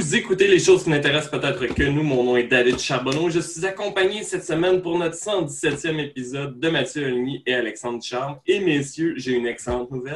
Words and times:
Vous 0.00 0.14
écoutez 0.14 0.46
les 0.46 0.60
choses 0.60 0.84
qui 0.84 0.90
n'intéressent 0.90 1.28
peut-être 1.40 1.74
que 1.74 1.82
nous. 1.82 2.04
Mon 2.04 2.22
nom 2.22 2.36
est 2.36 2.44
David 2.46 2.78
Charbonneau. 2.78 3.30
Je 3.30 3.40
suis 3.40 3.66
accompagné 3.66 4.22
cette 4.22 4.44
semaine 4.44 4.80
pour 4.80 4.96
notre 4.96 5.16
117e 5.16 5.98
épisode 5.98 6.60
de 6.60 6.68
Mathieu 6.70 7.04
Olny 7.08 7.42
et 7.44 7.52
Alexandre 7.54 8.00
Charme. 8.00 8.38
Et 8.46 8.60
messieurs, 8.60 9.14
j'ai 9.16 9.32
une 9.32 9.48
excellente 9.48 9.90
nouvelle. 9.90 10.14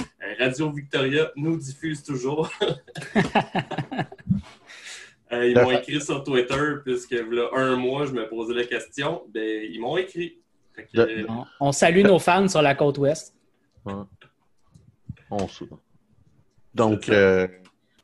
Euh, 0.00 0.34
Radio 0.38 0.70
Victoria 0.70 1.30
nous 1.34 1.56
diffuse 1.56 2.02
toujours. 2.02 2.50
Euh, 5.32 5.48
ils 5.48 5.58
m'ont 5.58 5.70
écrit 5.70 5.98
sur 5.98 6.22
Twitter, 6.22 6.74
puisque 6.84 7.12
là, 7.12 7.48
un 7.54 7.74
mois, 7.76 8.04
je 8.04 8.12
me 8.12 8.28
posais 8.28 8.52
la 8.52 8.64
question. 8.64 9.22
Ben, 9.32 9.62
ils 9.72 9.80
m'ont 9.80 9.96
écrit. 9.96 10.36
Que, 10.76 10.82
euh, 11.00 11.26
On- 11.58 11.72
salue 11.72 12.02
nos 12.04 12.18
fans 12.18 12.48
sur 12.48 12.60
la 12.60 12.74
côte 12.74 12.98
ouest. 12.98 13.34
On 15.30 15.48
sou- 15.48 15.70
Donc, 16.74 17.08
euh, 17.08 17.48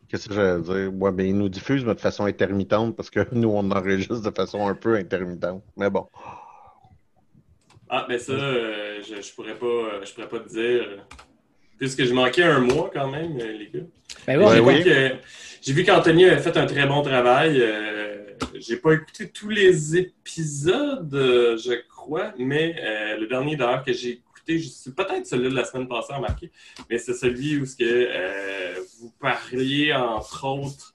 qu'est-ce 0.08 0.28
que 0.28 0.34
j'allais 0.34 0.62
dire? 0.62 0.92
Ouais, 0.94 1.12
ben, 1.12 1.26
ils 1.26 1.36
nous 1.36 1.48
diffusent 1.48 1.84
mais 1.84 1.94
de 1.94 2.00
façon 2.00 2.24
intermittente 2.24 2.96
parce 2.96 3.10
que 3.10 3.26
nous, 3.32 3.48
on 3.50 3.70
enregistre 3.70 4.20
de 4.22 4.30
façon 4.34 4.66
un 4.68 4.74
peu 4.74 4.96
intermittente. 4.96 5.62
Mais 5.76 5.90
bon. 5.90 6.06
Ah, 7.90 8.04
ben 8.08 8.18
ça, 8.18 8.32
euh, 8.32 9.00
je, 9.02 9.20
je 9.22 9.34
pourrais 9.34 9.54
pas, 9.54 9.66
euh, 9.66 10.04
je 10.04 10.12
pourrais 10.12 10.28
pas 10.28 10.40
te 10.40 10.48
dire. 10.48 11.04
Puisque 11.78 12.04
je 12.04 12.12
manquais 12.12 12.42
un 12.42 12.60
mois 12.60 12.90
quand 12.92 13.08
même, 13.08 13.38
euh, 13.40 13.52
les 13.52 13.70
gars. 13.70 13.86
Ben 14.26 14.38
oui, 14.38 14.44
Ouais, 14.44 14.52
J'ai 14.56 14.78
vu 14.78 14.84
que- 14.84 15.16
J'ai 15.62 15.72
vu 15.72 15.84
qu'Anthony 15.84 16.24
avait 16.26 16.40
fait 16.42 16.56
un 16.56 16.66
très 16.66 16.86
bon 16.86 17.02
travail. 17.02 17.58
euh, 17.60 18.24
J'ai 18.54 18.76
pas 18.76 18.92
écouté 18.94 19.28
tous 19.30 19.48
les 19.48 19.96
épisodes, 19.96 21.12
euh, 21.14 21.56
je 21.56 21.72
crois, 21.88 22.32
mais 22.38 22.76
euh, 22.80 23.16
le 23.18 23.26
dernier 23.26 23.56
d'ailleurs 23.56 23.82
que 23.84 23.92
j'ai 23.92 24.20
écouté, 24.48 24.92
peut-être 24.96 25.26
celui 25.26 25.50
de 25.50 25.54
la 25.54 25.64
semaine 25.64 25.88
passée 25.88 26.14
remarqué, 26.14 26.50
mais 26.88 26.98
c'est 26.98 27.14
celui 27.14 27.58
où 27.58 27.66
ce 27.66 27.76
que, 27.76 27.84
euh, 27.84 28.74
vous 29.00 29.12
parliez 29.20 29.92
entre 29.92 30.44
autres 30.44 30.94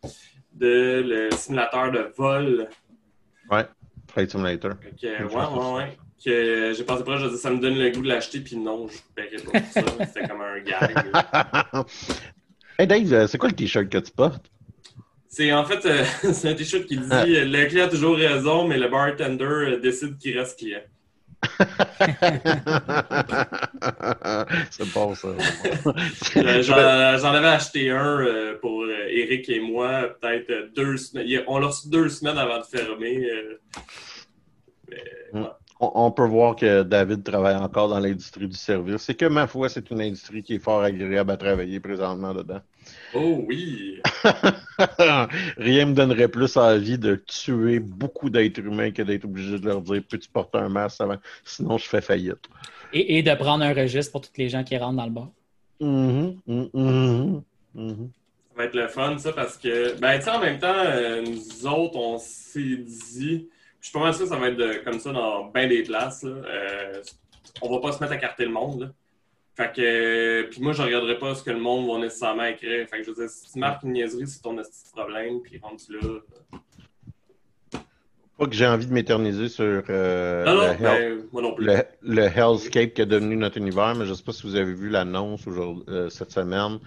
de 0.53 1.03
le 1.05 1.29
simulateur 1.35 1.91
de 1.91 2.11
vol. 2.15 2.67
Flight 4.13 4.29
Simulator. 4.29 4.73
Que, 5.01 5.23
ouais, 5.23 5.35
ouais, 5.35 5.73
ouais. 5.75 5.97
Que 6.23 6.73
j'ai 6.73 6.83
pensé 6.83 7.03
pas, 7.03 7.17
je 7.17 7.27
dis 7.27 7.37
ça 7.37 7.49
me 7.49 7.59
donne 7.59 7.77
le 7.77 7.89
goût 7.89 8.01
de 8.01 8.07
l'acheter, 8.07 8.39
puis 8.39 8.55
non, 8.55 8.87
je 8.87 8.93
ne 8.95 9.27
paierai 9.27 9.43
pas 9.43 9.59
pour 9.59 9.71
ça. 9.71 10.05
C'était 10.13 10.27
comme 10.27 10.41
un 10.41 10.59
gag. 10.59 11.85
hey 12.79 12.87
Dave, 12.87 13.13
euh, 13.13 13.27
c'est 13.27 13.37
quoi 13.37 13.49
le 13.49 13.55
t-shirt 13.55 13.89
que 13.89 13.97
tu 13.97 14.11
portes? 14.11 14.49
C'est 15.27 15.51
en 15.51 15.65
fait, 15.65 15.85
euh, 15.85 16.05
c'est 16.33 16.49
un 16.49 16.53
t-shirt 16.53 16.85
qui 16.85 16.97
dit 16.97 17.11
euh, 17.11 17.45
le 17.45 17.65
client 17.65 17.85
a 17.85 17.89
toujours 17.89 18.15
raison, 18.15 18.67
mais 18.67 18.77
le 18.77 18.87
bartender 18.87 19.79
décide 19.81 20.17
qu'il 20.17 20.37
reste 20.37 20.59
client. 20.59 20.81
c'est 24.71 24.93
bon, 24.93 25.13
ça. 25.15 25.29
Euh, 26.37 26.61
J'en 26.61 27.33
avais 27.33 27.47
acheté 27.47 27.89
un 27.91 28.21
euh, 28.21 28.57
pour 28.59 28.83
euh, 28.83 29.07
Eric 29.09 29.49
et 29.49 29.59
moi, 29.59 30.15
peut-être 30.19 30.73
deux 30.75 30.97
semaines. 30.97 31.43
On 31.47 31.59
l'a 31.59 31.67
reçu 31.67 31.89
deux 31.89 32.09
semaines 32.09 32.37
avant 32.37 32.59
de 32.59 32.65
fermer. 32.65 33.27
Mais, 34.89 35.03
ouais. 35.33 35.47
On, 35.83 36.05
on 36.05 36.11
peut 36.11 36.27
voir 36.27 36.55
que 36.55 36.83
David 36.83 37.23
travaille 37.23 37.55
encore 37.55 37.89
dans 37.89 37.99
l'industrie 37.99 38.47
du 38.47 38.55
service. 38.55 39.01
C'est 39.01 39.15
que, 39.15 39.25
ma 39.25 39.47
foi, 39.47 39.69
c'est 39.69 39.89
une 39.91 40.01
industrie 40.01 40.43
qui 40.43 40.55
est 40.55 40.59
fort 40.59 40.81
agréable 40.81 41.31
à 41.31 41.37
travailler 41.37 41.79
présentement 41.79 42.33
dedans. 42.33 42.61
Oh 43.13 43.43
oui! 43.47 44.01
Rien 45.57 45.85
me 45.85 45.93
donnerait 45.93 46.27
plus 46.27 46.57
envie 46.57 46.97
de 46.97 47.15
tuer 47.27 47.79
beaucoup 47.79 48.29
d'êtres 48.29 48.59
humains 48.59 48.91
que 48.91 49.01
d'être 49.01 49.25
obligé 49.25 49.59
de 49.59 49.65
leur 49.65 49.81
dire 49.81 50.01
peux-tu 50.09 50.29
porter 50.29 50.57
un 50.57 50.69
masque 50.69 51.01
avant? 51.01 51.17
Sinon, 51.43 51.77
je 51.77 51.85
fais 51.85 52.01
faillite. 52.01 52.49
Et, 52.91 53.17
et 53.17 53.23
de 53.23 53.33
prendre 53.35 53.63
un 53.63 53.73
registre 53.73 54.11
pour 54.11 54.21
tous 54.21 54.37
les 54.37 54.49
gens 54.49 54.63
qui 54.63 54.77
rentrent 54.77 54.97
dans 54.97 55.05
le 55.05 55.11
bar. 55.11 55.29
Mhm, 55.79 56.39
mhm, 56.47 56.69
mhm, 56.73 57.43
mhm. 57.73 58.09
Ça 58.49 58.57
va 58.57 58.65
être 58.65 58.75
le 58.75 58.87
fun, 58.87 59.17
ça, 59.17 59.33
parce 59.33 59.57
que, 59.57 59.99
ben, 59.99 60.17
tu 60.19 60.25
sais, 60.25 60.29
en 60.29 60.39
même 60.39 60.59
temps, 60.59 60.67
euh, 60.67 61.23
nous 61.23 61.65
autres, 61.65 61.97
on 61.97 62.19
s'est 62.19 62.77
dit, 62.77 63.49
je 63.83 63.89
suis 63.89 63.93
pas 63.99 63.99
mal 64.05 64.13
sûr 64.13 64.23
que 64.23 64.29
ça 64.29 64.37
va 64.37 64.47
être 64.47 64.55
de- 64.55 64.81
comme 64.85 64.97
ça 64.97 65.11
dans 65.11 65.47
bien 65.49 65.67
des 65.67 65.83
places, 65.83 66.23
là. 66.23 66.31
Euh, 66.31 67.01
on 67.61 67.69
va 67.69 67.81
pas 67.81 67.91
se 67.91 67.99
mettre 67.99 68.13
à 68.13 68.17
carter 68.17 68.45
le 68.45 68.51
monde, 68.51 68.79
là. 68.79 68.87
Fait 69.57 69.71
que, 69.75 69.81
euh, 69.81 70.47
puis 70.49 70.61
moi, 70.61 70.71
je 70.71 70.81
regarderai 70.81 71.19
pas 71.19 71.35
ce 71.35 71.43
que 71.43 71.51
le 71.51 71.59
monde 71.59 71.85
va 71.91 71.99
nécessairement 71.99 72.45
écrire. 72.45 72.87
Fait 72.87 72.99
que 72.99 73.03
je 73.03 73.09
veux 73.11 73.15
dire, 73.17 73.29
si 73.29 73.51
tu 73.51 73.59
marques 73.59 73.83
une 73.83 73.91
niaiserie, 73.91 74.25
c'est 74.25 74.41
ton 74.41 74.55
petit 74.55 74.69
problème, 74.95 75.41
puis 75.41 75.59
rendu 75.61 75.83
là. 75.91 75.99
euh, 76.07 77.77
Pas 78.37 78.45
que 78.47 78.53
j'ai 78.53 78.65
envie 78.65 78.87
de 78.87 78.93
m'éterniser 78.93 79.49
sur 79.49 79.83
euh, 79.89 80.45
Non, 80.45 80.55
non, 80.55 80.61
le, 80.79 80.85
hell- 80.87 81.23
moi 81.33 81.41
non 81.41 81.53
plus. 81.53 81.65
le- 81.65 81.83
le 82.01 82.21
Hellscape 82.23 82.93
qui 82.93 83.01
est 83.01 83.05
devenu 83.05 83.35
notre 83.35 83.57
univers, 83.57 83.93
mais 83.95 84.05
je 84.05 84.11
ne 84.11 84.15
sais 84.15 84.23
pas 84.23 84.31
si 84.31 84.43
vous 84.47 84.55
avez 84.55 84.73
vu 84.73 84.89
l'annonce 84.89 85.43
euh, 85.47 86.09
cette 86.09 86.31
semaine 86.31 86.79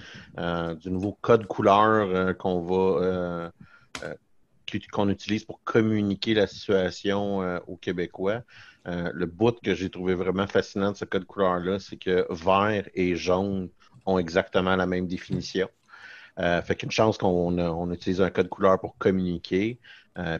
du 0.81 0.91
nouveau 0.91 1.13
code 1.21 1.47
couleur 1.47 2.37
qu'on 2.39 2.63
va 2.63 3.53
qu'on 4.93 5.09
utilise 5.09 5.45
pour 5.45 5.63
communiquer 5.65 6.35
la 6.35 6.47
situation 6.47 7.43
euh, 7.43 7.59
aux 7.67 7.77
Québécois. 7.77 8.43
Euh, 8.87 9.11
le 9.13 9.27
bout 9.27 9.59
que 9.61 9.75
j'ai 9.75 9.91
trouvé 9.91 10.15
vraiment 10.15 10.47
fascinant 10.47 10.93
de 10.93 10.97
ce 10.97 11.05
code 11.05 11.25
couleur-là, 11.25 11.79
c'est 11.79 11.97
que 11.97 12.27
vert 12.31 12.89
et 12.95 13.17
jaune 13.17 13.69
ont 14.05 14.19
exactement 14.19 14.77
la 14.77 14.87
même 14.87 15.07
définition. 15.07 15.69
Euh, 16.39 16.61
fait 16.63 16.75
qu'une 16.77 16.91
chance 16.91 17.17
qu'on 17.19 17.59
on 17.59 17.91
utilise 17.93 18.21
un 18.21 18.31
code 18.31 18.49
couleur 18.49 18.79
pour 18.79 18.97
communiquer, 18.99 19.79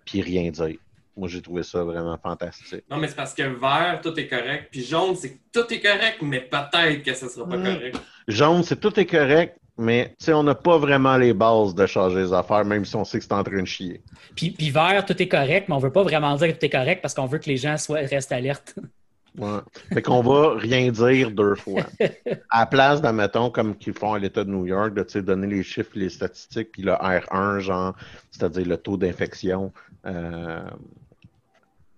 puis 0.05 0.23
rien 0.23 0.51
dire. 0.51 0.77
Moi, 1.19 1.29
j'ai 1.29 1.41
trouvé 1.41 1.63
ça 1.63 1.83
vraiment 1.83 2.19
fantastique. 2.19 2.85
Non, 2.91 2.99
mais 2.99 3.09
c'est 3.09 3.17
parce 3.17 3.33
que 3.33 3.43
vert, 3.43 4.01
tout 4.03 4.19
est 4.21 4.29
correct. 4.29 4.69
Puis 4.71 4.85
jaune, 4.85 5.17
c'est 5.17 5.33
que 5.33 5.39
tout 5.51 5.73
est 5.73 5.81
correct, 5.81 6.19
mais 6.21 6.41
peut-être 6.43 7.03
que 7.03 7.15
ça 7.15 7.29
sera 7.31 7.49
pas 7.49 7.57
Mm. 7.57 7.65
correct. 7.65 7.97
Jaune, 8.29 8.63
c'est 8.63 8.79
tout 8.79 9.01
est 9.01 9.07
correct, 9.07 9.59
mais 9.79 10.15
tu 10.19 10.27
sais, 10.27 10.33
on 10.33 10.43
n'a 10.43 10.55
pas 10.55 10.79
vraiment 10.79 11.17
les 11.17 11.35
bases 11.35 11.75
de 11.75 11.87
changer 11.87 12.17
les 12.23 12.33
affaires, 12.33 12.65
même 12.65 12.85
si 12.85 12.97
on 12.97 13.05
sait 13.05 13.19
que 13.19 13.25
c'est 13.25 13.33
en 13.33 13.45
train 13.45 13.61
de 13.61 13.67
chier. 13.67 14.03
Puis, 14.35 14.51
puis 14.51 14.71
vert, 14.71 15.05
tout 15.05 15.21
est 15.21 15.29
correct, 15.29 15.69
mais 15.69 15.75
on 15.75 15.79
veut 15.79 15.93
pas 15.93 16.03
vraiment 16.03 16.35
dire 16.37 16.49
que 16.49 16.53
tout 16.59 16.65
est 16.65 16.71
correct 16.71 17.03
parce 17.03 17.15
qu'on 17.15 17.27
veut 17.27 17.39
que 17.39 17.49
les 17.49 17.57
gens 17.59 17.77
soient, 17.77 17.99
restent 17.99 18.33
alertes. 18.33 18.75
Ouais. 19.39 19.59
Fait 19.93 20.01
qu'on 20.01 20.23
va 20.23 20.55
rien 20.57 20.91
dire 20.91 21.31
deux 21.31 21.55
fois. 21.57 21.83
À 22.51 22.61
la 22.61 22.67
place 22.67 23.03
d'admettons, 23.03 23.51
comme 23.51 23.77
qu'ils 23.77 23.93
font 23.93 24.15
à 24.15 24.19
l'État 24.19 24.45
de 24.45 24.51
New 24.51 24.65
York, 24.65 24.95
de 24.95 25.21
donner 25.21 25.47
les 25.47 25.63
chiffres, 25.63 25.91
les 25.95 26.09
statistiques, 26.09 26.73
puis 26.73 26.83
le 26.83 26.93
R1, 26.93 27.59
genre, 27.59 27.95
c'est-à-dire 28.31 28.67
le 28.67 28.79
taux 28.79 28.97
d'infection 28.97 29.73
euh, 30.07 30.63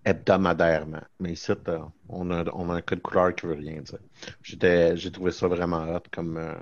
hebdomadairement. 0.05 1.03
Mais 1.21 1.33
ici, 1.33 1.53
t'as- 1.65 1.89
on 2.09 2.31
a, 2.33 2.45
on 2.55 2.71
a 2.71 2.75
un 2.75 2.81
code 2.81 3.03
couleur 3.03 3.35
qui 3.35 3.47
veut 3.47 3.55
rien 3.55 3.81
dire. 3.83 3.99
J'ai 4.43 5.11
trouvé 5.13 5.31
ça 5.31 5.47
vraiment 5.47 5.83
hot 5.95 6.03
comme. 6.11 6.37
euh, 6.39 6.55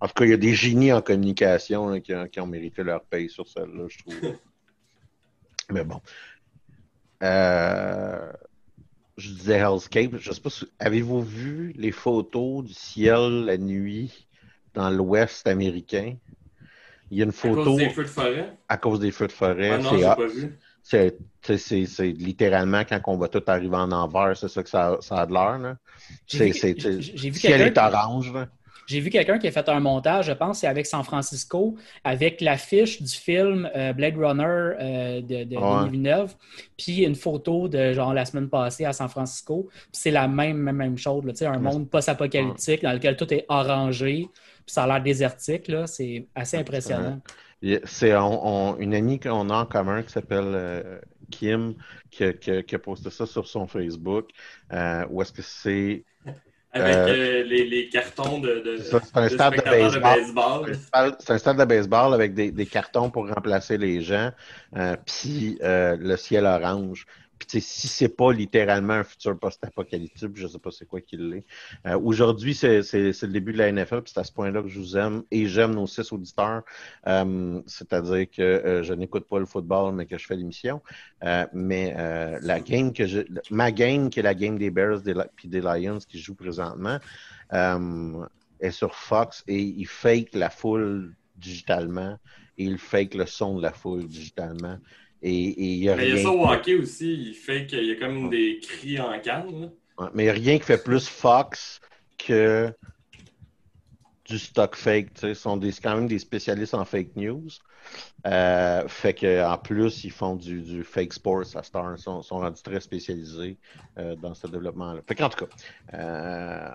En 0.00 0.06
tout 0.08 0.14
cas, 0.14 0.24
il 0.24 0.30
y 0.30 0.34
a 0.34 0.36
des 0.38 0.54
génies 0.54 0.92
en 0.92 1.00
communication 1.02 1.88
là, 1.88 2.00
qui, 2.00 2.14
ont, 2.14 2.26
qui 2.28 2.38
ont 2.40 2.46
mérité 2.46 2.82
leur 2.82 3.02
paye 3.04 3.30
sur 3.30 3.48
celle-là, 3.48 3.86
je 3.88 3.98
trouve. 3.98 4.14
Mais 5.70 5.84
bon. 5.84 6.00
Euh, 7.22 8.32
je 9.16 9.30
disais 9.30 9.58
Hellscape. 9.58 10.16
Je 10.18 10.32
sais 10.32 10.40
pas 10.40 10.50
si... 10.50 10.66
Avez-vous 10.78 11.22
vu 11.22 11.72
les 11.76 11.92
photos 11.92 12.64
du 12.64 12.74
ciel 12.74 13.44
la 13.46 13.56
nuit 13.56 14.26
dans 14.74 14.90
l'ouest 14.90 15.46
américain? 15.46 16.16
Il 17.10 17.18
y 17.18 17.20
a 17.22 17.24
une 17.24 17.30
À 17.30 17.32
photo 17.32 17.64
cause 17.64 17.76
des 17.78 17.88
feux 17.90 18.02
de 18.02 18.08
forêt? 18.08 18.58
à 18.68 18.76
cause 18.76 19.00
des 19.00 19.10
feux 19.12 19.26
de 19.28 19.32
forêt. 19.32 19.70
Ah 19.70 19.78
non, 19.78 19.94
hot. 19.94 20.16
pas 20.16 20.26
vu. 20.26 20.58
C'est, 20.82 21.16
littéralement 22.00 22.82
quand 22.84 23.00
on 23.06 23.16
va 23.16 23.28
tout 23.28 23.42
arriver 23.46 23.76
en 23.76 23.90
envers, 23.92 24.36
c'est 24.36 24.48
ça 24.48 24.62
que 24.62 24.68
ça, 24.68 24.98
ça 25.00 25.20
a 25.22 25.26
de 25.26 25.32
l'air. 25.32 25.76
J'ai 26.26 26.52
C'est, 26.52 26.72
vu- 26.74 27.32
ciel 27.32 27.60
est 27.60 27.64
quelqu'un- 27.72 27.92
orange. 27.92 28.32
Là. 28.32 28.48
J'ai 28.86 29.00
vu 29.00 29.10
quelqu'un 29.10 29.38
qui 29.38 29.48
a 29.48 29.50
fait 29.52 29.68
un 29.68 29.80
montage, 29.80 30.26
je 30.26 30.32
pense, 30.32 30.60
c'est 30.60 30.66
avec 30.66 30.86
San 30.86 31.02
Francisco, 31.04 31.76
avec 32.04 32.40
l'affiche 32.40 33.02
du 33.02 33.12
film 33.14 33.68
euh, 33.74 33.92
Blade 33.92 34.16
Runner 34.16 34.44
euh, 34.44 35.20
de, 35.22 35.44
de 35.44 35.56
Ouais. 35.56 35.78
Denis 35.80 35.90
Villeneuve, 35.90 36.34
puis 36.78 37.02
une 37.04 37.16
photo 37.16 37.68
de 37.68 37.92
genre 37.92 38.14
la 38.14 38.24
semaine 38.24 38.48
passée 38.48 38.84
à 38.84 38.92
San 38.92 39.08
Francisco. 39.08 39.68
C'est 39.92 40.10
la 40.12 40.28
même, 40.28 40.56
même, 40.58 40.76
même 40.76 40.98
chose, 40.98 41.24
là, 41.24 41.50
un 41.52 41.58
monde 41.58 41.90
post-apocalyptique 41.90 42.82
dans 42.82 42.92
lequel 42.92 43.16
tout 43.16 43.32
est 43.34 43.44
orangé, 43.48 44.28
puis 44.32 44.72
ça 44.72 44.84
a 44.84 44.86
l'air 44.86 45.02
désertique. 45.02 45.68
là. 45.68 45.86
C'est 45.86 46.28
assez 46.34 46.56
impressionnant. 46.58 47.20
C'est 47.84 48.14
on- 48.14 48.46
on- 48.74 48.76
une 48.78 48.94
amie 48.94 49.18
qu'on 49.18 49.48
a 49.50 49.54
en 49.62 49.66
commun 49.66 50.02
qui 50.02 50.12
s'appelle 50.12 50.44
euh, 50.54 51.00
Kim 51.30 51.74
qui, 52.10 52.24
a- 52.24 52.32
qui 52.34 52.62
qui 52.62 52.74
a 52.74 52.78
posté 52.78 53.10
ça 53.10 53.26
sur 53.26 53.48
son 53.48 53.66
Facebook. 53.66 54.30
Où 55.10 55.22
est-ce 55.22 55.32
que 55.32 55.42
c'est 55.42 56.04
Avec 56.80 56.94
Euh, 56.96 57.06
euh, 57.08 57.42
les, 57.44 57.66
les 57.66 57.88
cartons 57.88 58.38
de, 58.40 58.60
de, 58.60 58.76
C'est 58.78 59.16
un 59.16 59.24
de 59.24 59.28
stade 59.28 59.56
de 59.56 59.62
baseball. 59.62 60.00
baseball. 60.02 60.76
C'est 61.18 61.32
un 61.32 61.38
stade 61.38 61.58
de 61.58 61.64
baseball 61.64 62.14
avec 62.14 62.34
des, 62.34 62.50
des 62.50 62.66
cartons 62.66 63.10
pour 63.10 63.28
remplacer 63.28 63.78
les 63.78 64.00
gens, 64.02 64.30
euh, 64.76 64.96
puis 65.06 65.58
euh, 65.62 65.96
le 65.98 66.16
ciel 66.16 66.46
orange. 66.46 67.06
Puis 67.38 67.60
si 67.60 67.88
c'est 67.88 68.08
pas 68.08 68.32
littéralement 68.32 68.94
un 68.94 69.04
futur 69.04 69.38
post-apocalyptique, 69.38 70.30
je 70.34 70.46
sais 70.46 70.58
pas 70.58 70.70
c'est 70.70 70.86
quoi 70.86 71.00
qu'il 71.00 71.28
l'est. 71.30 71.44
Euh, 71.86 71.98
Aujourd'hui, 71.98 72.54
c'est 72.54 72.80
le 72.92 73.26
début 73.28 73.52
de 73.52 73.58
la 73.58 73.70
NFL, 73.70 74.02
puis 74.02 74.12
c'est 74.14 74.20
à 74.20 74.24
ce 74.24 74.32
point-là 74.32 74.62
que 74.62 74.68
je 74.68 74.78
vous 74.78 74.96
aime 74.96 75.22
et 75.30 75.46
j'aime 75.46 75.74
nos 75.74 75.86
six 75.86 76.10
auditeurs. 76.12 76.62
Euh, 77.06 77.60
C'est-à-dire 77.66 78.30
que 78.30 78.42
euh, 78.42 78.82
je 78.82 78.94
n'écoute 78.94 79.26
pas 79.28 79.38
le 79.38 79.46
football, 79.46 79.94
mais 79.94 80.06
que 80.06 80.16
je 80.18 80.26
fais 80.26 80.36
l'émission. 80.36 80.80
Euh, 81.24 81.46
mais 81.52 81.94
euh, 81.98 82.38
la 82.42 82.60
game 82.60 82.92
que 82.92 83.06
je, 83.06 83.20
ma 83.50 83.70
game, 83.72 84.10
qui 84.10 84.20
est 84.20 84.22
la 84.22 84.34
game 84.34 84.58
des 84.58 84.70
Bears 84.70 85.00
puis 85.34 85.48
des 85.48 85.60
Lions 85.60 85.98
qui 85.98 86.18
joue 86.18 86.34
présentement, 86.34 86.98
euh, 87.52 88.26
est 88.60 88.70
sur 88.70 88.94
Fox 88.94 89.44
et 89.46 89.60
il 89.60 89.86
fake 89.86 90.34
la 90.34 90.50
foule 90.50 91.14
digitalement 91.36 92.18
et 92.58 92.64
il 92.64 92.78
fake 92.78 93.14
le 93.14 93.26
son 93.26 93.56
de 93.58 93.62
la 93.62 93.72
foule 93.72 94.06
digitalement. 94.06 94.78
Et, 95.22 95.32
il 95.32 95.84
y 95.84 95.88
a 95.88 95.96
Mais 95.96 96.08
il 96.08 96.16
y 96.16 96.18
a 96.18 96.22
ça 96.22 96.30
au 96.30 96.46
hockey 96.46 96.74
aussi, 96.74 97.12
il 97.12 97.34
fait 97.34 97.66
qu'il 97.66 97.84
y 97.84 97.92
a 97.92 97.96
comme 97.96 98.30
des 98.30 98.58
cris 98.60 99.00
en 99.00 99.18
canne. 99.20 99.72
Ouais, 99.98 100.08
Mais 100.14 100.24
il 100.24 100.26
n'y 100.26 100.30
a 100.30 100.34
rien 100.34 100.58
qui 100.58 100.64
fait 100.64 100.82
plus 100.82 101.08
Fox 101.08 101.80
que 102.18 102.72
du 104.26 104.38
stock 104.38 104.76
fake. 104.76 105.14
tu 105.14 105.20
sais. 105.20 105.28
Ils 105.30 105.36
sont 105.36 105.56
des, 105.56 105.72
quand 105.72 105.94
même 105.94 106.08
des 106.08 106.18
spécialistes 106.18 106.74
en 106.74 106.84
fake 106.84 107.16
news. 107.16 107.48
Euh, 108.26 108.86
fait 108.88 109.14
que 109.14 109.44
en 109.44 109.58
plus, 109.58 110.04
ils 110.04 110.10
font 110.10 110.34
du, 110.34 110.60
du 110.60 110.82
fake 110.82 111.12
sports 111.12 111.56
à 111.56 111.62
Star. 111.62 111.94
Ils 111.96 112.02
sont, 112.02 112.22
sont 112.22 112.38
rendus 112.38 112.62
très 112.62 112.80
spécialisés 112.80 113.56
euh, 113.98 114.16
dans 114.16 114.34
ce 114.34 114.46
développement-là. 114.46 115.00
Fait 115.06 115.14
qu'en 115.14 115.28
tout 115.28 115.44
cas, 115.44 115.52
euh, 115.94 116.70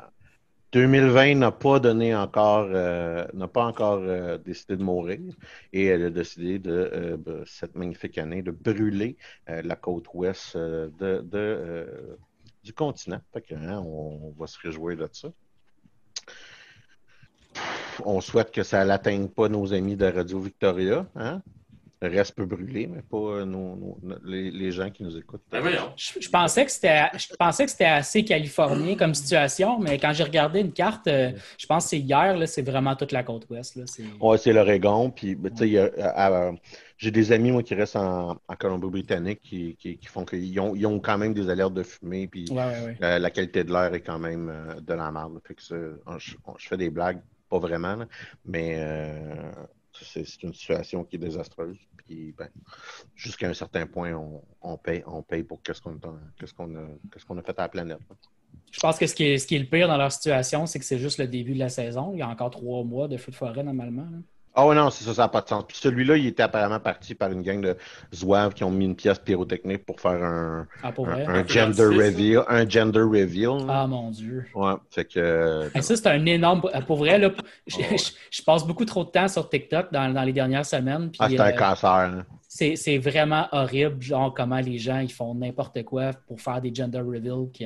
2020 0.71 1.35
n'a 1.35 1.51
pas 1.51 1.79
donné 1.79 2.15
encore, 2.15 2.67
euh, 2.71 3.27
n'a 3.33 3.47
pas 3.47 3.65
encore 3.65 3.99
euh, 3.99 4.37
décidé 4.37 4.77
de 4.77 4.83
mourir 4.83 5.19
et 5.73 5.85
elle 5.85 6.05
a 6.05 6.09
décidé 6.09 6.59
de 6.59 6.71
euh, 6.71 7.43
cette 7.45 7.75
magnifique 7.75 8.17
année 8.17 8.41
de 8.41 8.51
brûler 8.51 9.17
la 9.47 9.75
côte 9.75 10.05
ouest 10.13 10.55
de, 10.55 11.87
du 12.63 12.73
continent. 12.73 13.21
Fait 13.33 13.53
hein, 13.53 13.79
on, 13.85 14.27
on 14.27 14.31
va 14.39 14.47
se 14.47 14.57
réjouir 14.59 14.97
de 14.97 15.09
ça. 15.11 15.29
On 18.05 18.21
souhaite 18.21 18.51
que 18.51 18.63
ça 18.63 18.85
n'atteigne 18.85 19.27
pas 19.27 19.49
nos 19.49 19.73
amis 19.73 19.97
de 19.97 20.05
Radio 20.05 20.39
Victoria. 20.39 21.05
Hein? 21.15 21.41
Le 22.03 22.09
reste 22.09 22.33
peut 22.35 22.45
brûler, 22.47 22.87
mais 22.87 23.03
pas 23.03 23.17
euh, 23.17 23.45
nos- 23.45 23.99
les, 24.25 24.49
les 24.49 24.71
gens 24.71 24.89
qui 24.89 25.03
nous 25.03 25.15
écoutent. 25.15 25.43
Ben 25.51 25.59
voyons. 25.61 25.93
Je, 25.95 26.19
je 26.19 26.29
pensais 26.29 26.65
que 26.65 26.71
c'était 26.71 27.03
je 27.15 27.27
pensais 27.37 27.65
que 27.65 27.69
c'était 27.69 27.85
assez 27.85 28.25
californien 28.25 28.95
comme 28.95 29.13
situation, 29.13 29.77
mais 29.79 29.99
quand 29.99 30.11
j'ai 30.11 30.23
regardé 30.23 30.61
une 30.61 30.73
carte, 30.73 31.05
euh, 31.07 31.31
je 31.59 31.65
pense 31.67 31.83
que 31.83 31.89
c'est 31.91 31.99
hier, 31.99 32.35
là, 32.35 32.47
c'est 32.47 32.63
vraiment 32.63 32.95
toute 32.95 33.11
la 33.11 33.21
côte 33.21 33.47
ouest. 33.51 33.75
Là, 33.75 33.83
c'est- 33.85 34.03
Ouais, 34.19 34.39
c'est 34.39 34.51
l'Oregon. 34.51 35.11
Puis, 35.11 35.35
ben, 35.35 35.53
tu 35.53 35.69
sais, 35.75 36.01
à- 36.01 36.51
j'ai 36.97 37.11
des 37.11 37.31
amis, 37.31 37.51
moi, 37.51 37.61
qui 37.61 37.75
restent 37.75 37.95
en, 37.97 38.31
en 38.47 38.55
Colombie-Britannique 38.57 39.41
qui, 39.43 39.75
qui, 39.75 39.97
qui 39.99 40.07
font 40.07 40.25
qu'ils 40.25 40.59
ont, 40.59 40.73
ils 40.75 40.87
ont 40.87 40.99
quand 40.99 41.19
même 41.19 41.35
des 41.35 41.49
alertes 41.49 41.75
de 41.75 41.83
fumée. 41.83 42.27
Puis, 42.27 42.45
Ouais, 42.49 42.55
ouais, 42.57 42.85
ouais. 42.85 42.97
la, 42.99 43.19
la 43.19 43.29
qualité 43.29 43.63
de 43.63 43.71
l'air 43.71 43.93
est 43.93 44.01
quand 44.01 44.17
même 44.19 44.49
euh, 44.49 44.79
de 44.81 44.93
la 44.95 45.11
merde. 45.11 45.39
Fait 45.47 45.53
que 45.53 45.61
c'est- 45.61 45.75
je, 46.17 46.33
je 46.57 46.67
fais 46.67 46.77
des 46.77 46.89
blagues, 46.89 47.21
pas 47.47 47.59
vraiment, 47.59 47.95
là, 47.95 48.07
mais 48.45 48.75
euh, 48.79 49.51
c'est 50.03 50.43
une 50.43 50.53
situation 50.53 51.03
qui 51.03 51.15
est 51.15 51.19
désastreuse. 51.19 51.77
Puis, 51.97 52.33
ben, 52.37 52.49
jusqu'à 53.15 53.49
un 53.49 53.53
certain 53.53 53.85
point, 53.85 54.13
on, 54.13 54.41
on 54.61 54.77
paye, 54.77 55.03
on 55.05 55.21
paye 55.21 55.43
pour 55.43 55.61
qu'est-ce 55.61 55.81
qu'on 55.81 55.93
a, 55.93 57.39
a, 57.39 57.41
fait 57.43 57.59
à 57.59 57.61
la 57.63 57.69
planète. 57.69 57.99
Je 58.71 58.79
pense 58.79 58.97
que 58.97 59.07
ce 59.07 59.15
qui, 59.15 59.25
est, 59.25 59.37
ce 59.37 59.47
qui 59.47 59.55
est 59.55 59.59
le 59.59 59.65
pire 59.65 59.87
dans 59.87 59.97
leur 59.97 60.11
situation, 60.11 60.65
c'est 60.65 60.79
que 60.79 60.85
c'est 60.85 60.99
juste 60.99 61.19
le 61.19 61.27
début 61.27 61.53
de 61.53 61.59
la 61.59 61.69
saison. 61.69 62.11
Il 62.13 62.19
y 62.19 62.21
a 62.21 62.27
encore 62.27 62.51
trois 62.51 62.83
mois 62.83 63.07
de 63.07 63.17
feu 63.17 63.31
de 63.31 63.35
forêt 63.35 63.63
normalement. 63.63 64.07
Ah 64.53 64.67
ouais, 64.67 64.75
non, 64.75 64.89
c'est 64.89 65.05
ça, 65.05 65.13
ça 65.13 65.21
n'a 65.23 65.27
pas 65.29 65.41
de 65.41 65.47
sens. 65.47 65.63
Puis 65.67 65.77
celui-là, 65.77 66.17
il 66.17 66.25
était 66.27 66.43
apparemment 66.43 66.79
parti 66.79 67.15
par 67.15 67.31
une 67.31 67.41
gang 67.41 67.61
de 67.61 67.77
zouaves 68.13 68.53
qui 68.53 68.63
ont 68.65 68.71
mis 68.71 68.85
une 68.85 68.95
pièce 68.97 69.17
pyrotechnique 69.19 69.85
pour 69.85 70.01
faire 70.01 70.21
un, 70.23 70.67
Ah, 70.83 70.91
pour 70.91 71.05
un, 71.05 71.13
vrai? 71.13 71.25
un 71.25 71.33
Un 71.35 71.43
feu 71.45 71.53
gender 71.53 71.83
reveal. 71.85 72.43
Un 72.49 72.67
gender 72.67 72.99
reveal. 73.01 73.65
Ah 73.69 73.87
mon 73.87 74.11
Dieu. 74.11 74.45
Ouais, 74.53 74.73
fait 74.89 75.05
que. 75.05 75.19
euh, 75.19 75.69
ça, 75.81 75.95
c'est 75.95 76.07
un 76.07 76.25
énorme. 76.25 76.61
Pour 76.85 76.97
vrai, 76.97 77.17
là, 77.17 77.31
je, 77.67 77.77
Ah 77.77 77.79
ouais. 77.91 77.97
je- 77.97 78.11
je 78.29 78.41
passe 78.43 78.65
beaucoup 78.67 78.83
trop 78.85 79.05
de 79.05 79.09
temps 79.09 79.27
sur 79.29 79.47
TikTok 79.49 79.91
dans, 79.93 80.13
dans 80.13 80.23
les 80.23 80.33
dernières 80.33 80.65
semaines. 80.65 81.09
puis, 81.11 81.19
ah, 81.21 81.29
c'est 81.29 81.39
un 81.39 81.45
euh, 81.47 81.51
cancer. 81.53 81.89
hein. 81.89 82.25
c'est 82.47 82.75
c'est 82.75 82.97
vraiment 82.97 83.47
horrible, 83.53 84.01
genre 84.01 84.33
comment 84.33 84.59
les 84.59 84.77
gens 84.77 84.99
ils 84.99 85.11
font 85.11 85.33
n'importe 85.33 85.83
quoi 85.83 86.11
pour 86.27 86.41
faire 86.41 86.61
des 86.61 86.73
gender 86.73 86.99
reveals 86.99 87.49
que, 87.57 87.65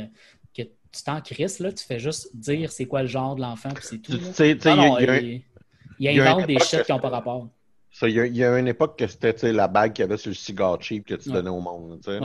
que 0.56 0.62
tu 0.92 1.04
t'en 1.04 1.20
crisses, 1.22 1.60
là, 1.60 1.72
tu 1.74 1.84
fais 1.84 2.00
juste 2.00 2.30
dire 2.36 2.72
c'est 2.72 2.86
quoi 2.86 3.02
le 3.02 3.08
genre 3.08 3.36
de 3.36 3.42
l'enfant, 3.42 3.74
puis 3.76 3.86
c'est 3.88 3.98
tout. 3.98 4.14
Tu 4.14 4.34
sais, 4.34 4.58
Ah 4.66 4.76
il 4.76 4.82
y 4.82 4.86
a- 4.86 4.90
y 5.02 5.06
a 5.10 5.20
y 5.22 5.36
a 5.36 5.55
une 6.00 6.20
inventent 6.20 6.48
des 6.48 6.54
époque 6.54 6.68
shit 6.68 6.84
qui 6.84 6.92
n'ont 6.92 7.00
pas 7.00 7.10
rapport. 7.10 7.48
Ça, 7.92 8.08
il 8.10 8.16
y, 8.16 8.20
a, 8.20 8.26
il 8.26 8.36
y 8.36 8.44
a 8.44 8.58
une 8.60 8.68
époque 8.68 8.98
que 9.00 9.08
c'était 9.08 9.54
la 9.54 9.68
bague 9.70 9.94
qu'il 9.94 10.04
y 10.04 10.08
avait 10.08 10.18
sur 10.18 10.30
le 10.30 10.36
cigare 10.36 10.82
cheap 10.82 11.06
que 11.06 11.16
tu 11.16 11.30
Ouais. 11.30 11.36
donnais 11.36 11.50
au 11.50 11.62
monde. 11.62 12.00
Ouais. 12.08 12.20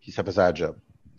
Puis 0.00 0.12
ça 0.12 0.22
faisait 0.22 0.40
la 0.40 0.54
job. 0.54 0.76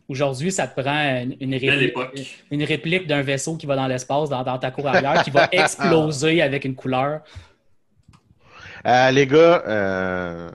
Aujourd'hui, 0.08 0.50
ça 0.54 0.66
te 0.68 0.80
prend 0.80 1.26
une, 1.42 1.54
réplique, 1.54 1.90
époque. 1.90 2.18
une 2.50 2.64
réplique 2.64 3.08
d'un 3.08 3.22
vaisseau 3.22 3.58
qui 3.58 3.66
va 3.66 3.76
dans 3.76 3.88
l'espace, 3.88 4.30
dans, 4.30 4.42
dans 4.44 4.58
ta 4.58 4.72
cour 4.72 4.88
arrière, 4.88 5.22
qui 5.24 5.30
va 5.32 5.50
exploser 5.52 6.42
avec 6.42 6.64
une 6.64 6.76
couleur. 6.76 7.22
Euh, 8.86 9.12
les 9.12 9.28
gars, 9.28 9.64
euh, 9.68 10.50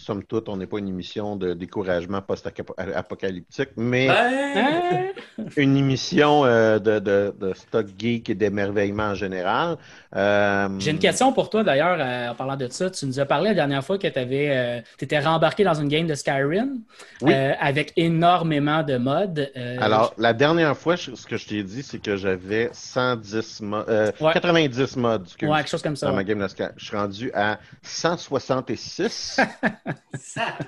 somme 0.00 0.24
toute, 0.24 0.48
on 0.48 0.56
n'est 0.56 0.66
pas 0.66 0.78
une 0.78 0.88
émission 0.88 1.36
de 1.36 1.54
découragement 1.54 2.20
post-apocalyptique, 2.22 3.70
mais 3.76 4.08
Ben, 4.08 5.06
une 5.56 5.76
émission 5.76 6.44
euh, 6.44 6.78
de, 6.78 6.98
de, 6.98 7.34
de 7.38 7.54
stock 7.54 7.86
geek 7.98 8.30
et 8.30 8.34
d'émerveillement 8.34 9.04
en 9.10 9.14
général. 9.14 9.76
Euh, 10.16 10.68
J'ai 10.78 10.90
une 10.90 10.98
question 10.98 11.32
pour 11.32 11.50
toi 11.50 11.62
d'ailleurs, 11.62 11.96
euh, 12.00 12.30
en 12.30 12.34
parlant 12.34 12.56
de 12.56 12.66
ça. 12.68 12.90
Tu 12.90 13.06
nous 13.06 13.20
as 13.20 13.26
parlé 13.26 13.48
la 13.50 13.54
dernière 13.54 13.84
fois 13.84 13.96
que 13.98 14.06
tu 14.06 15.04
étais 15.04 15.18
rembarqué 15.20 15.64
dans 15.64 15.74
une 15.74 15.88
game 15.88 16.06
de 16.06 16.14
Skyrim 16.14 16.80
Oui. 17.22 17.32
euh, 17.32 17.52
avec 17.60 17.92
énormément 17.96 18.82
de 18.82 18.96
mods. 18.96 19.40
Euh, 19.56 19.76
Alors, 19.80 20.14
la 20.18 20.32
dernière 20.32 20.76
fois, 20.76 20.96
je- 20.96 21.14
ce 21.14 21.26
que 21.26 21.36
je 21.36 21.46
t'ai 21.46 21.62
dit, 21.62 21.82
c'est 21.82 22.00
que 22.00 22.16
j'avais 22.16 22.70
110 22.72 23.60
mods, 23.62 23.84
euh, 23.88 24.10
Ouais. 24.20 24.32
90 24.32 24.96
mods 24.96 25.22
excuse, 25.24 25.48
ouais, 25.48 25.56
quelque 25.58 25.68
chose 25.70 25.82
comme 25.82 25.96
ça. 25.96 26.06
dans 26.06 26.14
ma 26.14 26.24
game 26.24 26.38
de 26.40 26.48
Sky. 26.48 26.64
Je 26.76 26.84
suis 26.84 26.96
rendu 26.96 27.30
à 27.34 27.58
166 27.82 29.40
ça. 30.14 30.58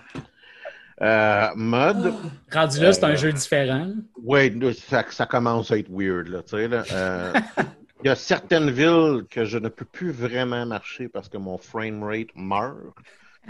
euh, 1.00 1.48
mods. 1.56 2.12
Rendu 2.52 2.80
là, 2.80 2.92
c'est 2.92 3.04
un 3.04 3.10
Euh, 3.10 3.16
jeu 3.16 3.32
différent. 3.32 3.92
Oui, 4.22 4.74
ça, 4.74 5.04
ça 5.10 5.26
commence 5.26 5.70
à 5.70 5.78
être 5.78 5.90
weird, 5.90 6.28
là, 6.28 6.42
là. 6.52 6.84
Euh, 6.92 7.32
Il 8.04 8.08
y 8.08 8.10
a 8.10 8.16
certaines 8.16 8.70
villes 8.70 9.24
que 9.30 9.44
je 9.44 9.58
ne 9.58 9.68
peux 9.68 9.84
plus 9.84 10.10
vraiment 10.10 10.66
marcher 10.66 11.08
parce 11.08 11.28
que 11.28 11.36
mon 11.38 11.56
frame 11.56 12.02
rate 12.02 12.34
meurt 12.34 12.76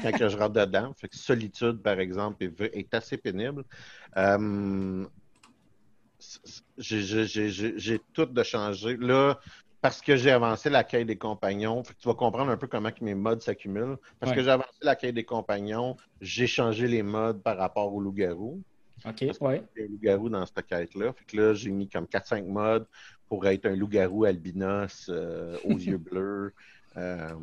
quand 0.03 0.13
que 0.13 0.29
je 0.29 0.37
rentre 0.37 0.55
dedans. 0.55 0.93
Fait 0.99 1.09
que 1.09 1.17
Solitude, 1.17 1.83
par 1.83 1.99
exemple, 2.01 2.45
est, 2.45 2.95
assez 2.95 3.17
pénible. 3.17 3.65
Euh, 4.17 5.07
j'ai 6.79 8.01
tout 8.13 8.27
de 8.27 8.43
changer. 8.43 8.97
Là, 8.99 9.39
parce 9.83 10.01
que 10.01 10.17
j'ai 10.17 10.31
avancé 10.31 10.71
la 10.71 10.85
quête 10.85 11.09
des 11.09 11.19
compagnons, 11.19 11.83
tu 11.83 12.09
vas 12.09 12.15
comprendre 12.15 12.51
un 12.53 12.57
peu 12.57 12.69
comment 12.69 12.93
que 12.93 13.05
mes 13.05 13.17
mods 13.17 13.41
s'accumulent. 13.41 13.99
Parce 14.21 14.31
Ouais. 14.31 14.37
que 14.37 14.43
j'ai 14.45 14.51
avancé 14.51 14.79
la 14.83 14.97
quête 14.97 15.15
des 15.17 15.25
compagnons, 15.25 15.97
j'ai 16.21 16.47
changé 16.47 16.87
les 16.87 17.03
mods 17.03 17.35
par 17.35 17.59
rapport 17.59 17.93
au 17.93 18.01
loup-garou 18.01 18.63
OK, 19.05 19.25
ouais. 19.41 19.69
un 19.77 19.83
loup-garou 19.89 20.29
dans 20.29 20.47
cette 20.47 20.65
quête-là. 20.67 21.13
Fait 21.13 21.25
que 21.27 21.37
là, 21.37 21.55
j'ai 21.55 21.73
mis 21.73 21.89
comme 21.89 22.07
4-5 22.07 22.45
modes 22.47 22.87
pour 23.29 23.47
être 23.49 23.67
un 23.67 23.75
loup-garou 23.75 24.25
albinos 24.25 25.09
euh, 25.09 25.59
aux 25.65 25.79
yeux 25.79 25.99
bleus 25.99 26.55
euh, 26.97 27.35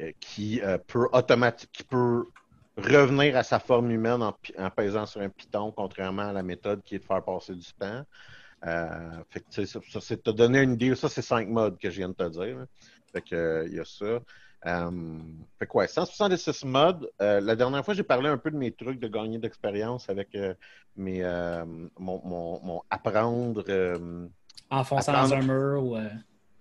euh, 0.00 0.12
qui 0.20 0.60
euh, 0.62 0.78
peut 0.78 1.08
qui 1.72 1.84
peut 1.84 2.24
revenir 2.76 3.36
à 3.36 3.44
sa 3.44 3.60
forme 3.60 3.90
humaine 3.92 4.22
en, 4.22 4.36
en 4.58 4.70
pesant 4.70 5.06
sur 5.06 5.20
un 5.20 5.28
piton, 5.28 5.70
contrairement 5.70 6.28
à 6.30 6.32
la 6.32 6.42
méthode 6.42 6.82
qui 6.82 6.96
est 6.96 6.98
de 6.98 7.04
faire 7.04 7.22
passer 7.22 7.54
du 7.54 7.72
temps. 7.78 8.04
Euh, 8.66 9.10
fait 9.30 9.40
que, 9.40 9.64
ça, 9.66 9.80
ça, 9.90 10.00
c'est 10.00 10.22
te 10.22 10.30
donner 10.30 10.62
une 10.62 10.72
idée. 10.74 10.94
Ça, 10.94 11.08
c'est 11.08 11.22
5 11.22 11.48
modes 11.48 11.78
que 11.78 11.90
je 11.90 11.96
viens 11.96 12.08
de 12.08 12.14
te 12.14 12.28
dire. 12.28 12.66
Fait 13.12 13.22
que, 13.22 13.34
euh, 13.34 13.66
il 13.68 13.74
y 13.74 13.80
a 13.80 13.84
ça. 13.84 14.20
Euh, 14.66 15.18
fait 15.58 15.66
que 15.66 15.72
ouais, 15.78 15.88
166 15.88 16.64
modes. 16.66 17.10
Euh, 17.22 17.40
la 17.40 17.56
dernière 17.56 17.84
fois, 17.84 17.94
j'ai 17.94 18.02
parlé 18.02 18.28
un 18.28 18.36
peu 18.36 18.50
de 18.50 18.56
mes 18.56 18.72
trucs 18.72 19.00
de 19.00 19.08
gagner 19.08 19.38
d'expérience 19.38 20.10
avec 20.10 20.34
euh, 20.34 20.54
mes, 20.96 21.24
euh, 21.24 21.64
mon, 21.98 22.20
mon, 22.24 22.60
mon 22.62 22.82
apprendre. 22.90 23.64
euh, 23.68 24.26
Enfonçant 24.68 25.12
Attendre. 25.12 25.30
dans 25.30 25.34
un 25.36 25.42
mur 25.42 25.84
ou. 25.84 25.96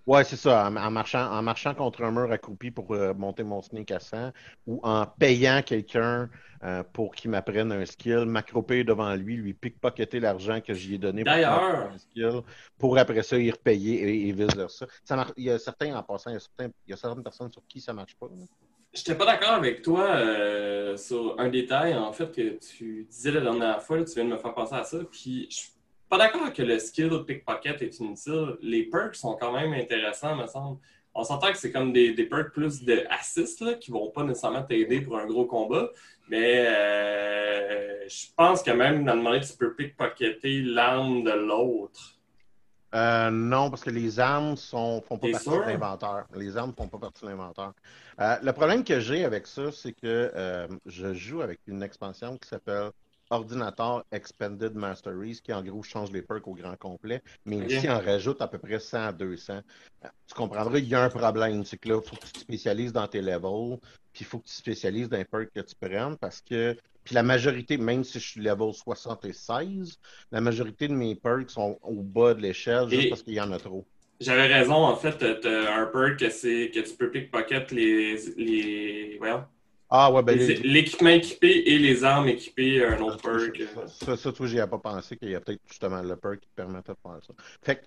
Ouais, 0.10 0.24
c'est 0.24 0.38
ça, 0.38 0.68
en, 0.68 0.76
en 0.76 0.90
marchant, 0.90 1.32
en 1.32 1.44
marchant 1.44 1.76
contre 1.76 2.04
un 2.04 2.10
mur 2.12 2.32
accroupi 2.32 2.72
pour 2.72 2.92
euh, 2.96 3.14
monter 3.14 3.44
mon 3.44 3.62
sneak 3.62 3.92
à 3.92 4.00
100 4.00 4.32
ou 4.66 4.80
en 4.82 5.06
payant 5.06 5.62
quelqu'un 5.64 6.32
euh, 6.64 6.82
pour 6.94 7.14
qu'il 7.14 7.30
m'apprenne 7.30 7.72
un 7.72 7.86
skill, 7.86 8.26
m'accroupir 8.26 8.86
devant 8.86 9.14
lui, 9.14 9.38
lui 9.38 9.54
pickpocketer 9.54 10.20
l'argent 10.20 10.62
que 10.62 10.74
j'y 10.74 10.96
ai 10.96 10.98
donné 10.98 11.24
pour 11.24 11.32
un 11.32 11.98
skill, 12.00 12.42
pour 12.80 12.98
après 12.98 13.22
ça 13.22 13.38
y 13.38 13.52
repayer 13.52 14.02
et, 14.02 14.30
et 14.30 14.32
vice-versa. 14.32 14.88
Il 15.38 15.44
y 15.44 15.52
a 15.52 15.60
certains, 15.60 15.96
en 15.96 16.02
passant, 16.02 16.32
il 16.32 16.34
y 16.34 16.38
a, 16.38 16.40
certains- 16.40 16.72
il 16.88 16.90
y 16.90 16.94
a 16.94 16.98
certaines 16.98 17.24
personnes 17.24 17.52
sur 17.52 17.62
qui 17.68 17.80
ça 17.80 17.94
marche 17.94 18.16
pas. 18.16 18.26
là. 18.26 18.46
J'étais 18.92 19.14
pas 19.16 19.28
d'accord 19.28 19.52
avec 19.52 19.84
toi 19.84 20.06
euh, 20.16 20.98
sur 20.98 21.40
un 21.40 21.50
détail, 21.50 21.94
en 21.96 22.12
fait, 22.12 22.32
que 22.32 22.58
tu 22.58 23.06
disais 23.12 23.30
la 23.30 23.42
dernière 23.42 23.80
fois. 23.84 23.98
là, 23.98 24.06
tu 24.06 24.16
viens 24.16 24.26
de 24.26 24.32
me 24.32 24.38
faire 24.40 24.56
penser 24.56 24.74
à 24.74 24.84
ça. 24.84 24.98
Puis, 25.12 25.48
je 25.52 25.79
pas 26.10 26.18
d'accord 26.18 26.52
que 26.52 26.64
le 26.64 26.80
skill 26.80 27.24
pickpocket 27.26 27.82
est 27.82 28.00
inutile. 28.00 28.58
Les 28.62 28.84
perks 28.84 29.16
sont 29.16 29.38
quand 29.40 29.54
même 29.54 29.74
intéressants, 29.74 30.36
me 30.36 30.48
semble. 30.48 30.80
On 31.14 31.24
s'entend 31.24 31.52
que 31.52 31.58
c'est 31.58 31.72
comme 31.72 31.94
des, 31.94 32.14
des 32.14 32.26
perks 32.26 32.52
plus 32.52 32.84
de 32.84 33.04
assist, 33.10 33.62
là, 33.62 33.74
qui 33.76 33.92
vont 33.92 34.10
pas 34.10 34.24
nécessairement 34.24 34.64
t'aider 34.64 35.02
pour 35.02 35.18
un 35.18 35.26
gros 35.26 35.46
combat. 35.46 35.90
Mais 36.30 36.66
euh, 36.68 38.08
je 38.08 38.28
pense 38.36 38.64
que 38.64 38.72
même 38.72 39.06
dans 39.06 39.16
le 39.16 39.22
moment, 39.22 39.40
tu 39.40 39.56
peux 39.58 39.76
pickpocketer 39.76 40.62
l'arme 40.62 41.24
de 41.24 41.32
l'autre. 41.32 42.16
Euh, 42.96 43.30
non, 43.30 43.70
parce 43.70 43.84
que 43.84 43.92
les 43.92 44.20
armes 44.20 44.56
sont, 44.56 45.02
font 45.02 45.18
pas 45.18 45.30
partie 45.30 45.50
de 45.50 45.56
l'inventaire. 45.56 46.26
Les 46.36 46.58
armes 46.58 46.74
font 46.76 46.88
pas 46.88 46.98
partie 46.98 47.24
de 47.24 47.30
l'inventaire. 47.30 47.74
Euh, 48.20 48.36
le 48.42 48.52
problème 48.52 48.84
que 48.84 49.00
j'ai 49.00 49.26
avec 49.26 49.46
ça, 49.46 49.72
c'est 49.72 49.94
que 49.94 50.68
je 50.88 51.14
joue 51.14 51.42
avec 51.42 51.60
une 51.68 51.84
expansion 51.84 52.38
qui 52.38 52.48
s'appelle 52.48 52.90
Ordinator 53.30 54.04
Expanded 54.12 54.74
Masteries, 54.76 55.42
qui 55.44 55.54
en 55.54 55.62
gros 55.64 55.84
change 55.84 56.12
les 56.12 56.22
perks 56.22 56.48
au 56.48 56.54
grand 56.54 56.76
complet, 56.78 57.22
mais 57.46 57.58
ici 57.58 57.90
en 57.90 58.00
rajoute 58.00 58.42
à 58.42 58.48
peu 58.48 58.58
près 58.58 58.80
100 58.80 59.08
à 59.08 59.12
200. 59.12 59.62
Euh, 60.04 60.08
Tu 60.28 60.34
comprendras, 60.36 60.78
il 60.80 60.88
y 60.88 60.96
a 60.96 61.04
un 61.04 61.10
problème, 61.10 61.64
c'est 61.66 61.78
que 61.78 61.90
là, 61.90 62.00
il 62.04 62.08
faut 62.10 62.16
que 62.16 62.26
tu 62.26 62.32
te 62.34 62.40
spécialises 62.40 62.94
dans 62.94 63.08
tes 63.08 63.22
levels, 63.22 63.78
puis 64.14 64.22
il 64.22 64.26
faut 64.26 64.40
que 64.40 64.46
tu 64.48 64.54
te 64.54 64.58
spécialises 64.58 65.10
dans 65.10 65.18
les 65.18 65.26
perks 65.26 65.52
que 65.54 65.62
tu 65.62 65.76
prennes, 65.80 66.18
parce 66.18 66.42
que, 66.42 66.76
puis 67.04 67.16
la 67.16 67.24
majorité, 67.24 67.78
même 67.78 68.04
si 68.04 68.20
je 68.20 68.28
suis 68.28 68.42
level 68.42 68.74
76, 68.74 69.98
la 70.32 70.42
majorité 70.42 70.88
de 70.88 70.94
mes 70.94 71.16
perks 71.16 71.50
sont 71.52 71.78
au 71.82 72.02
bas 72.02 72.34
de 72.34 72.42
l'échelle 72.42 72.90
juste 72.90 73.04
Et- 73.04 73.10
parce 73.10 73.24
qu'il 73.24 73.34
y 73.34 73.42
en 73.42 73.52
a 73.52 73.60
trop. 73.60 73.86
J'avais 74.22 74.48
raison, 74.48 74.74
en 74.76 74.98
fait, 74.98 75.24
un 75.24 75.86
perk 75.86 76.18
que 76.20 76.30
c'est 76.30 76.72
que 76.74 76.82
tu 76.82 76.94
peux 76.98 77.10
pickpocket 77.10 77.72
les. 77.72 78.18
les 78.36 79.20
Ah 79.92 80.12
ouais, 80.12 80.22
ben 80.22 80.38
l'équipement 80.38 81.10
équipé 81.10 81.64
et 81.66 81.80
les 81.80 82.04
armes 82.04 82.28
équipées, 82.28 82.86
un 82.86 83.02
autre 83.02 83.22
perk. 83.22 83.62
Ça, 83.74 83.88
ça, 83.88 84.18
ça, 84.18 84.32
tu 84.32 84.38
vois, 84.38 84.48
j'y 84.48 84.60
avais 84.60 84.70
pas 84.70 84.78
pensé 84.78 85.18
qu'il 85.18 85.30
y 85.30 85.36
a 85.36 85.42
peut-être 85.42 85.62
justement 85.68 86.02
le 86.02 86.16
perk 86.16 86.40
qui 86.42 86.50
permettait 86.56 86.92
de 86.92 86.98
faire 87.02 87.20
ça. 87.26 87.34
Fait 87.64 87.76
que 87.78 87.82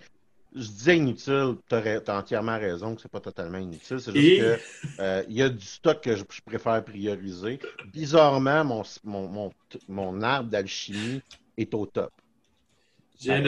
je 0.54 0.68
disais 0.68 0.96
inutile, 0.96 1.54
t'as 1.68 1.80
as 1.80 2.18
entièrement 2.18 2.58
raison 2.58 2.94
que 2.94 3.00
c'est 3.02 3.10
pas 3.10 3.20
totalement 3.20 3.58
inutile. 3.58 4.00
C'est 4.00 4.12
juste 4.12 4.16
Et- 4.16 4.38
que 4.38 4.58
euh, 5.00 5.22
il 5.28 5.36
y 5.36 5.42
a 5.42 5.48
du 5.48 5.64
stock 5.64 6.02
que 6.02 6.16
je, 6.16 6.24
je 6.28 6.40
préfère 6.44 6.84
prioriser. 6.84 7.60
Bizarrement, 7.92 8.64
mon, 8.64 8.82
mon, 9.04 9.28
mon, 9.28 9.52
mon 9.88 10.22
arbre 10.22 10.50
d'alchimie 10.50 11.22
est 11.56 11.72
au 11.72 11.86
top. 11.86 12.10
Je 13.20 13.32
viens 13.32 13.40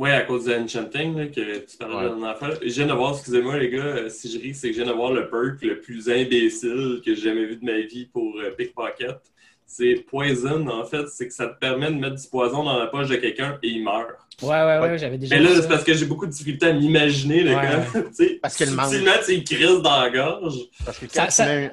Ouais, 0.00 0.12
à 0.12 0.22
cause 0.22 0.46
de 0.46 0.54
Enchanting, 0.54 1.14
là, 1.14 1.26
que 1.26 1.58
tu 1.58 1.76
parlais 1.76 1.94
Ouais. 1.96 2.04
dernière 2.08 2.38
fois. 2.38 2.48
Je 2.62 2.68
viens 2.72 2.86
de 2.86 2.92
voir, 2.94 3.12
excusez-moi 3.12 3.58
les 3.58 3.68
gars, 3.68 3.84
euh, 3.84 4.08
si 4.08 4.32
je 4.32 4.38
ris, 4.40 4.54
c'est 4.54 4.68
que 4.68 4.72
je 4.74 4.80
viens 4.82 4.90
de 4.90 4.96
voir 4.96 5.12
le 5.12 5.28
perk 5.28 5.60
le 5.62 5.78
plus 5.78 6.08
imbécile 6.08 7.02
que 7.04 7.14
j'ai 7.14 7.20
jamais 7.20 7.44
vu 7.44 7.56
de 7.56 7.64
ma 7.66 7.80
vie 7.80 8.06
pour 8.06 8.34
euh, 8.40 8.50
pickpocket. 8.56 9.18
C'est 9.66 9.96
Poison, 10.08 10.66
en 10.68 10.84
fait, 10.86 11.06
c'est 11.08 11.28
que 11.28 11.34
ça 11.34 11.48
te 11.48 11.58
permet 11.58 11.88
de 11.92 11.96
mettre 11.98 12.16
du 12.16 12.26
poison 12.28 12.64
dans 12.64 12.78
la 12.78 12.86
poche 12.86 13.08
de 13.08 13.16
quelqu'un 13.16 13.58
et 13.62 13.68
il 13.68 13.84
meurt. 13.84 14.08
Ouais, 14.42 14.48
ouais, 14.48 14.64
ouais, 14.64 14.78
Ouais. 14.80 14.98
j'avais 14.98 15.18
déjà 15.18 15.36
Mais 15.36 15.42
là, 15.42 15.50
c'est 15.60 15.68
parce 15.68 15.84
que 15.84 15.92
j'ai 15.92 16.06
beaucoup 16.06 16.24
de 16.26 16.30
difficulté 16.32 16.66
à 16.66 16.72
m'imaginer 16.72 17.42
le 17.42 17.54
Ouais. 17.54 17.62
gars. 17.62 17.84
tu 17.92 18.14
sais, 18.14 18.38
Parce 18.40 18.56
qu'elle 18.56 18.70
mange. 18.70 18.88
subtilement, 18.88 19.12
tu 19.24 19.44
crisse 19.44 19.82
dans 19.82 20.00
la 20.00 20.08
gorge. 20.10 20.54
Parce 20.82 20.98
que 20.98 21.04
quand, 21.04 21.12
Ça- 21.12 21.26
tu, 21.26 21.32
ça- 21.32 21.44
Mets, 21.46 21.70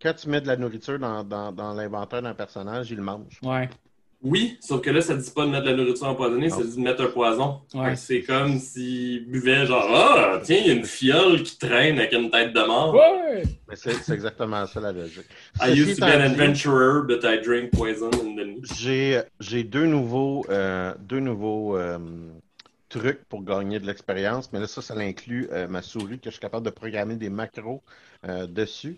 quand 0.00 0.14
tu 0.14 0.28
mets 0.28 0.40
de 0.40 0.46
la 0.46 0.56
nourriture 0.56 0.98
dans, 1.00 1.24
dans, 1.24 1.50
dans 1.50 1.74
l'inventaire 1.74 2.22
d'un 2.22 2.34
personnage, 2.34 2.90
il 2.92 2.98
le 2.98 3.02
mange. 3.02 3.40
Ouais. 3.42 3.68
Oui, 4.24 4.56
sauf 4.60 4.80
que 4.80 4.88
là, 4.88 5.02
ça 5.02 5.14
dit 5.14 5.30
pas 5.30 5.44
de 5.44 5.50
mettre 5.50 5.64
de 5.64 5.70
la 5.70 5.76
nourriture 5.76 6.06
empoisonnée, 6.06 6.48
ça 6.48 6.62
dit 6.64 6.76
de 6.76 6.80
mettre 6.80 7.02
un 7.02 7.08
poison. 7.08 7.60
Ouais. 7.74 7.94
C'est 7.94 8.22
comme 8.22 8.58
s'il 8.58 9.26
buvait 9.26 9.66
genre 9.66 9.86
Ah, 9.94 10.40
tiens, 10.42 10.56
il 10.60 10.66
y 10.66 10.70
a 10.70 10.72
une 10.72 10.86
fiole 10.86 11.42
qui 11.42 11.58
traîne 11.58 11.98
avec 11.98 12.12
une 12.14 12.30
tête 12.30 12.54
de 12.54 12.60
mort. 12.60 12.94
Ouais! 12.94 13.42
Mais 13.68 13.76
c'est 13.76 14.14
exactement 14.14 14.66
ça 14.66 14.80
la 14.80 14.92
logique. 14.92 15.26
I 15.60 15.68
Ceci 15.68 15.80
used 15.80 15.98
to 15.98 16.06
be 16.06 16.08
an 16.08 16.22
adventurer, 16.22 17.02
but 17.06 17.22
I 17.22 17.36
drink 17.42 17.70
poison 17.72 18.10
in 18.14 18.34
the 18.36 18.46
niche. 18.46 18.72
J'ai 18.78 19.20
j'ai 19.40 19.62
deux 19.62 19.86
nouveaux, 19.86 20.46
euh, 20.48 20.94
deux 21.00 21.20
nouveaux 21.20 21.76
euh, 21.76 21.98
trucs 22.88 23.24
pour 23.24 23.42
gagner 23.42 23.80
de 23.80 23.86
l'expérience, 23.86 24.52
mais 24.52 24.60
là, 24.60 24.66
ça, 24.66 24.80
ça 24.82 24.94
inclut 24.94 25.48
euh, 25.52 25.66
ma 25.68 25.82
souris, 25.82 26.18
que 26.18 26.26
je 26.26 26.30
suis 26.30 26.40
capable 26.40 26.64
de 26.64 26.70
programmer 26.70 27.16
des 27.16 27.28
macros 27.28 27.82
euh, 28.28 28.46
dessus. 28.46 28.96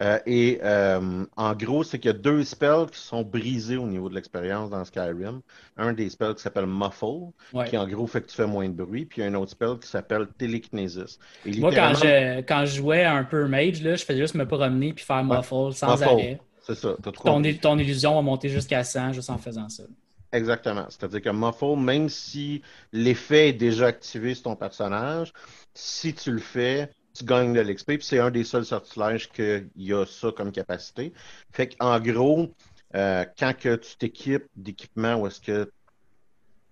Euh, 0.00 0.18
et 0.26 0.58
euh, 0.62 1.24
en 1.36 1.54
gros, 1.54 1.82
c'est 1.82 1.98
qu'il 1.98 2.10
y 2.10 2.14
a 2.14 2.18
deux 2.18 2.44
spells 2.44 2.86
qui 2.92 2.98
sont 3.00 3.22
brisés 3.22 3.78
au 3.78 3.86
niveau 3.86 4.08
de 4.10 4.14
l'expérience 4.14 4.68
dans 4.68 4.84
Skyrim. 4.84 5.40
Un 5.78 5.92
des 5.94 6.10
spells 6.10 6.34
qui 6.34 6.42
s'appelle 6.42 6.66
Muffle, 6.66 7.32
Ouais. 7.54 7.66
qui 7.68 7.78
en 7.78 7.86
gros 7.88 8.06
fait 8.06 8.20
que 8.20 8.26
tu 8.28 8.36
fais 8.36 8.46
moins 8.46 8.68
de 8.68 8.74
bruit, 8.74 9.06
puis 9.06 9.22
il 9.22 9.24
y 9.24 9.26
a 9.26 9.30
un 9.30 9.34
autre 9.34 9.52
spell 9.52 9.78
qui 9.80 9.88
s'appelle 9.88 10.26
Telekinesis. 10.38 11.18
Et 11.46 11.58
Moi, 11.58 11.72
quand 11.74 11.94
je, 11.94 12.40
quand 12.42 12.66
je 12.66 12.76
jouais 12.76 13.04
un 13.04 13.24
peu 13.24 13.46
mage, 13.48 13.82
là, 13.82 13.94
je 13.96 14.04
faisais 14.04 14.20
juste 14.20 14.34
me 14.34 14.46
promener 14.46 14.92
puis 14.92 15.04
faire 15.04 15.24
muffle 15.24 15.72
sans 15.72 15.92
Muffle. 15.92 16.04
arrêt. 16.04 16.40
C'est 16.60 16.74
ça, 16.74 16.94
t'as 17.02 17.12
tout 17.12 17.22
Ton, 17.22 17.40
ton 17.62 17.78
illusion 17.78 18.14
va 18.16 18.22
monter 18.22 18.48
jusqu'à 18.48 18.82
100 18.84 19.12
juste 19.14 19.30
en 19.30 19.38
faisant 19.38 19.68
ça. 19.68 19.84
Exactement. 20.32 20.84
C'est-à-dire 20.88 21.22
que 21.22 21.30
Muffle, 21.30 21.76
même 21.80 22.08
si 22.08 22.60
l'effet 22.92 23.50
est 23.50 23.52
déjà 23.54 23.86
activé 23.86 24.34
sur 24.34 24.42
ton 24.44 24.56
personnage, 24.56 25.32
si 25.72 26.12
tu 26.12 26.32
le 26.32 26.40
fais, 26.40 26.90
tu 27.16 27.24
gagnes 27.24 27.52
de 27.52 27.60
l'XP. 27.60 27.86
Puis 27.86 28.02
c'est 28.02 28.18
un 28.18 28.30
des 28.30 28.44
seuls 28.44 28.64
sortilèges 28.64 29.28
qu'il 29.30 29.68
y 29.76 29.92
a 29.92 30.04
ça 30.06 30.30
comme 30.32 30.52
capacité. 30.52 31.12
Fait 31.52 31.74
qu'en 31.74 31.98
gros, 32.00 32.48
euh, 32.94 33.24
quand 33.38 33.56
que 33.56 33.76
tu 33.76 33.96
t'équipes 33.96 34.46
d'équipements 34.56 35.16
où 35.16 35.26
est-ce 35.26 35.40
que, 35.40 35.70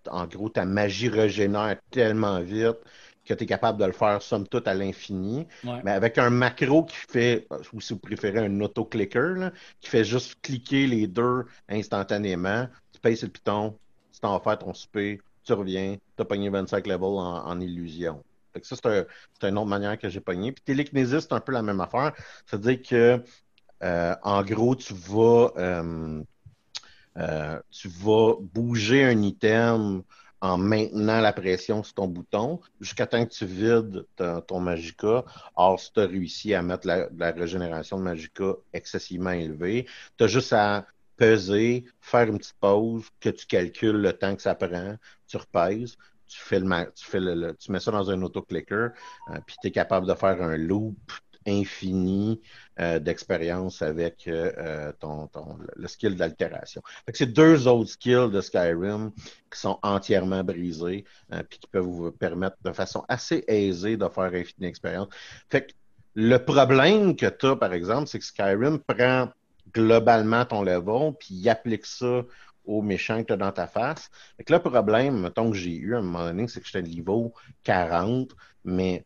en 0.09 0.27
gros, 0.27 0.49
ta 0.49 0.65
magie 0.65 1.09
régénère 1.09 1.77
tellement 1.91 2.41
vite 2.41 2.79
que 3.25 3.33
tu 3.33 3.45
es 3.45 3.47
capable 3.47 3.81
de 3.81 3.87
le 3.87 3.93
faire 3.93 4.21
somme 4.21 4.47
toute 4.47 4.69
à 4.69 4.75
l'infini. 4.75 5.47
Ouais. 5.65 5.81
Mais 5.83 5.93
avec 5.93 6.19
un 6.19 6.31
macro 6.31 6.85
qui 6.85 6.97
fait, 7.09 7.47
ou 7.73 7.81
si 7.81 7.95
vous 7.95 7.99
préférez 7.99 8.41
un 8.41 8.61
auto-clicker, 8.61 9.35
là, 9.37 9.53
qui 9.81 9.89
fait 9.89 10.05
juste 10.05 10.37
cliquer 10.43 10.87
les 10.87 11.07
deux 11.07 11.47
instantanément, 11.69 12.69
tu 12.93 13.01
payes 13.01 13.17
sur 13.17 13.27
le 13.27 13.33
piton, 13.33 13.79
tu 14.13 14.21
t'en 14.21 14.39
faire 14.41 14.59
ton 14.59 14.75
souper, 14.75 15.21
tu 15.43 15.53
reviens, 15.55 15.97
tu 16.17 16.23
as 16.23 16.25
pogné 16.25 16.51
25 16.51 16.87
levels 16.87 17.03
en, 17.03 17.47
en 17.47 17.61
illusion. 17.61 18.23
Ça, 18.63 18.77
c'est 18.77 18.87
un- 18.87 19.05
c'est 19.41 19.49
une 19.49 19.59
autre 19.59 19.67
manière 19.69 19.99
que 19.99 20.09
j'ai 20.09 20.21
pogné. 20.21 20.53
Puis 20.53 20.63
Télékinésis, 20.65 21.21
c'est 21.23 21.33
un 21.33 21.41
peu 21.41 21.53
la 21.53 21.63
même 21.63 21.81
affaire. 21.81 22.13
C'est-à-dire 22.47 22.81
que, 22.83 23.23
euh, 23.83 24.17
en 24.23 24.43
gros, 24.45 24.77
tu 24.77 24.95
vas, 24.95 25.53
euh, 25.59 26.23
euh, 27.19 27.61
tu 27.71 27.89
vas 27.89 28.35
bouger 28.41 29.05
un 29.05 29.23
item 29.23 30.03
en 30.41 30.59
maintenant 30.59 31.21
la 31.21 31.33
pression 31.33 31.83
sur 31.83 31.95
ton 31.95 32.09
bouton 32.09 32.61
jusqu'à 32.81 33.07
temps 33.07 33.25
que 33.25 33.31
tu 33.33 33.47
vides 33.47 34.05
ton, 34.17 34.41
ton 34.43 34.61
Magica. 34.61 35.25
Or, 35.57 35.81
si 35.81 35.93
tu 35.93 36.01
as 36.01 36.07
réussi 36.07 36.55
à 36.55 36.63
mettre 36.63 36.87
la, 36.87 37.09
la 37.17 37.31
régénération 37.33 37.99
de 37.99 38.03
Magica 38.03 38.55
excessivement 38.73 39.31
élevée, 39.31 39.87
tu 40.19 40.25
as 40.25 40.27
juste 40.27 40.53
à 40.53 40.87
peser, 41.17 41.85
faire 42.01 42.29
une 42.29 42.39
petite 42.39 42.57
pause, 42.61 43.05
que 43.21 43.29
tu 43.31 43.47
calcules 43.47 43.97
le 43.97 44.13
temps 44.13 44.35
que 44.35 44.43
ça 44.43 44.55
prend, 44.55 44.97
tu 45.29 45.37
repèses, 45.37 45.97
tu 46.35 46.41
fais 46.41 46.61
le, 46.61 46.93
tu 46.95 47.05
fais 47.05 47.21
le, 47.21 47.55
tu 47.57 47.71
mets 47.73 47.81
ça 47.81 47.91
dans 47.91 48.11
un 48.11 48.21
autoclicker, 48.23 48.89
euh, 49.31 49.39
puis 49.47 49.57
tu 49.61 49.69
es 49.69 49.71
capable 49.71 50.07
de 50.07 50.15
faire 50.15 50.43
un 50.43 50.57
loop 50.57 50.97
infini 51.47 52.41
euh, 52.81 52.99
d'expérience 52.99 53.83
avec 53.83 54.27
euh, 54.27 54.93
ton, 54.99 55.27
ton- 55.29 55.59
le 55.77 55.89
skill 55.89 56.17
d'altération. 56.17 56.83
C'est 57.13 57.33
deux 57.33 57.69
autres 57.69 57.91
skills 57.91 58.31
de 58.33 58.41
Skyrim 58.41 59.13
qui 59.53 59.61
sont 59.61 59.79
entièrement 59.83 60.43
brisés, 60.43 61.05
euh, 61.33 61.43
puis 61.49 61.59
qui 61.59 61.67
peuvent 61.69 61.85
vous 61.85 62.11
permettre 62.13 62.57
de 62.65 62.73
façon 62.73 63.05
assez 63.09 63.45
aisée 63.47 63.97
de 63.99 64.09
faire 64.09 64.33
infini 64.33 64.67
expérience. 64.67 65.09
Fait 65.51 65.67
que 65.67 65.73
le 66.15 66.39
problème 66.39 67.15
que 67.15 67.27
tu 67.27 67.47
as, 67.47 67.57
par 67.57 67.73
exemple, 67.75 68.07
c'est 68.09 68.19
que 68.19 68.25
Skyrim 68.25 68.79
prend 68.79 69.29
globalement 69.73 70.45
ton 70.47 70.63
level, 70.63 71.13
puis 71.19 71.35
il 71.35 71.49
applique 71.49 71.85
ça 71.85 72.23
aux 72.65 72.83
méchants 72.83 73.23
que 73.23 73.29
tu 73.29 73.33
as 73.33 73.37
dans 73.37 73.53
ta 73.53 73.67
face. 73.67 74.11
Le 74.49 74.59
problème, 74.59 75.21
mettons 75.21 75.51
que 75.51 75.57
j'ai 75.57 75.75
eu 75.75 75.95
à 75.95 75.99
un 75.99 76.03
moment 76.03 76.25
donné, 76.25 76.49
c'est 76.49 76.61
que 76.61 76.67
j'étais 76.67 76.83
niveau 76.83 77.33
40, 77.65 78.35
mais 78.65 79.05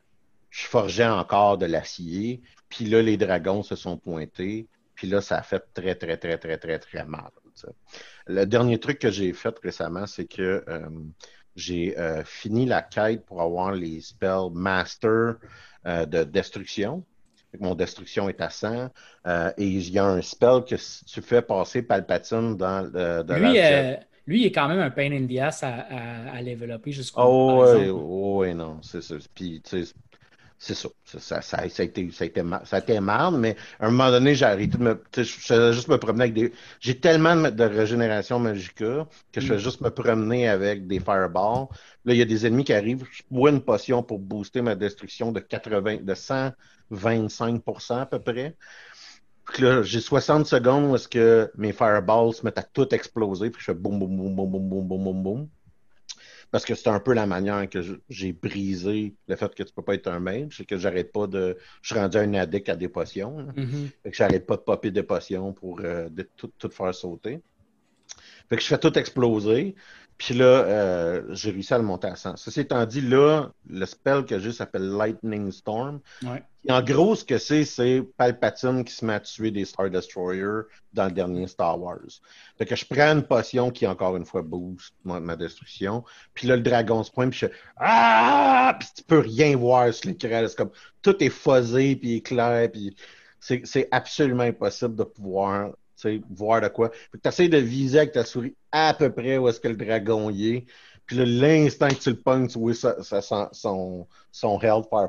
je 0.51 0.67
forgeais 0.67 1.07
encore 1.07 1.59
de 1.59 1.67
l'acier, 1.67 2.41
puis 2.69 2.85
là, 2.87 3.03
les 3.03 3.17
dragons 3.17 3.63
se 3.63 3.77
sont 3.77 3.97
pointés, 3.97 4.67
puis 4.95 5.07
là, 5.07 5.21
ça 5.21 5.39
a 5.39 5.43
fait 5.43 5.63
très, 5.75 5.95
très, 5.95 6.17
très, 6.17 6.39
très, 6.39 6.59
très, 6.59 6.79
très 6.79 7.05
mal. 7.05 7.31
Le 8.27 8.45
dernier 8.45 8.79
truc 8.79 8.99
que 8.99 9.11
j'ai 9.11 9.33
fait 9.33 9.57
récemment, 9.63 10.07
c'est 10.07 10.27
que 10.27 10.65
euh, 10.69 10.89
j'ai 11.57 11.99
euh, 11.99 12.25
fini 12.25 12.67
la 12.67 12.83
quête 12.83 13.25
pour 13.27 13.43
avoir 13.43 13.73
les 13.73 14.01
spells 14.01 14.51
master 14.53 15.37
euh, 15.87 16.07
de 16.07 16.25
destruction. 16.25 17.05
Mon 17.61 17.75
destruction 17.75 18.29
est 18.29 18.41
à 18.41 18.51
100. 18.51 18.91
euh, 19.27 19.53
et 19.57 19.67
il 19.67 19.91
y 19.91 19.99
a 19.99 20.07
un 20.07 20.23
spell 20.23 20.65
que 20.69 20.77
si 20.77 21.05
tu 21.05 21.23
fais 21.23 21.43
passer 21.43 21.83
Palpatine 21.83 22.57
dans 22.57 22.83
le. 22.93 23.23
dans 23.25 23.39
Lui, 23.39 23.59
euh, 23.59 23.97
lui, 24.27 24.41
il 24.43 24.47
est 24.47 24.53
quand 24.53 24.69
même 24.69 24.81
un 24.81 24.91
pain 24.91 25.13
in 25.13 25.27
the 25.27 25.39
ass 25.39 25.63
à, 25.63 25.69
à, 26.31 26.37
à 26.37 26.43
développer 26.43 26.93
jusqu'au 26.93 27.21
Oh, 27.21 27.61
exemple. 27.61 27.91
oh, 27.91 28.39
ouais, 28.39 28.55
non, 28.55 28.81
c'est 28.83 29.03
ça. 29.03 29.17
Puis, 29.35 29.61
tu 29.63 29.85
sais, 29.85 29.95
c'est 30.59 30.75
ça. 30.75 30.89
Ça, 31.05 31.21
ça, 31.21 31.41
ça, 31.41 31.57
a 31.59 31.65
été, 31.67 32.11
ça, 32.11 32.25
a 32.25 32.27
été, 32.27 32.43
ça 32.65 32.77
a 32.77 32.79
été 32.81 32.99
marre, 33.01 33.31
mais 33.31 33.57
à 33.79 33.87
un 33.87 33.91
moment 33.91 34.11
donné, 34.11 34.35
j'ai 34.35 34.45
arrêté 34.45 34.77
de 34.77 34.83
me. 34.83 35.03
Je 35.17 35.23
faisais 35.23 35.73
juste 35.73 35.89
me 35.89 35.99
promener 35.99 36.25
avec 36.25 36.35
des. 36.35 36.53
J'ai 36.81 36.99
tellement 36.99 37.37
de, 37.37 37.65
régénération 37.65 38.41
Magica 38.41 39.07
que 39.33 39.41
je 39.41 39.47
mm. 39.47 39.49
faisais 39.49 39.59
juste 39.61 39.81
me 39.81 39.91
promener 39.91 40.49
avec 40.49 40.89
des 40.89 40.99
fireballs. 40.99 41.69
Là, 42.05 42.15
il 42.15 42.17
y 42.17 42.23
a 42.23 42.25
des 42.25 42.45
ennemis 42.45 42.65
qui 42.65 42.73
arrivent. 42.73 43.05
Je 43.11 43.23
bois 43.31 43.51
une 43.51 43.63
potion 43.63 44.03
pour 44.03 44.19
booster 44.19 44.61
ma 44.61 44.75
destruction 44.75 45.31
de 45.31 45.41
80, 45.41 45.99
de 46.03 46.15
125 46.15 47.63
à 47.91 48.07
peu 48.07 48.19
près. 48.19 48.57
Puis 49.53 49.63
là, 49.63 49.83
j'ai 49.83 50.01
60 50.01 50.47
secondes 50.47 50.91
où 50.91 50.97
est-ce 50.97 51.09
que 51.09 51.51
mes 51.57 51.73
fireballs 51.73 52.35
se 52.35 52.45
mettent 52.45 52.59
à 52.59 52.63
tout 52.65 52.93
exploser. 52.95 53.51
Puis 53.51 53.61
je 53.61 53.67
fais 53.67 53.75
boum, 53.75 53.99
boum, 53.99 54.17
boum, 54.17 54.35
boum, 54.35 54.69
boum, 54.69 54.89
boum, 54.89 55.05
boum, 55.05 55.23
boum. 55.23 55.49
Parce 56.51 56.65
que 56.65 56.75
c'est 56.75 56.89
un 56.89 57.01
peu 57.01 57.13
la 57.13 57.27
manière 57.27 57.69
que 57.69 57.81
j'ai 58.09 58.33
brisé 58.33 59.15
le 59.27 59.37
fait 59.37 59.55
que 59.55 59.63
tu 59.63 59.73
peux 59.73 59.83
pas 59.83 59.95
être 59.95 60.09
un 60.09 60.21
mage. 60.21 60.55
C'est 60.57 60.65
que 60.65 60.79
j'arrête 60.79 61.13
pas 61.13 61.27
de. 61.27 61.57
Je 61.83 61.93
suis 61.93 62.01
rendu 62.01 62.17
un 62.19 62.35
addict 62.35 62.69
à 62.71 62.77
des 62.77 62.89
potions. 62.89 63.49
Mhm. 63.57 63.91
Fait 64.03 64.11
que 64.11 64.17
j'arrête 64.17 64.47
pas 64.47 64.57
de 64.57 64.63
popper 64.63 64.91
des 64.91 65.03
potions 65.03 65.53
pour 65.53 65.81
euh, 65.81 66.09
de- 66.09 66.29
tout, 66.37 66.51
tout 66.59 66.71
faire 66.71 66.95
sauter. 66.95 67.41
Fait 68.49 68.57
que 68.57 68.63
je 68.63 68.67
fais 68.69 68.79
tout 68.79 68.97
exploser. 68.99 69.75
Puis 70.19 70.35
là, 70.35 70.45
euh, 70.45 71.23
j'ai 71.31 71.53
réussi 71.53 71.73
à 71.73 71.79
le 71.79 71.85
monter 71.85 72.09
à 72.09 72.17
100. 72.17 72.37
Ceci 72.37 72.61
étant 72.61 72.85
dit, 72.85 73.01
là, 73.01 73.53
le 73.69 73.87
spell 73.87 74.25
que 74.25 74.41
j'ai 74.41 74.51
s'appelle 74.51 74.89
Lightning 74.91 75.53
Storm. 75.53 76.01
Ouais. 76.25 76.43
En 76.69 76.83
gros, 76.83 77.15
ce 77.15 77.25
que 77.25 77.39
c'est, 77.39 77.65
c'est 77.65 78.03
Palpatine 78.17 78.85
qui 78.85 78.93
se 78.93 79.05
met 79.05 79.15
à 79.15 79.21
tuer 79.21 79.53
des 79.53 79.65
Star 79.65 79.89
Destroyers 79.89 80.63
dans 80.93 81.05
le 81.05 81.13
dernier 81.13 81.47
Star 81.47 81.81
Wars. 81.81 82.01
Fait 82.59 82.67
que 82.67 82.75
je 82.75 82.85
prends 82.85 83.13
une 83.13 83.23
potion 83.23 83.71
qui, 83.71 83.87
encore 83.87 84.17
une 84.17 84.27
fois, 84.27 84.43
booste 84.43 84.93
ma, 85.05 85.21
ma 85.21 85.37
destruction. 85.37 86.03
Puis 86.35 86.49
là, 86.49 86.57
le 86.57 86.63
dragon 86.63 87.05
se 87.05 87.13
pointe, 87.13 87.31
puis 87.31 87.39
je 87.39 87.47
fais 87.47 87.53
Ah! 87.77 88.77
Puis 88.79 88.89
tu 88.97 89.05
peux 89.05 89.21
rien 89.21 89.57
voir 89.57 89.95
sur 89.95 90.11
l'écran. 90.11 90.45
C'est 90.49 90.57
comme 90.57 90.73
tout 91.01 91.23
est 91.23 91.31
fuzzé, 91.31 91.95
puis 91.95 92.15
éclair, 92.15 92.69
puis 92.73 92.97
c'est 93.41 93.63
c'est 93.65 93.87
absolument 93.93 94.43
impossible 94.43 94.97
de 94.97 95.05
pouvoir 95.05 95.71
voir 96.31 96.61
de 96.61 96.69
quoi. 96.69 96.91
Fait 96.91 97.19
que 97.19 97.23
tu 97.23 97.29
essaies 97.29 97.49
de 97.49 97.59
viser 97.59 97.99
avec 97.99 98.13
ta 98.13 98.25
souris 98.25 98.55
à 98.73 98.95
peu 98.95 99.11
près 99.13 99.39
où 99.39 99.49
est-ce 99.49 99.61
que 99.61 99.69
le 99.69 99.77
dragon 99.77 100.31
y 100.31 100.49
est. 100.57 100.67
Puis 101.07 101.17
là, 101.17 101.25
l'instant 101.25 101.89
que 101.89 101.95
tu 101.95 102.11
le 102.11 102.17
pognes, 102.21 102.49
tu 102.49 102.59
vois 102.59 102.75
ça, 102.75 103.03
ça 103.03 103.23
sent 103.23 103.47
son, 103.53 104.07
son 104.31 104.61
health 104.61 104.87
faire. 104.91 105.09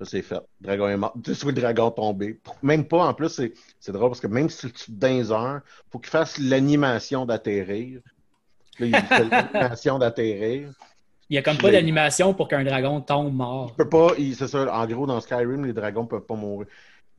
Ça, 0.00 0.04
c'est 0.04 0.22
fait. 0.22 0.40
Le 0.60 0.66
dragon 0.68 0.88
est 0.88 0.96
mort. 0.96 1.12
Tu 1.24 1.32
vois 1.32 1.50
le 1.52 1.60
dragon 1.60 1.90
tomber. 1.90 2.38
Même 2.62 2.86
pas, 2.86 3.04
en 3.04 3.14
plus, 3.14 3.30
c'est 3.30 3.52
c'est 3.80 3.90
drôle 3.90 4.10
parce 4.10 4.20
que 4.20 4.28
même 4.28 4.48
si 4.48 4.58
tu 4.60 4.66
le 4.66 4.72
tues 4.72 4.92
dans 4.92 5.32
heures, 5.32 5.60
faut 5.90 5.98
qu'il 5.98 6.10
fasse 6.10 6.38
l'animation 6.38 7.26
d'atterrir. 7.26 8.00
Là, 8.78 8.86
il 8.86 8.94
fait 8.94 9.24
l'animation 9.30 9.98
d'atterrir. 9.98 10.70
Il 11.30 11.34
n'y 11.34 11.38
a 11.38 11.42
comme 11.42 11.58
pas 11.58 11.70
d'animation 11.72 12.32
pour 12.32 12.48
qu'un 12.48 12.64
dragon 12.64 13.00
tombe 13.00 13.34
mort. 13.34 13.72
Il 13.72 13.76
peut 13.84 13.88
pas, 13.88 14.12
il- 14.18 14.36
c'est 14.36 14.48
ça, 14.48 14.72
en 14.72 14.86
gros, 14.86 15.06
dans 15.06 15.20
Skyrim, 15.20 15.66
les 15.66 15.72
dragons 15.72 16.06
peuvent 16.06 16.24
pas 16.24 16.36
mourir. 16.36 16.68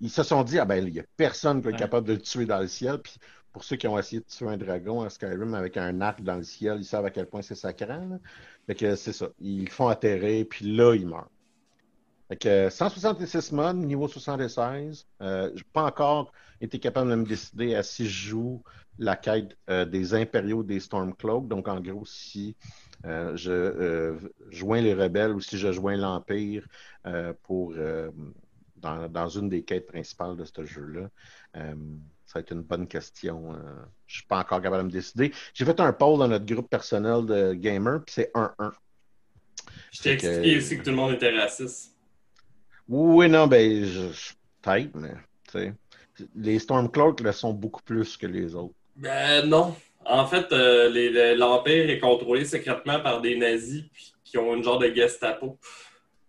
Ils 0.01 0.09
se 0.09 0.23
sont 0.23 0.43
dit, 0.43 0.59
ah 0.59 0.65
ben, 0.65 0.85
il 0.88 0.93
y 0.93 0.99
a 0.99 1.03
personne 1.17 1.62
qui 1.62 1.69
est 1.69 1.73
Ouais. 1.73 1.77
capable 1.77 2.07
de 2.07 2.13
le 2.13 2.21
tuer 2.21 2.45
dans 2.45 2.59
le 2.59 2.67
ciel. 2.67 2.99
Puis 2.99 3.15
pour 3.51 3.63
ceux 3.63 3.75
qui 3.77 3.88
ont 3.88 3.97
essayé 3.99 4.21
de 4.21 4.25
tuer 4.27 4.47
un 4.47 4.57
dragon 4.57 5.01
à 5.01 5.09
Skyrim 5.09 5.53
avec 5.55 5.77
un 5.77 6.01
arc 6.01 6.21
dans 6.23 6.35
le 6.38 6.43
ciel, 6.43 6.77
ils 6.79 6.85
savent 6.85 7.05
à 7.05 7.12
quel 7.12 7.27
point 7.27 7.41
c'est 7.41 7.62
là. 7.63 8.19
Fait 8.67 8.75
que 8.75 8.95
c'est 8.95 9.13
ça. 9.13 9.29
Ils 9.39 9.65
le 9.65 9.69
font 9.71 9.88
atterrir, 9.89 10.45
puis 10.49 10.75
là, 10.75 10.95
ils 10.95 11.07
meurent. 11.07 11.29
Fait 12.29 12.38
que 12.38 12.69
166 12.69 13.51
modes, 13.53 13.77
niveau 13.77 14.07
76. 14.07 15.07
Euh, 15.21 15.51
j'ai 15.55 15.63
pas 15.73 15.83
encore 15.83 16.31
été 16.62 16.79
capable 16.79 17.09
de 17.09 17.15
me 17.15 17.25
décider 17.25 17.73
à 17.75 17.81
si 17.83 18.05
je 18.07 18.29
joue 18.29 18.63
la 18.99 19.15
quête 19.15 19.57
euh, 19.69 19.85
des 19.85 20.13
impériaux 20.13 20.63
des 20.63 20.79
Stormcloaks. 20.79 21.47
Donc, 21.47 21.67
en 21.67 21.79
gros, 21.79 22.05
si 22.05 22.55
euh, 23.05 23.35
je 23.35 23.51
euh, 23.51 24.19
joins 24.51 24.81
les 24.81 24.93
rebelles 24.93 25.31
ou 25.33 25.41
si 25.41 25.57
je 25.57 25.71
joins 25.71 25.97
l'Empire 25.97 26.67
euh, 27.07 27.33
pour 27.43 27.73
euh, 27.77 28.12
dans, 28.81 29.07
dans 29.09 29.27
une 29.29 29.49
des 29.49 29.63
quêtes 29.63 29.87
principales 29.87 30.35
de 30.35 30.45
ce 30.45 30.65
jeu-là. 30.65 31.09
Euh, 31.57 31.73
ça 32.25 32.33
va 32.35 32.39
être 32.41 32.51
une 32.51 32.61
bonne 32.61 32.87
question. 32.87 33.53
Euh, 33.53 33.57
je 34.07 34.17
suis 34.17 34.27
pas 34.27 34.39
encore 34.39 34.61
capable 34.61 34.83
de 34.83 34.87
me 34.87 34.91
décider. 34.91 35.31
J'ai 35.53 35.65
fait 35.65 35.79
un 35.79 35.91
poll 35.93 36.19
dans 36.19 36.27
notre 36.27 36.45
groupe 36.45 36.69
personnel 36.69 37.25
de 37.25 37.53
gamers, 37.53 38.01
puis 38.05 38.13
c'est 38.13 38.31
1-1. 38.33 38.71
Je 39.91 40.01
t'ai 40.01 40.17
que- 40.17 40.25
expliqué 40.27 40.57
aussi 40.57 40.77
que 40.77 40.83
tout 40.83 40.89
le 40.91 40.95
monde 40.95 41.13
était 41.13 41.35
raciste. 41.35 41.95
Oui, 42.87 43.29
non, 43.29 43.47
ben, 43.47 43.83
je, 43.85 44.11
je- 44.11 44.33
peut-être, 44.61 44.95
mais 44.95 45.13
tu 45.51 45.59
sais, 45.59 45.73
les 46.35 46.59
Stormcloaks 46.59 47.21
le 47.21 47.31
sont 47.31 47.53
beaucoup 47.53 47.81
plus 47.81 48.17
que 48.17 48.27
les 48.27 48.55
autres. 48.55 48.73
Ben 48.95 49.45
non. 49.47 49.75
En 50.05 50.25
fait, 50.25 50.51
euh, 50.53 51.35
l'Empire 51.35 51.89
est 51.89 51.99
contrôlé 51.99 52.45
secrètement 52.45 52.99
par 52.99 53.21
des 53.21 53.37
nazis 53.37 53.83
puis- 53.91 54.13
qui 54.23 54.37
ont 54.37 54.55
une 54.55 54.63
genre 54.63 54.79
de 54.79 54.93
Gestapo. 54.93 55.57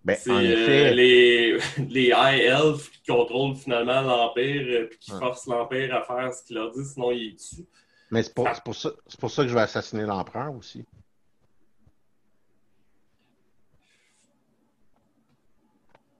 Ben, 0.04 0.16
C'est 0.18 0.30
en 0.30 0.36
euh, 0.38 0.90
les, 0.92 1.58
les 1.88 2.06
High 2.16 2.40
Elves 2.40 2.88
qui 2.90 3.02
contrôlent 3.12 3.54
finalement 3.56 4.00
l'Empire 4.00 4.62
euh, 4.66 4.86
puis 4.88 4.98
qui 4.98 5.10
forcent 5.10 5.46
l'Empire 5.46 5.94
à 5.94 6.02
faire 6.04 6.32
ce 6.32 6.42
qu'il 6.44 6.56
leur 6.56 6.70
dit, 6.72 6.84
sinon 6.84 7.10
ils 7.12 7.30
les 7.30 7.36
tuent. 7.36 7.66
mais 8.10 8.22
c'est 8.22 8.34
pour, 8.34 8.48
c'est 8.54 8.64
pour 8.64 8.74
ça, 8.74 8.90
c'est 9.06 9.20
pour 9.20 9.30
ça 9.30 9.42
que 9.42 9.48
je 9.48 9.54
vais 9.54 9.60
assassiner 9.60 10.04
l'empereur 10.04 10.54
aussi. 10.54 10.84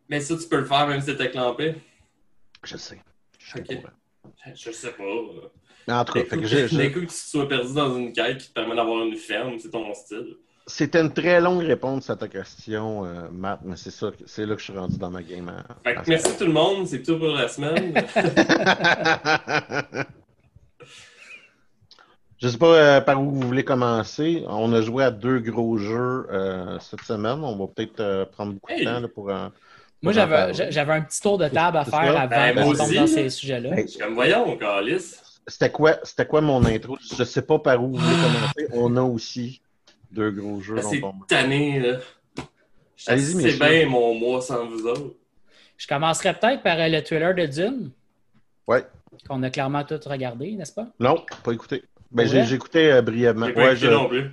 Mais 0.09 0.21
ça, 0.21 0.37
tu 0.37 0.49
peux 0.49 0.59
le 0.59 0.65
faire 0.65 0.87
même 0.89 1.01
si 1.01 1.07
t'es 1.07 1.13
avec 1.21 1.35
l'Empire. 1.35 1.77
Je 2.65 2.77
sais. 2.77 3.01
Je 3.39 3.59
au 3.59 3.63
courant. 3.65 3.89
Je 4.55 4.71
sais 4.73 4.93
pas. 4.93 5.03
euh. 5.05 5.49
Mais 5.87 5.95
en 5.95 6.05
tout 6.05 6.13
cas, 6.13 6.25
fait 6.25 6.37
que 6.37 6.45
j'ai- 6.47 6.69
j'ai- 6.69 6.77
dès 6.77 6.93
que 6.93 7.01
tu 7.01 7.09
sois 7.15 7.49
perdu 7.49 7.73
dans 7.75 7.97
une 7.97 8.13
quête 8.13 8.39
qui 8.39 8.49
te 8.49 8.53
permet 8.53 8.77
d'avoir 8.77 9.05
une 9.05 9.17
ferme, 9.17 9.59
c'est 9.59 9.71
ton 9.71 9.93
style. 9.95 10.37
C'était 10.71 11.01
une 11.01 11.13
très 11.13 11.41
longue 11.41 11.63
réponse 11.63 12.09
à 12.11 12.17
ta 12.17 12.29
question, 12.29 13.05
euh, 13.05 13.29
Matt, 13.33 13.61
mais 13.65 13.77
c'est 13.77 13.91
ça, 13.91 14.11
c'est 14.27 14.47
là 14.47 14.55
que 14.55 14.61
je 14.61 14.65
suis 14.71 14.77
rendu 14.79 14.97
dans 14.99 15.11
ma 15.11 15.23
game. 15.23 15.49
à- 15.49 15.65
Fait 15.85 15.95
que 15.95 16.01
à- 16.01 16.05
merci 16.07 16.37
tout 16.39 16.47
le 16.47 16.53
monde, 16.53 16.87
c'est 16.87 17.03
tout 17.03 17.19
pour 17.19 17.29
la 17.29 17.49
semaine. 17.49 17.93
Je 22.43 22.49
sais 22.49 22.57
pas 22.57 22.67
euh, 22.75 23.01
par 23.03 23.21
où 23.23 23.31
vous 23.31 23.47
voulez 23.47 23.65
commencer. 23.65 24.45
On 24.49 24.73
a 24.73 24.81
joué 24.81 25.05
à 25.05 25.11
deux 25.11 25.41
gros 25.41 25.77
jeux 25.77 26.27
euh, 26.33 26.79
cette 26.81 27.03
semaine. 27.03 27.41
On 27.45 27.55
va 27.57 27.67
peut-être 27.67 28.01
euh, 28.01 28.25
prendre 28.25 28.55
beaucoup 28.55 28.73
Hey. 28.73 28.81
de 28.81 28.85
temps 28.91 29.01
là, 29.01 29.09
pour. 29.09 29.29
euh, 29.31 29.49
Moi, 30.01 30.15
j'avais 30.15 30.93
un 30.95 31.03
petit 31.03 31.21
tour 31.21 31.37
de 31.37 31.49
table 31.49 31.77
à 31.77 31.85
faire 31.85 32.15
ça. 32.15 32.21
avant 32.23 32.29
Ben, 32.31 32.55
qu'on 32.55 32.73
tombe 32.73 32.95
dans 32.95 33.07
ces 33.07 33.29
sujets-là. 33.29 33.77
Hey. 33.77 33.83
Je 33.83 33.89
suis 33.89 33.99
comme, 34.01 34.15
voyons, 34.15 34.57
Calis. 34.57 35.17
C'était 35.47 35.71
quoi, 35.71 35.99
c'était 36.03 36.25
quoi 36.27 36.41
mon 36.41 36.65
intro? 36.65 36.97
Je 37.15 37.25
sais 37.25 37.43
pas 37.43 37.59
par 37.59 37.83
où 37.83 37.89
vous 37.89 37.97
voulez 37.99 38.17
commencer. 38.23 38.69
On 38.73 38.97
a 38.97 39.03
aussi 39.03 39.61
deux 40.11 40.31
gros 40.31 40.61
jeux. 40.61 40.77
Ben, 40.77 40.83
C'est 40.83 41.03
tanné, 41.29 41.79
là. 41.81 41.99
Je 42.97 43.11
Allez-y, 43.11 43.33
sais 43.33 43.37
messieurs. 43.43 43.59
bien 43.59 43.87
mon 43.89 44.15
mois 44.15 44.41
sans 44.43 44.67
vous 44.67 44.87
autres. 44.87 45.15
Je 45.79 45.87
commencerai 45.87 46.35
peut-être 46.35 46.63
par 46.63 46.79
euh, 46.79 46.89
le 46.89 47.01
trailer 47.03 47.35
de 47.35 47.47
Dune, 47.47 47.91
Ouais. 48.67 48.85
qu'on 49.27 49.43
a 49.43 49.51
clairement 49.51 49.83
tous 49.85 50.07
regardé, 50.07 50.53
n'est-ce 50.53 50.73
pas? 50.73 50.89
Non, 51.01 51.25
pas 51.43 51.53
écouté. 51.53 51.83
Ben, 52.11 52.27
j'ai 52.27 52.55
écouté 52.55 52.93
euh, 52.93 53.03
brièvement. 53.03 53.47
Pas 53.53 53.61
Ouais, 53.61 53.73
écouté 53.73 53.87
je- 53.87 53.91
non 53.91 54.09
plus. 54.09 54.31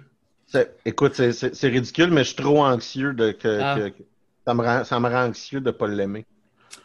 c'est- 0.47 0.75
écoute, 0.85 1.13
c'est- 1.15 1.31
c'est 1.31 1.55
c'est 1.55 1.67
ridicule, 1.69 2.09
mais 2.11 2.23
je 2.23 2.29
suis 2.33 2.35
trop 2.35 2.63
anxieux 2.65 3.13
de 3.13 3.31
que, 3.31 3.59
Ah. 3.61 3.75
que- 3.79 3.89
que- 3.89 4.03
ça, 4.45 4.53
me 4.53 4.61
rend, 4.63 4.83
ça 4.83 4.99
me 4.99 5.07
rend 5.07 5.27
anxieux 5.27 5.61
de 5.61 5.67
ne 5.67 5.71
pas 5.71 5.87
l'aimer. 5.87 6.25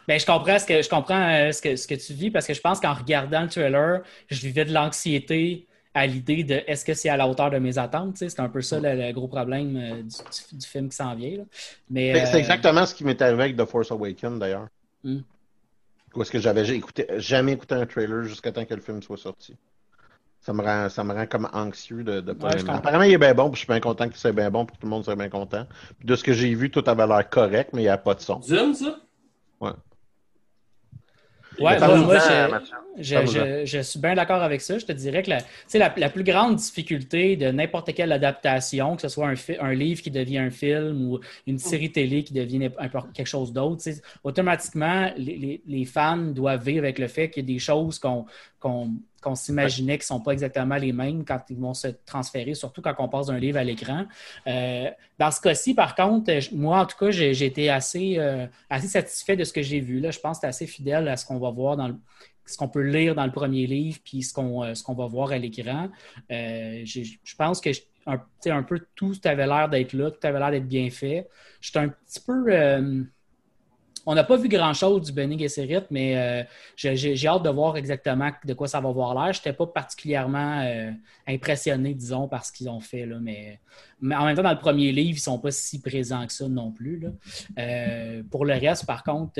Ben, 0.07 0.19
je 0.19 0.25
comprends, 0.25 0.59
ce 0.59 0.65
que, 0.65 0.81
je 0.81 0.89
comprends 0.89 1.29
euh, 1.29 1.51
ce, 1.51 1.61
que, 1.61 1.75
ce 1.75 1.87
que 1.87 1.95
tu 1.95 2.13
vis 2.13 2.29
parce 2.31 2.45
que 2.47 2.53
je 2.53 2.61
pense 2.61 2.79
qu'en 2.79 2.93
regardant 2.93 3.41
le 3.41 3.49
trailer, 3.49 4.01
je 4.29 4.39
vivais 4.39 4.65
de 4.65 4.73
l'anxiété 4.73 5.65
à 5.93 6.07
l'idée 6.07 6.43
de 6.43 6.55
est-ce 6.67 6.85
que 6.85 6.93
c'est 6.93 7.09
à 7.09 7.17
la 7.17 7.27
hauteur 7.27 7.51
de 7.51 7.57
mes 7.59 7.77
attentes. 7.77 8.13
tu 8.13 8.19
sais, 8.19 8.29
C'est 8.29 8.39
un 8.41 8.49
peu 8.49 8.61
ça 8.61 8.79
le, 8.79 8.95
le 8.95 9.11
gros 9.13 9.27
problème 9.27 9.75
euh, 9.77 10.01
du, 10.03 10.09
du- 10.51 10.57
du 10.57 10.67
film 10.67 10.89
qui 10.89 10.95
s'en 10.95 11.15
vient. 11.15 11.37
là. 11.37 11.43
Mais, 11.89 12.13
C'est 12.13 12.25
c'est 12.27 12.37
euh, 12.37 12.39
exactement 12.39 12.85
ce 12.85 12.95
qui 12.95 13.03
m'est 13.03 13.21
arrivé 13.21 13.43
avec 13.43 13.57
The 13.57 13.65
Force 13.65 13.91
Awakens, 13.91 14.39
d'ailleurs. 14.39 14.67
Où 16.15 16.21
est-ce 16.21 16.31
que 16.31 16.39
j'avais 16.39 16.63
j'ai 16.65 16.75
écouté, 16.75 17.07
jamais 17.17 17.53
écouté 17.53 17.75
un 17.75 17.85
trailer 17.85 18.23
jusqu'à 18.23 18.51
temps 18.51 18.65
que 18.65 18.73
le 18.73 18.81
film 18.81 19.01
soit 19.01 19.17
sorti. 19.17 19.55
Ça 20.41 20.53
me 20.53 20.61
rend, 20.63 20.89
ça 20.89 21.03
me 21.03 21.13
rend 21.13 21.27
comme 21.27 21.49
anxieux 21.53 22.03
de 22.03 22.21
ne 22.21 22.33
pas 22.33 22.49
Ouais. 22.55 22.63
Apparemment, 22.69 23.03
il 23.03 23.13
est 23.13 23.17
bien 23.17 23.33
bon, 23.33 23.49
puis 23.49 23.55
je 23.55 23.59
suis 23.61 23.67
bien 23.67 23.79
content 23.79 24.09
que 24.09 24.17
c'est 24.17 24.33
bien 24.33 24.51
bon, 24.51 24.65
puis 24.65 24.75
que 24.75 24.81
tout 24.81 24.87
le 24.87 24.91
monde 24.91 25.03
soit 25.05 25.15
bien 25.15 25.29
content. 25.29 25.65
Puis 25.99 26.07
de 26.07 26.15
ce 26.15 26.23
que 26.23 26.33
j'ai 26.33 26.53
vu, 26.55 26.69
tout 26.71 26.83
avait 26.87 27.07
l'air 27.07 27.29
correct, 27.29 27.71
mais 27.73 27.81
il 27.81 27.85
n'y 27.85 27.89
a 27.89 27.97
pas 27.97 28.15
de 28.15 28.21
son. 28.21 28.45
Dune, 28.47 28.73
ça? 28.75 28.99
Ouais. 31.59 31.77
Moi, 31.87 32.17
je-. 32.19 33.03
Je, 33.03 33.15
je- 33.25 33.65
je 33.65 33.79
suis 33.79 33.99
bien 33.99 34.13
d'accord 34.15 34.41
avec 34.43 34.61
ça. 34.61 34.77
Je 34.77 34.85
te 34.85 34.91
dirais 34.91 35.23
que 35.23 35.29
la, 35.31 35.41
tu 35.41 35.47
sais, 35.67 35.79
la, 35.79 35.93
la 35.97 36.09
plus 36.09 36.23
grande 36.23 36.55
difficulté 36.57 37.35
de 37.37 37.51
n'importe 37.51 37.93
quelle 37.93 38.11
adaptation, 38.11 38.95
que 38.95 39.01
ce 39.03 39.07
soit 39.09 39.27
un, 39.29 39.33
un 39.61 39.73
livre 39.73 40.01
qui 40.01 40.11
devient 40.11 40.37
un 40.39 40.49
film 40.51 41.09
ou 41.11 41.19
une 41.47 41.57
série 41.59 41.91
télé 41.91 42.23
qui 42.23 42.33
devient 42.33 42.69
quelque 43.13 43.27
chose 43.27 43.51
d'autre, 43.53 43.83
automatiquement, 44.23 45.11
les, 45.17 45.37
les- 45.37 45.61
les 45.65 45.85
fans 45.85 46.17
doivent 46.17 46.63
vivre 46.63 46.79
avec 46.83 46.99
le 46.99 47.07
fait 47.07 47.29
qu'il 47.29 47.43
y 47.43 47.45
a 47.51 47.53
des 47.53 47.59
choses 47.59 47.99
qu'on 47.99 48.25
qu'on 48.59 48.91
qu'on 49.23 49.35
s'imaginait 49.35 49.97
qui 49.97 50.03
ne 50.03 50.17
sont 50.17 50.19
pas 50.19 50.31
exactement 50.31 50.75
les 50.75 50.91
mêmes 50.91 51.25
quand 51.25 51.39
ils 51.49 51.57
vont 51.57 51.73
se 51.73 51.87
transférer, 52.05 52.53
surtout 52.53 52.81
quand 52.81 52.93
on 52.99 53.07
passe 53.07 53.27
d'un 53.27 53.39
livre 53.39 53.57
à 53.57 53.63
l'écran. 53.63 54.05
Euh, 54.47 54.89
dans 55.17 55.31
ce 55.31 55.41
cas-ci, 55.41 55.73
par 55.73 55.95
contre, 55.95 56.31
moi, 56.53 56.81
en 56.81 56.85
tout 56.85 56.97
cas, 56.97 57.11
j'ai 57.11 57.45
été 57.45 57.69
assez, 57.69 58.15
euh, 58.17 58.45
assez 58.69 58.87
satisfait 58.87 59.35
de 59.35 59.43
ce 59.43 59.53
que 59.53 59.61
j'ai 59.61 59.79
vu. 59.79 59.99
Là. 59.99 60.11
Je 60.11 60.19
pense 60.19 60.37
que 60.37 60.41
c'est 60.41 60.47
assez 60.47 60.67
fidèle 60.67 61.07
à 61.07 61.17
ce 61.17 61.25
qu'on 61.25 61.39
va 61.39 61.49
voir 61.49 61.77
dans 61.77 61.87
le, 61.87 61.95
ce 62.45 62.57
qu'on 62.57 62.67
peut 62.67 62.81
lire 62.81 63.15
dans 63.15 63.25
le 63.25 63.31
premier 63.31 63.65
livre, 63.65 63.99
puis 64.03 64.21
ce 64.21 64.33
qu'on 64.33 64.63
euh, 64.63 64.73
ce 64.73 64.83
qu'on 64.83 64.93
va 64.93 65.07
voir 65.07 65.31
à 65.31 65.37
l'écran. 65.37 65.89
Euh, 66.31 66.81
je 66.85 67.35
pense 67.37 67.61
que 67.61 67.69
un, 68.05 68.19
un 68.47 68.63
peu 68.63 68.81
tout 68.95 69.15
avait 69.23 69.47
l'air 69.47 69.69
d'être 69.69 69.93
là, 69.93 70.11
tout 70.11 70.27
avait 70.27 70.39
l'air 70.39 70.51
d'être 70.51 70.67
bien 70.67 70.89
fait. 70.89 71.27
J'étais 71.61 71.79
un 71.79 71.89
petit 71.89 72.19
peu. 72.19 73.05
On 74.05 74.15
n'a 74.15 74.23
pas 74.23 74.35
vu 74.37 74.49
grand-chose 74.49 75.03
du 75.03 75.11
Benny 75.13 75.39
Gesserit, 75.39 75.83
mais 75.89 76.17
euh, 76.17 76.43
j'ai 76.75 77.27
hâte 77.27 77.43
de 77.43 77.49
voir 77.49 77.77
exactement 77.77 78.31
de 78.43 78.53
quoi 78.53 78.67
ça 78.67 78.81
va 78.81 78.89
avoir 78.89 79.13
l'air. 79.13 79.33
Je 79.33 79.39
n'étais 79.39 79.53
pas 79.53 79.67
particulièrement 79.67 80.61
euh, 80.61 80.91
impressionné, 81.27 81.93
disons, 81.93 82.27
par 82.27 82.43
ce 82.45 82.51
qu'ils 82.51 82.69
ont 82.69 82.79
fait. 82.79 83.05
Là, 83.05 83.17
mais, 83.21 83.59
mais 84.01 84.15
en 84.15 84.25
même 84.25 84.35
temps, 84.35 84.43
dans 84.43 84.51
le 84.51 84.59
premier 84.59 84.91
livre, 84.91 85.11
ils 85.11 85.13
ne 85.13 85.19
sont 85.19 85.39
pas 85.39 85.51
si 85.51 85.81
présents 85.81 86.25
que 86.27 86.33
ça 86.33 86.47
non 86.47 86.71
plus. 86.71 86.99
là. 86.99 87.09
Euh, 87.57 88.23
pour 88.29 88.45
le 88.45 88.53
reste, 88.53 88.85
par 88.85 89.03
contre, 89.03 89.39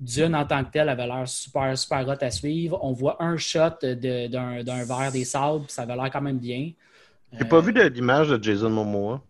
Dune 0.00 0.34
en 0.34 0.44
tant 0.44 0.64
que 0.64 0.70
tel 0.70 0.88
avait 0.88 1.06
l'air 1.06 1.26
super, 1.26 1.76
super 1.76 2.06
hot 2.08 2.16
à 2.20 2.30
suivre. 2.30 2.78
On 2.82 2.92
voit 2.92 3.22
un 3.22 3.36
shot 3.36 3.78
d'un 3.82 4.62
verre 4.62 5.12
des 5.12 5.24
sables, 5.24 5.64
ça 5.68 5.82
avait 5.82 5.94
l'air 5.96 6.10
quand 6.10 6.20
même 6.22 6.38
bien. 6.38 6.72
J'ai 7.32 7.44
pas 7.44 7.60
vu 7.60 7.72
de- 7.72 7.88
d'image 7.88 8.28
de 8.28 8.42
Jason 8.42 8.70
Momoa. 8.70 9.20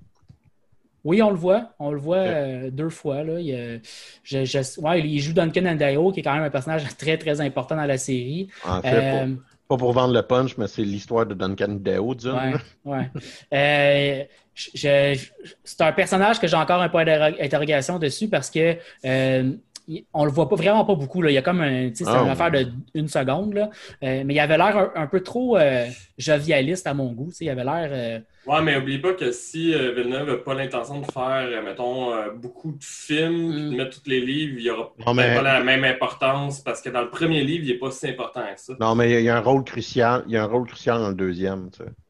Oui, 1.08 1.22
on 1.22 1.30
le 1.30 1.36
voit. 1.36 1.70
On 1.78 1.90
le 1.90 1.98
voit 1.98 2.18
euh, 2.18 2.70
deux 2.70 2.90
fois. 2.90 3.22
Là. 3.24 3.40
Il, 3.40 3.80
je- 4.22 4.44
je- 4.44 4.80
ouais, 4.80 5.00
il 5.00 5.20
joue 5.20 5.32
Duncan 5.32 5.64
Andayo, 5.66 6.12
qui 6.12 6.20
est 6.20 6.22
quand 6.22 6.34
même 6.34 6.44
un 6.44 6.50
personnage 6.50 6.84
très, 6.98 7.16
très 7.16 7.40
important 7.40 7.76
dans 7.76 7.86
la 7.86 7.98
série. 7.98 8.48
En 8.64 8.82
fait, 8.82 8.94
Euh, 8.94 9.26
pour- 9.26 9.36
pas 9.68 9.76
pour 9.76 9.92
vendre 9.92 10.14
le 10.14 10.22
punch, 10.22 10.56
mais 10.58 10.66
c'est 10.66 10.82
l'histoire 10.82 11.26
de 11.26 11.34
Duncan 11.34 11.76
Deo, 11.80 12.14
Dune. 12.14 12.32
Ouais, 12.32 12.54
ouais. 12.84 13.10
Euh, 13.54 14.24
c'est 14.54 15.80
un 15.80 15.92
personnage 15.92 16.40
que 16.40 16.46
j'ai 16.48 16.56
encore 16.56 16.82
un 16.82 16.88
point 16.88 17.04
d'interrogation 17.04 17.98
dessus 17.98 18.28
parce 18.28 18.50
que 18.50 18.76
euh, 19.04 19.52
il- 19.88 20.04
on 20.14 20.24
le 20.24 20.30
voit 20.30 20.48
pas 20.48 20.56
vraiment 20.56 20.84
pas 20.84 20.94
beaucoup. 20.94 21.22
Là. 21.22 21.30
Il 21.30 21.34
y 21.34 21.38
a 21.38 21.42
comme 21.42 21.60
un, 21.60 21.90
c'est 21.94 22.04
Ah, 22.06 22.18
une 22.18 22.24
ouais. 22.26 22.30
affaire 22.30 22.50
de 22.50 22.66
une 22.94 23.08
seconde. 23.08 23.54
Là. 23.54 23.70
Euh, 24.04 24.22
mais 24.24 24.34
il 24.34 24.40
avait 24.40 24.56
l'air 24.58 24.76
un, 24.76 25.02
un 25.02 25.06
peu 25.06 25.20
trop 25.22 25.56
euh, 25.56 25.86
jovialiste 26.18 26.86
à 26.86 26.94
mon 26.94 27.12
goût. 27.12 27.28
tu 27.30 27.36
sais. 27.36 27.44
Il 27.46 27.50
avait 27.50 27.64
l'air. 27.64 27.88
euh, 27.92 28.18
Ouais, 28.46 28.62
mais 28.62 28.76
oublie 28.76 28.98
pas 28.98 29.12
que 29.12 29.30
si 29.30 29.74
euh, 29.74 29.92
Villeneuve 29.92 30.28
n'a 30.28 30.36
pas 30.36 30.54
l'intention 30.54 31.00
de 31.00 31.06
faire, 31.10 31.46
euh, 31.50 31.62
mettons, 31.62 32.14
euh, 32.14 32.30
beaucoup 32.34 32.72
de 32.72 32.82
films, 32.82 33.50
puis 33.52 33.60
de 33.62 33.68
Mm. 33.70 33.76
mettre 33.76 34.02
tous 34.02 34.08
les 34.08 34.20
livres, 34.20 34.54
il 34.58 34.62
n'y 34.64 34.70
aura 34.70 34.92
Non, 35.06 35.12
mais- 35.14 35.22
peut-être 35.24 35.42
pas 35.42 35.58
la 35.58 35.64
même 35.64 35.84
importance 35.84 36.60
parce 36.60 36.80
que 36.80 36.88
dans 36.88 37.02
le 37.02 37.10
premier 37.10 37.42
livre, 37.44 37.64
il 37.66 37.72
n'est 37.72 37.78
pas 37.78 37.90
si 37.90 38.08
important 38.08 38.40
que 38.54 38.60
ça. 38.60 38.74
Non, 38.80 38.94
mais 38.94 39.08
il 39.10 39.12
y 39.12 39.16
a- 39.16 39.20
il 39.20 39.24
y 39.26 39.28
a 39.28 39.36
un 39.36 39.40
rôle 39.40 39.64
crucial. 39.64 40.22
Il 40.26 40.32
y 40.32 40.36
a 40.36 40.42
un 40.44 40.46
rôle 40.46 40.66
crucial 40.66 40.98
dans 40.98 41.08
le 41.10 41.14
deuxième. 41.14 41.68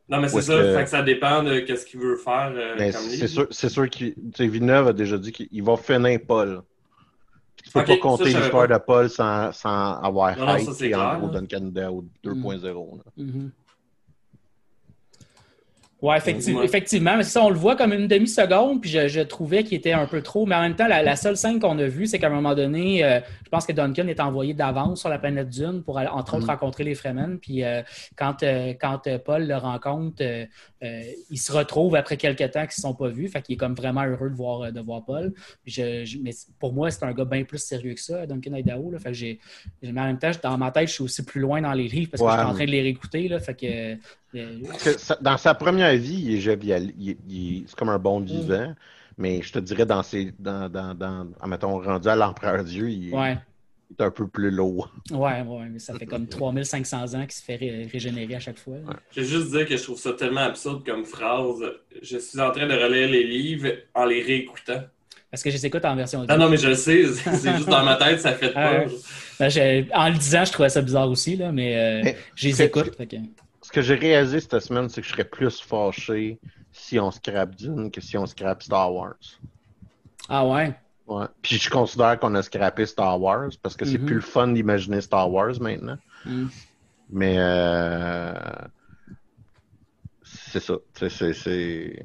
Non, 0.08 0.20
mais 0.20 0.28
c'est 0.28 0.40
ça, 0.42 0.54
que- 0.54 0.74
fait 0.76 0.84
que 0.84 0.90
ça 0.90 1.02
dépend 1.02 1.42
de 1.42 1.62
ce 1.66 1.84
qu'il 1.84 2.00
veut 2.00 2.16
faire 2.16 2.52
euh, 2.54 2.74
c'est 2.78 3.16
livre. 3.16 3.26
sûr, 3.26 3.46
c'est 3.50 3.68
sûr 3.68 3.90
sais, 4.36 4.46
Villeneuve 4.46 4.88
a 4.88 4.92
déjà 4.92 5.18
dit 5.18 5.32
qu'il 5.32 5.62
va 5.62 5.76
finir 5.76 6.20
Paul. 6.26 6.62
Tu 7.68 7.72
peux 7.74 7.84
pas 7.84 7.92
ça, 7.92 7.98
compter 7.98 8.24
l'histoire 8.24 8.66
de 8.68 8.76
Paul 8.78 9.08
sans, 9.10 9.52
sans 9.52 10.00
avoir 10.00 10.36
Non, 10.38 10.46
non, 10.46 10.56
hype 10.56 10.66
ça, 10.66 10.72
c'est 10.72 10.88
et 10.88 10.94
en 10.94 11.18
gros 11.18 11.26
là. 11.32 11.40
Duncan 11.40 11.60
Deo 11.70 12.04
2.0. 12.24 12.96
là. 12.96 13.02
mhm. 13.16 13.50
Ouais, 16.00 16.16
effecti- 16.18 16.54
Ouais. 16.54 16.64
effectivement. 16.64 17.16
Mais 17.16 17.24
ça, 17.24 17.42
on 17.42 17.50
le 17.50 17.56
voit 17.56 17.74
comme 17.74 17.92
une 17.92 18.06
demi-seconde, 18.06 18.80
puis 18.80 18.88
je, 18.88 19.08
je 19.08 19.20
trouvais 19.20 19.64
qu'il 19.64 19.76
était 19.76 19.92
un 19.92 20.06
peu 20.06 20.22
trop. 20.22 20.46
Mais 20.46 20.54
en 20.54 20.60
même 20.60 20.76
temps, 20.76 20.86
la, 20.86 21.02
la 21.02 21.16
seule 21.16 21.36
scène 21.36 21.58
qu'on 21.58 21.76
a 21.80 21.86
vue, 21.86 22.06
c'est 22.06 22.20
qu'à 22.20 22.28
un 22.28 22.30
moment 22.30 22.54
donné, 22.54 23.02
euh, 23.04 23.18
je 23.48 23.50
pense 23.50 23.64
que 23.64 23.72
Duncan 23.72 24.06
est 24.08 24.20
envoyé 24.20 24.52
d'avance 24.52 25.00
sur 25.00 25.08
la 25.08 25.18
planète 25.18 25.48
Dune 25.48 25.82
pour, 25.82 25.96
aller, 25.98 26.08
entre 26.10 26.34
autres, 26.36 26.44
Mm. 26.44 26.50
rencontrer 26.50 26.84
les 26.84 26.94
Fremen. 26.94 27.38
Puis 27.38 27.64
euh, 27.64 27.80
quand, 28.14 28.42
euh, 28.42 28.74
quand 28.78 29.06
euh, 29.06 29.18
Paul 29.18 29.46
le 29.48 29.56
rencontre, 29.56 30.18
euh, 30.20 30.44
euh, 30.84 31.02
ils 31.30 31.38
se 31.38 31.50
retrouvent 31.50 31.96
après 31.96 32.18
quelques 32.18 32.50
temps 32.50 32.60
qu'ils 32.60 32.68
ne 32.68 32.72
se 32.72 32.80
sont 32.82 32.92
pas 32.94 33.08
vus. 33.08 33.26
Fait 33.28 33.40
qu'il 33.40 33.54
est 33.54 33.56
comme 33.56 33.74
vraiment 33.74 34.04
heureux 34.04 34.28
de 34.28 34.34
voir, 34.36 34.60
euh, 34.64 34.70
de 34.70 34.80
voir 34.82 35.02
Paul. 35.02 35.32
Puis 35.64 35.72
je, 35.72 36.04
je- 36.04 36.18
mais 36.18 36.32
pour 36.58 36.74
moi, 36.74 36.90
c'est 36.90 37.02
un 37.04 37.12
gars 37.12 37.24
bien 37.24 37.44
plus 37.44 37.56
sérieux 37.56 37.94
que 37.94 38.00
ça, 38.00 38.26
Duncan 38.26 38.52
Idaho. 38.52 38.90
Là. 38.90 38.98
Fait 38.98 39.08
que 39.12 39.14
j'ai, 39.14 39.40
mais 39.82 39.98
en 39.98 40.04
même 40.04 40.18
temps, 40.18 40.30
dans 40.42 40.58
ma 40.58 40.70
tête, 40.70 40.88
je 40.88 40.92
suis 40.92 41.04
aussi 41.04 41.24
plus 41.24 41.40
loin 41.40 41.62
dans 41.62 41.72
les 41.72 41.88
livres 41.88 42.10
parce 42.10 42.20
que 42.22 42.26
Ouais. 42.26 42.34
je 42.34 42.38
suis 42.40 42.50
en 42.50 42.54
train 42.54 42.66
de 42.66 42.70
les 42.70 42.82
réécouter. 42.82 43.28
Là. 43.28 43.40
Fait 43.40 43.54
que, 43.54 43.96
euh, 44.36 45.16
dans 45.22 45.38
sa 45.38 45.54
première 45.54 45.96
vie, 45.96 46.20
il 46.26 46.34
est 46.34 46.40
jovial. 46.40 46.90
il- 46.98 47.16
il- 47.28 47.64
c'est 47.66 47.76
comme 47.76 47.88
un 47.88 47.98
bon 47.98 48.20
vivant. 48.20 48.74
Mais 49.18 49.42
je 49.42 49.52
te 49.52 49.58
dirais, 49.58 49.84
dans 49.84 50.02
ses. 50.02 50.32
Dans, 50.38 50.68
dans, 50.68 50.94
dans, 50.94 51.26
admettons, 51.40 51.80
rendu 51.80 52.08
à 52.08 52.14
l'empereur 52.16 52.62
Dieu, 52.64 52.88
il, 52.88 53.12
ouais. 53.14 53.36
il 53.90 53.96
est 53.98 54.04
un 54.04 54.10
peu 54.12 54.28
plus 54.28 54.50
lourd. 54.50 54.92
Ouais, 55.10 55.42
ouais, 55.42 55.68
mais 55.70 55.78
ça 55.80 55.94
fait 55.98 56.06
comme 56.06 56.26
3500 56.28 57.14
ans 57.14 57.22
qu'il 57.22 57.32
se 57.32 57.42
fait 57.42 57.56
ré- 57.56 57.88
régénérer 57.92 58.36
à 58.36 58.40
chaque 58.40 58.58
fois. 58.58 58.76
Je 59.10 59.20
vais 59.20 59.26
juste 59.26 59.50
dire 59.50 59.66
que 59.66 59.76
je 59.76 59.82
trouve 59.82 59.98
ça 59.98 60.12
tellement 60.12 60.42
absurde 60.42 60.84
comme 60.86 61.04
phrase. 61.04 61.62
Je 62.00 62.18
suis 62.18 62.40
en 62.40 62.50
train 62.52 62.66
de 62.68 62.74
relire 62.74 63.08
les 63.10 63.24
livres 63.24 63.68
en 63.94 64.04
les 64.04 64.22
réécoutant. 64.22 64.82
Parce 65.30 65.42
que 65.42 65.50
je 65.50 65.56
les 65.56 65.66
écoute 65.66 65.84
en 65.84 65.94
version 65.96 66.20
audio. 66.20 66.32
Ah 66.34 66.38
non, 66.38 66.48
mais 66.48 66.56
je 66.56 66.68
le 66.68 66.74
sais, 66.74 67.04
c'est 67.12 67.56
juste 67.56 67.68
dans 67.68 67.84
ma 67.84 67.96
tête, 67.96 68.20
ça 68.20 68.32
fait 68.32 68.52
Ah 68.54 68.84
pas. 68.84 68.84
ouais. 68.84 68.86
Ben, 69.40 69.86
en 69.94 70.08
le 70.10 70.16
disant, 70.16 70.44
je 70.44 70.52
trouvais 70.52 70.68
ça 70.70 70.80
bizarre 70.80 71.10
aussi, 71.10 71.36
là, 71.36 71.52
mais 71.52 71.76
euh, 71.76 72.00
Mais 72.04 72.16
je 72.34 72.48
les 72.48 72.62
écoute. 72.62 72.96
que- 72.96 73.16
Ce 73.62 73.70
que 73.72 73.82
j'ai 73.82 73.94
réalisé 73.96 74.40
cette 74.40 74.60
semaine, 74.60 74.88
c'est 74.88 75.02
que 75.02 75.06
je 75.06 75.12
serais 75.12 75.24
plus 75.28 75.60
fâché 75.60 76.38
si 76.72 76.98
on 76.98 77.10
scrape 77.10 77.54
Dune 77.56 77.90
que 77.90 78.00
si 78.00 78.16
on 78.18 78.26
scrape 78.26 78.62
Star 78.62 78.92
Wars. 78.92 79.16
Ah 80.28 80.46
ouais? 80.46 80.74
Ouais. 81.06 81.24
Puis 81.42 81.56
je 81.58 81.70
considère 81.70 82.18
qu'on 82.20 82.34
a 82.34 82.42
scrappé 82.42 82.84
Star 82.86 83.20
Wars 83.20 83.48
parce 83.62 83.76
que 83.76 83.84
c'est 83.86 83.98
Mhm. 83.98 84.06
plus 84.06 84.14
le 84.16 84.20
fun 84.20 84.48
d'imaginer 84.48 85.00
Star 85.00 85.30
Wars 85.30 85.58
maintenant. 85.60 85.96
Mm. 86.26 86.46
Mais 87.10 87.36
euh, 87.38 88.34
c'est 90.22 90.60
ça. 90.60 90.74
C'est, 90.94 92.04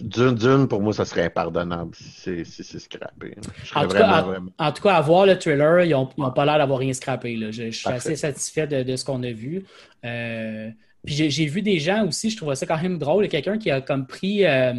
Dune, 0.00 0.34
Dune, 0.34 0.66
pour 0.66 0.80
moi, 0.80 0.94
ça 0.94 1.04
serait 1.04 1.24
impardonnable 1.26 1.94
si 1.94 2.42
c'est, 2.46 2.78
scrappé. 2.78 3.36
Je 3.64 3.74
En 3.78 3.82
tout, 3.82 3.88
vraiment, 3.90 4.06
cas, 4.06 4.14
à, 4.16 4.22
vraiment. 4.22 4.50
en 4.58 4.72
tout 4.72 4.82
cas, 4.82 4.94
à 4.96 5.00
voir 5.02 5.26
le 5.26 5.38
trailer, 5.38 5.84
ils 5.84 5.90
n'ont 5.90 6.06
pas 6.06 6.46
l'air 6.46 6.56
d'avoir 6.56 6.78
rien 6.78 6.94
scrappé. 6.94 7.36
là. 7.36 7.50
Je, 7.50 7.64
je 7.66 7.70
suis 7.70 7.84
Parfait. 7.84 7.98
assez 7.98 8.16
satisfait 8.16 8.66
de, 8.66 8.82
de 8.82 8.96
ce 8.96 9.04
qu'on 9.04 9.22
a 9.22 9.30
vu. 9.30 9.62
Euh, 10.06 10.70
puis 11.04 11.14
j'ai 11.30 11.46
vu 11.46 11.62
des 11.62 11.78
gens 11.78 12.06
aussi, 12.06 12.30
je 12.30 12.36
trouvais 12.36 12.54
ça 12.56 12.66
quand 12.66 12.80
même 12.80 12.98
drôle. 12.98 13.28
Quelqu'un 13.28 13.58
qui 13.58 13.70
a 13.70 13.80
comme 13.80 14.06
pris 14.06 14.44
euh, 14.44 14.74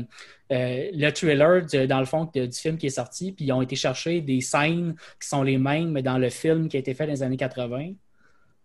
euh, 0.51 0.89
le 0.93 1.09
trailer, 1.11 1.65
de- 1.65 1.85
dans 1.85 1.99
le 1.99 2.05
fond, 2.05 2.29
de- 2.35 2.45
du 2.45 2.57
film 2.57 2.77
qui 2.77 2.87
est 2.87 2.89
sorti, 2.91 3.31
puis 3.31 3.45
ils 3.45 3.51
ont 3.51 3.61
été 3.61 3.75
chercher 3.75 4.21
des 4.21 4.41
scènes 4.41 4.95
qui 5.21 5.27
sont 5.27 5.43
les 5.43 5.57
mêmes, 5.57 5.91
mais 5.91 6.03
dans 6.03 6.17
le 6.17 6.29
film 6.29 6.67
qui 6.69 6.77
a 6.77 6.79
été 6.79 6.93
fait 6.93 7.05
dans 7.07 7.13
les 7.13 7.23
années 7.23 7.37
80. 7.37 7.93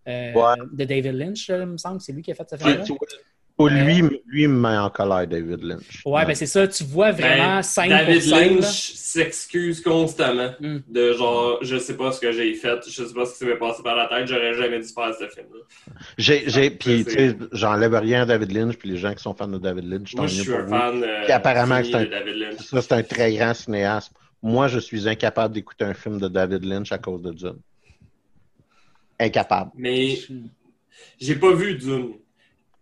euh, 0.09 0.33
Ouais. 0.35 0.55
de 0.73 0.85
David 0.85 1.15
Lynch, 1.15 1.49
là, 1.49 1.59
il 1.61 1.67
me 1.67 1.77
semble. 1.79 2.01
C'est 2.01 2.13
lui 2.13 2.23
qui 2.23 2.31
a 2.31 2.35
fait 2.35 2.49
ce 2.49 2.57
film-là. 2.57 2.85
Pour 3.57 3.69
lui, 3.69 4.03
lui, 4.27 4.43
il 4.43 4.49
me 4.49 4.61
met 4.69 4.77
en 4.77 4.91
colère, 4.91 5.27
David 5.27 5.63
Lynch. 5.63 6.03
Ouais, 6.05 6.27
ben 6.27 6.35
c'est 6.35 6.47
ça. 6.47 6.69
Tu 6.69 6.85
vois 6.85 7.11
vraiment 7.13 7.57
Ben, 7.57 7.63
scène 7.63 7.89
David 7.89 8.15
pour 8.21 8.23
scène. 8.39 8.55
Lynch 8.57 8.93
s'excuse 8.95 9.81
constamment 9.81 10.51
Mm. 10.61 10.79
de 10.89 11.13
genre, 11.15 11.59
je 11.63 11.79
sais 11.79 11.97
pas 11.97 12.13
ce 12.13 12.21
que 12.21 12.33
j'ai 12.33 12.53
fait, 12.55 12.79
je 12.87 13.03
sais 13.05 13.15
pas 13.15 13.25
ce 13.25 13.33
qui 13.33 13.39
s'est 13.39 13.57
passé 13.57 13.83
par 13.83 13.97
la 13.97 14.07
tête, 14.09 14.27
j'aurais 14.29 14.55
jamais 14.55 14.79
dû 14.81 14.89
faire 14.89 15.15
ce 15.19 15.27
film-là. 15.29 15.61
J'ai, 16.19 16.45
j'ai, 16.49 16.71
puis, 16.71 17.05
c'est- 17.09 17.17
tu 17.17 17.31
sais, 17.31 17.37
j'enlève 17.53 17.95
rien 17.95 18.23
à 18.23 18.27
David 18.27 18.53
Lynch, 18.53 18.77
puis 18.77 18.91
les 18.91 18.99
gens 18.99 19.15
qui 19.15 19.23
sont 19.23 19.35
fans 19.35 19.49
de 19.49 19.57
David 19.59 19.85
Lynch, 19.89 20.15
Moi, 20.15 20.27
je 20.27 20.43
suis 20.43 20.53
un 20.55 20.63
vous. 20.63 20.69
fan 20.69 21.03
euh, 21.03 21.23
Puis 21.25 21.33
apparemment 21.33 21.81
c'est 21.83 21.95
un- 21.95 22.01
de 22.05 22.11
David 22.11 22.35
Lynch. 22.37 22.61
Ça, 22.61 22.83
c'est 22.83 22.93
un 22.93 23.03
très 23.03 23.35
grand 23.35 23.55
cinéaste. 23.55 24.13
Moi, 24.43 24.69
je 24.69 24.79
suis 24.79 25.09
incapable 25.09 25.55
d'écouter 25.55 25.85
un 25.85 25.95
film 25.95 26.21
de 26.21 26.29
David 26.29 26.63
Lynch 26.65 26.93
à 26.93 26.99
cause 26.99 27.23
de 27.23 27.33
Dune. 27.33 27.57
Incapable. 29.19 29.71
Mais 29.77 30.19
j'ai 31.19 31.37
pas 31.37 31.53
vu 31.55 31.75
Dune. 31.77 32.15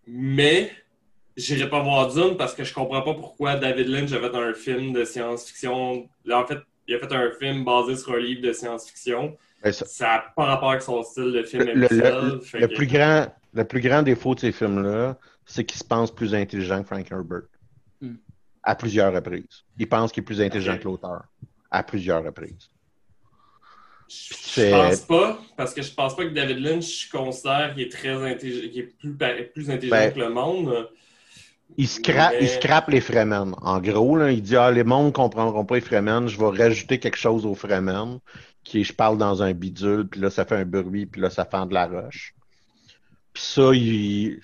Mais 0.07 0.71
j'irai 1.37 1.69
pas 1.69 1.83
voir 1.83 2.13
Dune 2.13 2.37
parce 2.37 2.55
que 2.55 2.65
je 2.65 2.73
comprends 2.75 3.03
pas 3.03 3.15
pourquoi 3.15 3.57
David 3.57 3.89
Lynch 3.89 4.13
a 4.13 4.21
fait 4.21 4.37
un 4.37 4.55
film 4.55 4.93
de 4.93 5.05
science-fiction. 5.05 6.09
Là, 6.25 6.41
en 6.41 6.47
fait, 6.47 6.59
il 6.87 6.95
a 6.95 6.99
fait 6.99 7.13
un 7.15 7.31
film 7.39 7.65
basé 7.65 7.97
sur 7.97 8.13
un 8.13 8.19
livre 8.19 8.43
de 8.43 8.53
science-fiction. 8.53 9.37
Ça- 9.73 10.07
n'a 10.07 10.25
pas 10.37 10.45
rapport 10.45 10.71
avec 10.71 10.83
son 10.83 11.03
style 11.03 11.33
de 11.33 11.43
film 11.43 11.65
Le, 11.65 11.73
le- 11.75 11.85
habituel. 11.87 12.25
le- 12.35 12.41
fait 12.41 12.61
le 12.61 12.67
que- 12.69 12.75
plus 12.75 12.87
grand, 12.87 13.27
le 13.55 13.65
plus 13.65 13.81
grand 13.81 14.03
défaut 14.03 14.35
de 14.35 14.41
ces 14.41 14.53
films-là, 14.53 15.17
c'est 15.47 15.65
qu'ils 15.65 15.79
se 15.79 15.85
pensent 15.85 16.15
plus 16.15 16.35
intelligents 16.35 16.83
que 16.83 16.89
Frank 16.89 17.11
Herbert. 17.11 17.43
Hmm. 18.03 18.17
À 18.63 18.75
plusieurs 18.75 19.13
reprises. 19.15 19.65
Ils 19.79 19.89
pensent 19.89 20.13
qu'il 20.13 20.23
est 20.23 20.27
plus 20.27 20.41
intelligent 20.43 20.77
que 20.79 20.85
l'auteur. 20.85 21.25
À 21.71 21.83
plusieurs 21.83 22.23
reprises. 22.23 22.71
Je 24.09 24.71
pense 24.71 25.01
pas, 25.01 25.39
parce 25.57 25.75
que 25.75 25.83
je 25.83 25.93
pense 25.93 26.15
pas 26.15 26.25
que 26.25 26.31
David 26.31 26.59
Lynch 26.59 27.09
considère 27.11 27.73
qu'il 27.75 27.85
est 27.85 27.93
très 27.93 28.15
intelligent, 28.15 28.69
qu'il 28.71 28.79
est 28.81 28.99
plus, 28.99 29.15
plus 29.53 29.71
intelligent 29.71 29.97
Ben, 29.97 30.13
que 30.13 30.21
le 30.21 30.29
monde. 30.31 30.89
Il 31.77 31.89
scrape, 31.89 32.33
Mais- 32.33 32.43
il 32.43 32.49
scrape 32.49 32.89
les 32.91 33.01
Fremen. 33.01 33.55
En 33.63 33.81
gros, 33.81 34.17
là, 34.17 34.31
il 34.31 34.43
dit 34.43 34.57
Ah, 34.57 34.71
les 34.71 34.85
mondes 34.85 35.07
ne 35.07 35.11
comprendront 35.13 35.65
pas 35.65 35.77
les 35.77 35.81
Fremen, 35.81 36.29
je 36.29 36.39
vais 36.39 36.63
rajouter 36.63 36.99
quelque 36.99 37.17
chose 37.17 37.47
aux 37.47 37.55
Fremen, 37.55 38.19
qui 38.63 38.81
est 38.81 38.85
je 38.85 38.93
parle 38.93 39.19
dans 39.19 39.43
un 39.43 39.53
bidule, 39.53 40.07
puis 40.09 40.21
là, 40.21 40.31
ça 40.31 40.45
fait 40.45 40.57
un 40.57 40.65
bruit, 40.65 41.07
puis 41.07 41.21
là, 41.21 41.31
ça 41.31 41.45
fend 41.45 41.67
de 41.67 41.75
la 41.75 41.87
roche. 41.87 42.35
Puis 43.33 43.43
ça, 43.43 43.71
il- 43.73 44.39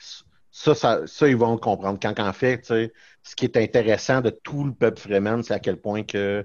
ça, 0.51 0.75
ça, 0.75 1.03
ça, 1.07 1.29
ils 1.29 1.37
vont 1.37 1.53
le 1.53 1.59
comprendre. 1.59 1.99
Quand 2.03 2.18
en 2.18 2.33
fait, 2.33 2.66
ce 2.66 3.37
qui 3.37 3.44
est 3.44 3.57
intéressant 3.57 4.20
de 4.23 4.31
tout 4.31 4.64
le 4.64 4.73
peuple 4.73 4.99
Fremen, 5.01 5.42
c'est 5.42 5.55
à 5.55 5.61
quel 5.61 5.77
point 5.77 6.03
que 6.03 6.44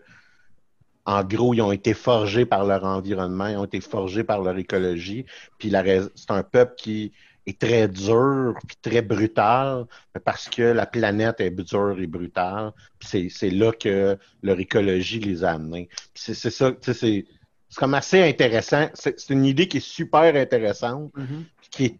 en 1.05 1.23
gros, 1.23 1.53
ils 1.53 1.61
ont 1.61 1.71
été 1.71 1.93
forgés 1.93 2.45
par 2.45 2.65
leur 2.65 2.83
environnement, 2.83 3.47
ils 3.47 3.57
ont 3.57 3.65
été 3.65 3.79
forgés 3.81 4.23
par 4.23 4.41
leur 4.41 4.57
écologie. 4.57 5.25
Puis 5.59 5.71
c'est 6.15 6.31
un 6.31 6.43
peuple 6.43 6.73
qui 6.77 7.11
est 7.45 7.59
très 7.59 7.87
dur, 7.87 8.55
puis 8.67 8.75
très 8.81 9.01
brutal, 9.03 9.85
parce 10.23 10.49
que 10.49 10.63
la 10.63 10.87
planète 10.87 11.39
est 11.41 11.51
dure 11.51 11.99
et 11.99 12.07
brutale. 12.07 12.71
Puis 12.97 13.07
c'est, 13.07 13.29
c'est 13.29 13.49
là 13.51 13.71
que 13.71 14.17
leur 14.41 14.59
écologie 14.59 15.19
les 15.19 15.43
a 15.43 15.51
amenés. 15.51 15.89
C'est, 16.15 16.33
c'est 16.33 16.49
ça, 16.49 16.71
c'est, 16.81 16.93
c'est 16.93 17.25
comme 17.75 17.93
assez 17.93 18.23
intéressant. 18.23 18.89
C'est, 18.95 19.19
c'est 19.19 19.33
une 19.33 19.45
idée 19.45 19.67
qui 19.67 19.77
est 19.77 19.87
super 19.87 20.35
intéressante, 20.35 21.11
Mhm. 21.15 21.43
puis 21.61 21.69
qui 21.69 21.85
est 21.85 21.99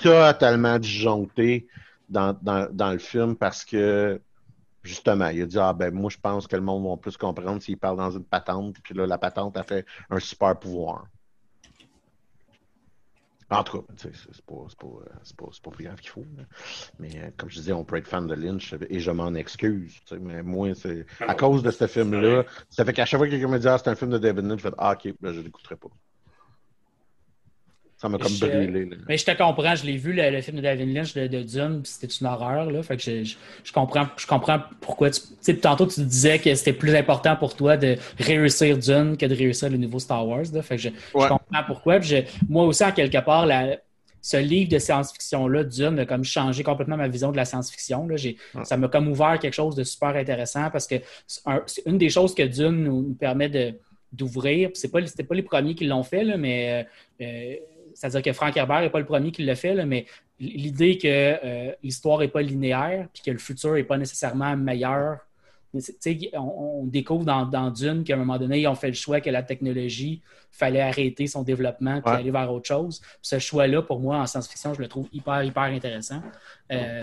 totalement 0.00 0.78
disjonctée 0.78 1.66
dans, 2.08 2.36
dans, 2.42 2.68
dans 2.72 2.92
le 2.92 2.98
film 2.98 3.34
parce 3.34 3.64
que 3.64 4.20
justement, 4.86 5.28
il 5.28 5.42
a 5.42 5.46
dit 5.46 5.58
Ah 5.58 5.72
ben 5.72 5.92
moi 5.92 6.10
je 6.10 6.18
pense 6.18 6.46
que 6.46 6.56
le 6.56 6.62
monde 6.62 6.88
va 6.88 6.96
plus 6.96 7.16
comprendre 7.16 7.62
s'il 7.62 7.78
parle 7.78 7.98
dans 7.98 8.10
une 8.10 8.24
patente, 8.24 8.76
puis 8.82 8.94
là, 8.94 9.06
la 9.06 9.18
patente 9.18 9.56
a 9.56 9.62
fait 9.62 9.84
un 10.10 10.20
super 10.20 10.58
pouvoir. 10.58 11.06
En 13.48 13.62
tout 13.62 13.80
cas, 13.80 13.94
c'est 13.96 14.10
pas, 14.44 14.54
c'est 14.68 14.78
pas, 14.78 14.86
euh, 14.86 15.34
pas, 15.36 15.46
pas 15.62 15.70
plus 15.70 15.84
grave 15.84 16.00
qu'il 16.00 16.10
faut. 16.10 16.24
là. 16.36 16.42
Mais 16.98 17.10
euh, 17.16 17.30
comme 17.36 17.48
je 17.48 17.58
disais, 17.58 17.72
on 17.72 17.84
peut 17.84 17.96
être 17.96 18.08
fan 18.08 18.26
de 18.26 18.34
Lynch 18.34 18.74
et 18.90 18.98
je 18.98 19.10
m'en 19.12 19.34
excuse. 19.34 20.00
Mais 20.20 20.42
moi, 20.42 20.74
c'est 20.74 21.06
à 21.20 21.34
cause 21.34 21.62
de 21.62 21.70
ce 21.70 21.86
film-là, 21.86 22.44
ça 22.68 22.84
fait 22.84 22.92
qu'à 22.92 23.04
chaque 23.04 23.18
fois 23.18 23.26
que 23.28 23.32
quelqu'un 23.32 23.48
me 23.48 23.58
dit 23.58 23.68
Ah, 23.68 23.78
c'est 23.78 23.88
un 23.88 23.94
film 23.94 24.10
de 24.10 24.18
David 24.18 24.46
Lynch, 24.46 24.58
je 24.60 24.68
fais 24.68 24.74
Ah, 24.78 24.94
ok, 24.94 25.14
ben, 25.20 25.32
je 25.32 25.40
l'écouterai 25.40 25.76
pas. 25.76 25.90
Ça 27.98 28.08
m'a 28.10 28.18
comme 28.18 28.28
Je- 28.32 28.44
brûlé. 28.44 28.84
là. 28.84 28.96
Mais 29.08 29.16
je 29.16 29.24
te 29.24 29.30
comprends, 29.36 29.74
je 29.74 29.86
l'ai 29.86 29.96
vu, 29.96 30.12
le, 30.12 30.28
le 30.30 30.40
film 30.42 30.58
de 30.58 30.62
David 30.62 30.92
Lynch 30.94 31.14
de, 31.14 31.26
de 31.28 31.42
Dune, 31.42 31.80
puis 31.82 31.90
c'était 31.92 32.12
une 32.12 32.26
horreur. 32.26 32.70
Là, 32.70 32.82
fait 32.82 32.96
que 32.98 33.02
je, 33.02 33.24
je, 33.24 33.36
je 33.64 33.72
comprends, 33.72 34.06
je 34.18 34.26
comprends 34.26 34.60
pourquoi 34.82 35.08
tu. 35.10 35.56
Tantôt, 35.60 35.86
tu 35.86 36.00
disais 36.02 36.38
que 36.38 36.54
c'était 36.54 36.74
plus 36.74 36.94
important 36.94 37.36
pour 37.36 37.56
toi 37.56 37.78
de 37.78 37.96
réussir 38.18 38.76
Dune 38.76 39.16
que 39.16 39.24
de 39.24 39.34
réussir 39.34 39.70
le 39.70 39.78
nouveau 39.78 39.98
Star 39.98 40.26
Wars. 40.28 40.42
Là, 40.52 40.60
fait 40.62 40.76
que 40.76 40.82
je, 40.82 40.88
Ouais. 41.14 41.28
comprends 41.28 41.64
pourquoi. 41.66 41.98
Moi 42.48 42.64
aussi, 42.66 42.84
en 42.84 42.92
quelque 42.92 43.18
part, 43.24 43.46
la- 43.46 43.78
ce 44.20 44.36
livre 44.38 44.68
de 44.70 44.78
science-fiction-là, 44.78 45.64
Dune, 45.64 45.98
a 46.00 46.04
comme 46.04 46.24
changé 46.24 46.62
complètement 46.64 46.96
ma 46.96 47.06
vision 47.08 47.30
de 47.30 47.36
la 47.36 47.44
science-fiction. 47.44 48.08
Ça 48.64 48.76
m'a 48.76 48.88
comme 48.88 49.08
ouvert 49.08 49.38
quelque 49.38 49.54
chose 49.54 49.74
de 49.76 49.84
super 49.84 50.08
intéressant 50.16 50.68
parce 50.70 50.86
que 50.86 50.96
c'est 51.26 51.40
un- 51.46 51.62
une 51.86 51.96
des 51.96 52.10
choses 52.10 52.34
que 52.34 52.42
Dune 52.42 52.82
nous, 52.84 53.02
nous 53.02 53.14
permet 53.14 53.48
de 53.48 53.72
d'ouvrir. 54.12 54.70
C'est 54.74 54.90
pas, 54.90 55.04
c'était 55.06 55.24
pas 55.24 55.34
les 55.34 55.42
premiers 55.42 55.74
qui 55.74 55.84
l'ont 55.84 56.02
fait, 56.04 56.24
là, 56.24 56.36
mais 56.36 56.86
euh, 57.20 57.24
euh, 57.24 57.54
c'est-à-dire 57.96 58.22
que 58.22 58.32
Frank 58.32 58.54
Herbert 58.54 58.82
n'est 58.82 58.90
pas 58.90 58.98
le 58.98 59.06
premier 59.06 59.32
qui 59.32 59.42
l'a 59.42 59.56
fait, 59.56 59.74
mais 59.86 60.04
l'idée 60.38 60.98
que 60.98 61.08
euh, 61.08 61.72
l'histoire 61.82 62.18
n'est 62.18 62.28
pas 62.28 62.42
linéaire, 62.42 63.08
puis 63.12 63.22
que 63.24 63.30
le 63.30 63.38
futur 63.38 63.72
n'est 63.72 63.84
pas 63.84 63.96
nécessairement 63.96 64.54
meilleur. 64.56 65.20
On, 65.74 65.80
on 66.38 66.84
découvre 66.84 67.24
dans, 67.24 67.46
dans 67.46 67.70
Dune 67.70 68.04
qu'à 68.04 68.14
un 68.14 68.18
moment 68.18 68.38
donné, 68.38 68.60
ils 68.60 68.68
ont 68.68 68.74
fait 68.74 68.88
le 68.88 68.94
choix 68.94 69.20
que 69.20 69.30
la 69.30 69.42
technologie 69.42 70.20
fallait 70.56 70.80
arrêter 70.80 71.26
son 71.26 71.42
développement 71.42 72.00
puis 72.00 72.10
Ouais. 72.12 72.18
aller 72.20 72.30
vers 72.30 72.50
autre 72.52 72.66
chose. 72.66 73.00
Puis 73.00 73.10
ce 73.22 73.38
choix-là, 73.38 73.82
pour 73.82 74.00
moi, 74.00 74.16
en 74.18 74.26
science-fiction, 74.26 74.74
je 74.74 74.80
le 74.80 74.88
trouve 74.88 75.08
hyper, 75.12 75.42
hyper 75.42 75.64
intéressant. 75.64 76.22
Euh, 76.72 77.02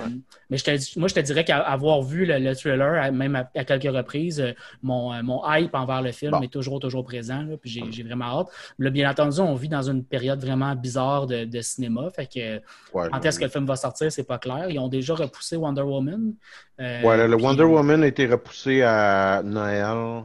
Mais 0.49 0.57
je 0.57 0.63
te, 0.65 0.99
moi, 0.99 1.07
je 1.07 1.13
te 1.13 1.19
dirais 1.21 1.45
qu'avoir 1.45 2.01
vu 2.01 2.25
le, 2.25 2.37
le 2.37 2.53
thriller, 2.53 3.11
même 3.13 3.35
à, 3.35 3.49
à 3.55 3.63
quelques 3.63 3.95
reprises, 3.95 4.41
euh, 4.41 4.51
mon, 4.81 5.13
euh, 5.13 5.21
mon 5.23 5.41
hype 5.49 5.73
envers 5.73 6.01
le 6.01 6.11
film 6.11 6.31
Bon. 6.31 6.41
est 6.41 6.51
toujours, 6.51 6.79
toujours 6.79 7.03
présent. 7.05 7.43
là, 7.43 7.55
puis 7.57 7.69
j'ai 7.69 7.83
j'ai 7.91 8.03
vraiment 8.03 8.39
hâte. 8.41 8.47
Là, 8.79 8.89
bien 8.89 9.09
entendu, 9.09 9.39
on 9.39 9.55
vit 9.55 9.69
dans 9.69 9.83
une 9.89 10.03
période 10.03 10.41
vraiment 10.43 10.75
bizarre 10.75 11.27
de, 11.27 11.45
de 11.45 11.61
cinéma. 11.61 12.09
Fait 12.13 12.25
que 12.27 12.57
Ouais, 12.93 13.07
quand 13.11 13.23
est-ce 13.25 13.39
que 13.39 13.45
le 13.45 13.49
film 13.49 13.65
va 13.65 13.75
sortir, 13.77 14.11
c'est 14.11 14.23
pas 14.27 14.37
clair. 14.37 14.65
Ils 14.69 14.79
ont 14.79 14.87
déjà 14.89 15.15
repoussé 15.15 15.55
Wonder 15.55 15.81
Woman. 15.83 16.33
Euh, 16.81 17.01
Ouais, 17.03 17.15
le, 17.17 17.27
le 17.27 17.37
puis- 17.37 17.45
Wonder 17.45 17.63
Woman 17.63 18.03
a 18.03 18.07
été 18.07 18.25
repoussé 18.27 18.81
à 18.81 19.41
Noël. 19.45 20.23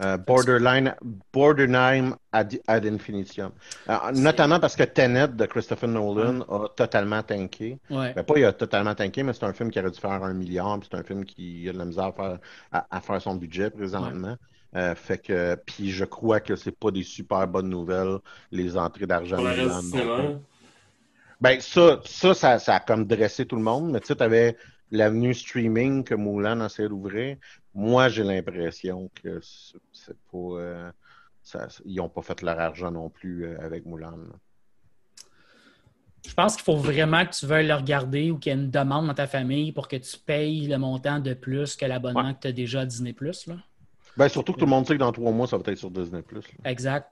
Euh, 0.00 0.16
borderline, 0.16 0.94
borderline 1.32 2.14
ad, 2.32 2.58
ad 2.66 2.86
infinitum. 2.86 3.50
Euh, 3.88 3.96
notamment 4.14 4.60
parce 4.60 4.76
que 4.76 4.84
Tenet 4.84 5.28
de 5.28 5.46
Christopher 5.46 5.88
Nolan 5.88 6.40
a 6.42 6.68
totalement 6.68 7.22
tanké. 7.22 7.78
Ouais. 7.90 8.12
Ben, 8.14 8.22
pas 8.22 8.38
il 8.38 8.44
a 8.44 8.52
totalement 8.52 8.94
tanké, 8.94 9.22
mais 9.22 9.32
c'est 9.32 9.44
un 9.44 9.52
film 9.52 9.70
qui 9.70 9.80
aurait 9.80 9.90
dû 9.90 9.98
faire 9.98 10.22
un 10.22 10.34
milliard, 10.34 10.78
puis 10.78 10.88
c'est 10.90 10.98
un 10.98 11.02
film 11.02 11.24
qui 11.24 11.68
a 11.68 11.72
de 11.72 11.78
la 11.78 11.84
misère 11.84 12.04
à 12.06 12.12
faire, 12.12 12.38
à, 12.72 12.96
à 12.96 13.00
faire 13.00 13.20
son 13.20 13.34
budget 13.34 13.70
présentement. 13.70 14.36
Euh, 14.76 14.94
fait 14.94 15.18
que, 15.18 15.54
puis 15.66 15.90
je 15.90 16.04
crois 16.04 16.40
que 16.40 16.54
c'est 16.54 16.78
pas 16.78 16.90
des 16.90 17.02
super 17.02 17.48
bonnes 17.48 17.70
nouvelles, 17.70 18.18
les 18.52 18.76
entrées 18.76 19.06
d'argent. 19.06 19.38
Ben, 21.40 21.60
ça, 21.60 22.00
ça, 22.04 22.34
ça, 22.34 22.58
ça 22.58 22.74
a 22.74 22.80
comme 22.80 23.06
dressé 23.06 23.46
tout 23.46 23.56
le 23.56 23.62
monde, 23.62 23.92
mais 23.92 24.00
tu 24.00 24.08
sais, 24.08 24.16
t'avais 24.16 24.56
l'avenue 24.90 25.34
streaming 25.34 26.04
que 26.04 26.14
Moulin 26.14 26.64
essayait 26.66 26.88
d'ouvrir. 26.88 27.36
Moi, 27.74 28.08
j'ai 28.08 28.24
l'impression 28.24 29.10
que 29.22 29.40
c'est 29.92 30.16
pas. 30.30 30.38
euh, 30.38 30.90
ça- 31.42 31.68
ils 31.84 31.96
n'ont 31.96 32.08
pas 32.08 32.22
fait 32.22 32.42
leur 32.42 32.58
argent 32.58 32.90
non 32.90 33.08
plus 33.10 33.44
euh, 33.46 33.58
avec 33.60 33.84
Moulin. 33.86 34.10
là. 34.12 34.36
Je 36.26 36.34
pense 36.34 36.56
qu'il 36.56 36.64
faut 36.64 36.76
vraiment 36.76 37.24
que 37.24 37.30
tu 37.32 37.46
veuilles 37.46 37.68
le 37.68 37.74
regarder 37.74 38.30
ou 38.30 38.38
qu'il 38.38 38.52
y 38.52 38.54
ait 38.54 38.58
une 38.58 38.70
demande 38.70 39.06
dans 39.06 39.14
ta 39.14 39.26
famille 39.26 39.72
pour 39.72 39.86
que 39.88 39.96
tu 39.96 40.18
payes 40.18 40.66
le 40.66 40.76
montant 40.76 41.20
de 41.20 41.32
plus 41.32 41.76
que 41.76 41.86
l'abonnement 41.86 42.34
que 42.34 42.40
tu 42.40 42.48
as 42.48 42.52
déjà 42.52 42.80
à 42.80 42.86
Disney. 42.86 43.14
Là. 43.20 43.32
Ben, 44.16 44.28
surtout 44.28 44.52
que 44.52 44.58
tout 44.58 44.64
le 44.66 44.70
monde 44.70 44.86
sait 44.86 44.94
que 44.94 44.98
dans 44.98 45.12
trois 45.12 45.30
mois, 45.30 45.46
ça 45.46 45.56
va 45.56 45.62
être 45.72 45.78
sur 45.78 45.90
Disney. 45.90 46.22
là. 46.32 46.40
Exact. 46.64 47.08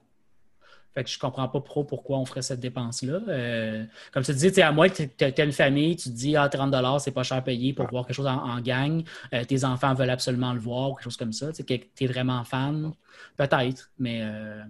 Fait 0.97 1.05
que 1.05 1.11
je 1.11 1.19
comprends 1.21 1.49
pas 1.49 1.61
trop 1.61 1.85
pourquoi 1.85 2.19
on 2.19 2.25
ferait 2.27 2.43
cette 2.43 2.61
dépense-là. 2.61 3.21
Euh, 3.29 3.85
comme 4.13 4.25
tu 4.25 4.35
dis, 4.35 4.63
à 4.63 4.73
moins 4.73 4.89
que 4.89 5.05
tu 5.05 5.25
aies 5.25 5.45
une 5.45 5.53
famille, 5.53 5.97
tu 5.97 6.11
te 6.11 6.15
dis 6.17 6.37
ah, 6.37 6.49
30 6.49 6.75
c'est 7.01 7.13
pas 7.13 7.23
cher 7.23 7.45
payé 7.45 7.75
pour 7.75 7.87
voir 7.89 8.07
quelque 8.07 8.17
chose 8.17 8.27
en, 8.27 8.39
en 8.43 8.61
gang. 8.61 9.05
Euh, 9.35 9.45
tes 9.45 9.65
enfants 9.65 9.95
veulent 9.95 10.11
absolument 10.11 10.55
le 10.55 10.61
voir 10.61 10.91
ou 10.91 10.95
quelque 10.95 11.05
chose 11.05 11.19
comme 11.19 11.33
ça. 11.33 11.53
Tu 11.53 11.65
es 11.73 12.07
vraiment 12.09 12.43
fan. 12.45 12.93
Peut-être, 13.37 13.91
mais. 13.99 14.23
euh, 14.23 14.63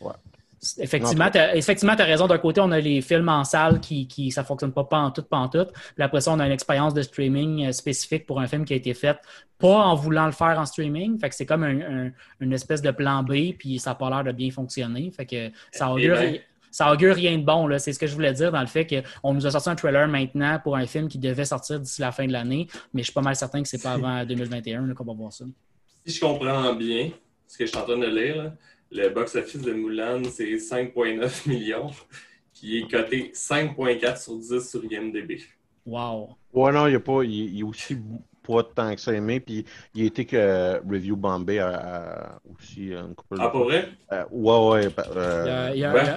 Ouais. 0.00 0.12
Effectivement, 0.78 1.30
tu 1.30 1.38
as, 1.38 1.56
effectivement, 1.56 1.94
t'as 1.96 2.04
raison. 2.04 2.26
D'un 2.26 2.38
côté, 2.38 2.60
on 2.60 2.70
a 2.70 2.80
les 2.80 3.00
films 3.00 3.28
en 3.28 3.44
salle 3.44 3.80
qui, 3.80 4.06
qui 4.06 4.30
ça 4.30 4.44
fonctionne 4.44 4.72
pas 4.72 4.84
pantoute, 4.84 5.28
pantoute. 5.28 5.70
Puis 5.94 6.02
après 6.02 6.20
ça, 6.20 6.32
on 6.32 6.40
a 6.40 6.46
une 6.46 6.52
expérience 6.52 6.94
de 6.94 7.02
streaming 7.02 7.66
euh, 7.66 7.72
spécifique 7.72 8.26
pour 8.26 8.40
un 8.40 8.46
film 8.46 8.64
qui 8.64 8.72
a 8.72 8.76
été 8.76 8.94
fait 8.94 9.16
pas 9.58 9.76
en 9.86 9.94
voulant 9.94 10.26
le 10.26 10.32
faire 10.32 10.58
en 10.58 10.66
streaming. 10.66 11.18
Fait 11.18 11.28
que 11.28 11.34
c'est 11.34 11.46
comme 11.46 11.62
un- 11.64 12.06
un- 12.06 12.10
une 12.40 12.52
espèce 12.52 12.82
de 12.82 12.90
plan 12.90 13.22
B, 13.22 13.52
puis 13.58 13.78
ça 13.78 13.90
n'a 13.90 13.94
pas 13.96 14.10
l'air 14.10 14.24
de 14.24 14.32
bien 14.32 14.50
fonctionner. 14.50 15.10
Fait 15.10 15.26
que 15.26 15.50
ça 15.72 15.90
augure, 15.92 16.16
ben. 16.16 16.38
ça 16.70 16.92
augure 16.92 17.14
rien 17.14 17.38
de 17.38 17.44
bon. 17.44 17.66
là. 17.66 17.78
C'est 17.78 17.92
ce 17.92 17.98
que 17.98 18.06
je 18.06 18.14
voulais 18.14 18.32
dire 18.32 18.50
dans 18.50 18.60
le 18.60 18.66
fait 18.66 18.86
qu'on 18.86 19.32
nous 19.34 19.46
a 19.46 19.50
sorti 19.50 19.68
un 19.70 19.74
trailer 19.76 20.08
maintenant 20.08 20.58
pour 20.62 20.76
un 20.76 20.86
film 20.86 21.08
qui 21.08 21.18
devait 21.18 21.44
sortir 21.44 21.78
d'ici 21.80 22.00
la 22.00 22.10
fin 22.12 22.26
de 22.26 22.32
l'année, 22.32 22.66
mais 22.92 23.02
je 23.02 23.06
suis 23.06 23.14
pas 23.14 23.22
mal 23.22 23.36
certain 23.36 23.62
que 23.62 23.68
c'est 23.68 23.82
pas 23.82 23.92
avant 23.92 24.24
2021 24.26 24.86
là, 24.86 24.94
qu'on 24.94 25.04
va 25.04 25.12
voir 25.12 25.32
ça. 25.32 25.44
Si 26.04 26.14
je 26.16 26.20
comprends 26.20 26.74
bien 26.74 27.10
ce 27.46 27.56
que 27.58 27.64
je 27.66 27.70
suis 27.70 27.78
en 27.78 27.84
train 27.84 27.96
de 27.98 28.06
lire, 28.06 28.36
là, 28.36 28.52
le 28.94 29.08
box-office 29.10 29.60
de 29.62 29.72
Mulan, 29.72 30.22
c'est 30.30 30.44
5,9 30.56 31.48
millions. 31.48 31.90
Puis 32.52 32.62
il 32.62 32.84
est 32.84 32.90
coté 32.90 33.32
5.4 33.34 34.22
sur 34.22 34.36
10 34.38 34.68
sur 34.70 34.84
IMDb. 34.84 35.40
Wow. 35.86 36.36
Ouais, 36.52 36.72
non, 36.72 36.86
il 36.86 36.90
n'y 36.90 36.96
a 36.96 37.00
pas. 37.00 37.22
Il, 37.24 37.58
est 37.58 37.62
aussi 37.62 37.96
pas 38.46 38.62
tant 38.62 38.94
que 38.94 39.00
ça 39.00 39.12
aimé. 39.12 39.40
Puis 39.40 39.64
il 39.94 40.02
a 40.04 40.06
été 40.06 40.24
que 40.24 40.80
Review 40.88 41.16
Bombay 41.16 41.58
a, 41.58 41.68
a 42.36 42.40
aussi 42.52 42.92
une 42.92 43.14
couple 43.14 43.36
Ah, 43.40 43.48
pas 43.48 43.58
vrai? 43.64 43.88
Euh, 44.12 44.24
ouais, 44.30 44.68
ouais. 44.68 44.84
Il 44.86 44.90
y 44.90 45.16
euh, 45.16 45.68
a, 45.68 45.74
il 45.74 45.78
y 45.80 45.84
a- 45.84 45.92
ouais. 45.92 46.16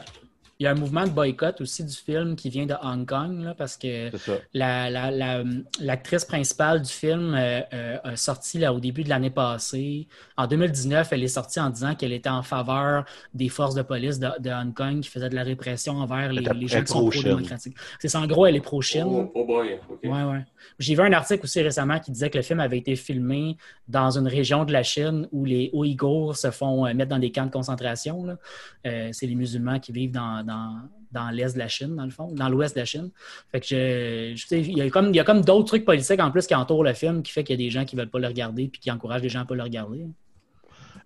Il 0.59 0.63
y 0.63 0.67
a- 0.67 0.71
un 0.71 0.75
mouvement 0.75 1.05
de 1.05 1.11
boycott 1.11 1.61
aussi 1.61 1.83
du 1.83 1.93
film 1.95 2.35
qui 2.35 2.49
vient 2.49 2.65
de 2.65 2.75
Hong 2.81 3.05
Kong, 3.07 3.41
là, 3.43 3.53
parce 3.55 3.77
que 3.77 4.09
la- 4.53 4.89
la- 4.89 5.11
la- 5.11 5.43
l'actrice 5.79 6.25
principale 6.25 6.81
du 6.81 6.89
film 6.91 7.33
euh, 7.35 7.61
euh, 7.73 7.97
a 8.03 8.15
sorti 8.15 8.59
là, 8.59 8.73
au 8.73 8.79
début 8.79 9.03
de 9.03 9.09
l'année 9.09 9.29
passée. 9.29 10.07
En 10.35 10.47
2019, 10.47 11.09
elle 11.13 11.23
est 11.23 11.27
sortie 11.27 11.59
en 11.59 11.69
disant 11.69 11.95
qu'elle 11.95 12.13
était 12.13 12.29
en 12.29 12.43
faveur 12.43 13.05
des 13.33 13.49
forces 13.49 13.75
de 13.75 13.81
police 13.81 14.19
de, 14.19 14.27
de 14.39 14.49
Hong 14.49 14.73
Kong 14.73 14.99
qui 15.01 15.09
faisaient 15.09 15.29
de 15.29 15.35
la 15.35 15.43
répression 15.43 15.93
envers 15.97 16.31
les, 16.33 16.41
les 16.41 16.67
gens 16.67 16.81
qui 16.81 16.87
sont 16.91 17.09
pro-démocratiques. 17.21 17.77
C'est 17.99 18.07
ça, 18.07 18.19
en 18.19 18.27
gros, 18.27 18.45
elle 18.45 18.55
est 18.55 18.61
pro-Chine. 18.61 19.05
Oh, 19.07 19.31
oh 19.35 19.45
boy. 19.45 19.79
Ouais, 20.03 20.23
ouais. 20.23 20.45
J'ai 20.79 20.95
vu 20.95 21.01
un 21.01 21.13
article 21.13 21.43
aussi 21.43 21.61
récemment 21.61 21.99
qui 21.99 22.11
disait 22.11 22.29
que 22.29 22.37
le 22.37 22.43
film 22.43 22.59
avait 22.59 22.77
été 22.77 22.95
filmé 22.95 23.57
dans 23.87 24.17
une 24.17 24.27
région 24.27 24.65
de 24.65 24.73
la 24.73 24.83
Chine 24.83 25.27
où 25.31 25.45
les 25.45 25.69
Ouïghours 25.73 26.35
se 26.35 26.51
font 26.51 26.85
euh, 26.85 26.93
mettre 26.93 27.09
dans 27.09 27.19
des 27.19 27.31
camps 27.31 27.45
de 27.45 27.51
concentration. 27.51 28.25
là. 28.25 28.37
Euh, 28.85 29.09
c'est 29.11 29.27
les 29.27 29.35
musulmans 29.35 29.79
qui 29.79 29.91
vivent 29.91 30.11
dans, 30.11 30.43
dans, 30.47 30.81
dans 31.12 31.29
l'est 31.29 31.53
de 31.53 31.60
la 31.60 31.67
Chine, 31.67 31.95
dans 31.95 32.05
le 32.05 32.12
fond, 32.12 32.31
dans 32.31 32.49
l'ouest 32.49 32.75
de 32.75 32.81
la 32.81 32.86
Chine. 32.86 33.12
Fait 33.51 33.60
que 33.60 33.67
je, 33.67 34.55
il 34.55 34.77
y 34.77 34.81
a 34.81 34.89
comme, 34.89 35.15
comme 35.23 35.41
d'autres 35.41 35.65
trucs 35.67 35.86
politiques 35.86 36.19
en 36.19 36.31
plus 36.31 36.47
qui 36.47 36.55
entourent 36.55 36.83
le 36.83 36.93
film 36.93 37.21
qui 37.23 37.31
fait 37.31 37.43
qu'il 37.43 37.60
y 37.60 37.63
a 37.63 37.65
des 37.65 37.69
gens 37.71 37.86
qui 37.86 37.95
veulent 37.95 38.10
pas 38.10 38.19
le 38.19 38.27
regarder 38.27 38.67
puis 38.67 38.81
qui 38.81 38.91
encouragent 38.91 39.21
les 39.21 39.29
gens 39.29 39.41
à 39.41 39.45
pas 39.45 39.55
le 39.55 39.63
regarder. 39.63 40.07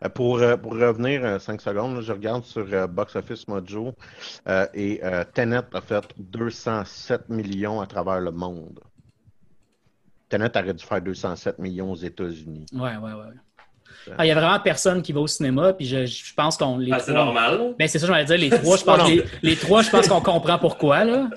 Euh, 0.03 0.09
Pour, 0.09 0.39
euh, 0.39 0.57
pour 0.57 0.73
revenir 0.73 1.39
5 1.39 1.61
secondes, 1.61 1.95
là, 1.95 2.01
je 2.01 2.11
regarde 2.11 2.43
sur 2.43 2.65
euh, 2.71 2.87
Box 2.87 3.15
Office 3.15 3.47
Mojo 3.47 3.93
euh, 4.47 4.65
et 4.73 4.99
euh, 5.03 5.23
Tenet 5.33 5.61
a 5.73 5.81
fait 5.81 6.03
207 6.17 7.29
millions 7.29 7.81
à 7.81 7.85
travers 7.87 8.19
le 8.19 8.31
monde. 8.31 8.79
Tenet 10.29 10.57
aurait 10.57 10.73
dû 10.73 10.83
faire 10.83 11.01
207 11.01 11.59
millions 11.59 11.91
aux 11.91 11.95
États-Unis. 11.95 12.65
Ouais, 12.73 12.95
ouais, 12.97 13.13
ouais. 13.13 13.35
Ah, 14.17 14.25
Il 14.25 14.29
y 14.29 14.31
a 14.31 14.35
vraiment 14.35 14.59
personne 14.59 15.01
qui 15.01 15.11
va 15.13 15.19
au 15.21 15.27
cinéma, 15.27 15.73
puis 15.73 15.85
je, 15.85 16.05
je 16.05 16.33
pense 16.33 16.57
qu'on 16.57 16.77
les 16.77 16.91
Ah, 16.91 16.99
c'est 16.99 17.13
normal. 17.13 17.75
Ben, 17.77 17.87
c'est 17.87 17.99
ça, 17.99 18.07
je 18.07 18.11
vais 18.11 18.25
dire, 18.25 18.37
les 18.37 18.49
trois, 18.61 18.77
je 18.77 18.83
pense, 18.83 19.09
les, 19.09 19.23
les 19.41 19.55
trois, 19.55 19.81
je 19.81 19.89
pense 19.89 20.07
qu'on 20.07 20.21
comprend 20.21 20.57
pourquoi, 20.59 21.03
là. 21.03 21.29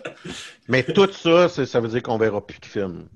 Mais 0.68 0.82
tout 0.82 1.10
ça, 1.12 1.48
ça 1.48 1.80
veut 1.80 1.88
dire 1.88 2.02
qu'on 2.02 2.18
verra 2.18 2.44
plus 2.46 2.58
de 2.58 2.66
films. 2.66 3.06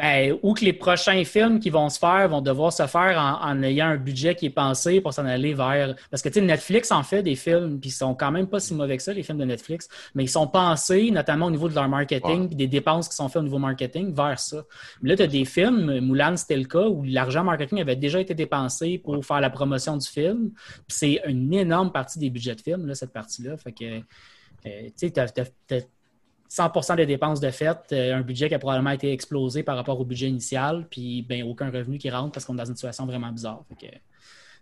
Ben, 0.00 0.38
ou 0.42 0.54
que 0.54 0.64
les 0.64 0.72
prochains 0.72 1.24
films 1.24 1.60
qui 1.60 1.68
vont 1.68 1.90
se 1.90 1.98
faire 1.98 2.26
vont 2.30 2.40
devoir 2.40 2.72
se 2.72 2.86
faire 2.86 3.18
en, 3.18 3.46
en 3.46 3.62
ayant 3.62 3.88
un 3.88 3.96
budget 3.98 4.34
qui 4.34 4.46
est 4.46 4.50
pensé 4.50 5.02
pour 5.02 5.12
s'en 5.12 5.26
aller 5.26 5.52
vers. 5.52 5.94
Parce 6.10 6.22
que 6.22 6.40
Netflix 6.40 6.90
en 6.90 7.02
fait 7.02 7.22
des 7.22 7.36
films, 7.36 7.78
puis 7.78 7.90
ils 7.90 7.92
sont 7.92 8.14
quand 8.14 8.30
même 8.30 8.46
pas 8.46 8.60
si 8.60 8.72
mauvais 8.72 8.96
que 8.96 9.02
ça, 9.02 9.12
les 9.12 9.22
films 9.22 9.36
de 9.36 9.44
Netflix, 9.44 9.88
mais 10.14 10.24
ils 10.24 10.28
sont 10.28 10.46
pensés, 10.46 11.10
notamment 11.10 11.46
au 11.46 11.50
niveau 11.50 11.68
de 11.68 11.74
leur 11.74 11.86
marketing, 11.88 12.40
Ouais. 12.40 12.46
puis 12.46 12.56
des 12.56 12.66
dépenses 12.66 13.10
qui 13.10 13.14
sont 13.14 13.28
faites 13.28 13.40
au 13.40 13.44
niveau 13.44 13.58
marketing, 13.58 14.14
vers 14.14 14.38
ça. 14.38 14.64
Mais 15.02 15.10
là, 15.10 15.16
tu 15.16 15.22
as 15.22 15.26
des 15.26 15.44
films, 15.44 16.00
Moulin, 16.00 16.34
c'était 16.36 16.56
le 16.56 16.64
cas, 16.64 16.88
où 16.88 17.02
l'argent 17.04 17.44
marketing 17.44 17.80
avait 17.82 17.96
déjà 17.96 18.20
été 18.20 18.32
dépensé 18.32 18.96
pour 18.98 19.22
faire 19.22 19.40
la 19.42 19.50
promotion 19.50 19.98
du 19.98 20.06
film. 20.08 20.50
Puis 20.88 20.96
c'est 20.96 21.20
une 21.26 21.52
énorme 21.52 21.92
partie 21.92 22.18
des 22.18 22.30
budgets 22.30 22.54
de 22.54 22.62
film, 22.62 22.86
là, 22.86 22.94
cette 22.94 23.12
partie-là. 23.12 23.58
Fait 23.58 23.72
que, 23.72 23.84
euh, 23.84 24.88
tu 24.98 25.10
sais, 25.12 25.88
100% 26.50 26.96
des 26.96 27.06
dépenses 27.06 27.40
de 27.40 27.50
fait, 27.50 27.78
euh, 27.92 28.16
un 28.16 28.22
budget 28.22 28.48
qui 28.48 28.54
a 28.54 28.58
probablement 28.58 28.90
été 28.90 29.12
explosé 29.12 29.62
par 29.62 29.76
rapport 29.76 30.00
au 30.00 30.04
budget 30.04 30.28
initial, 30.28 30.86
puis 30.90 31.22
ben, 31.22 31.44
aucun 31.44 31.70
revenu 31.70 31.96
qui 31.96 32.10
rentre 32.10 32.32
parce 32.32 32.44
qu'on 32.44 32.54
est 32.54 32.58
dans 32.58 32.64
une 32.64 32.74
situation 32.74 33.06
vraiment 33.06 33.30
bizarre. 33.30 33.64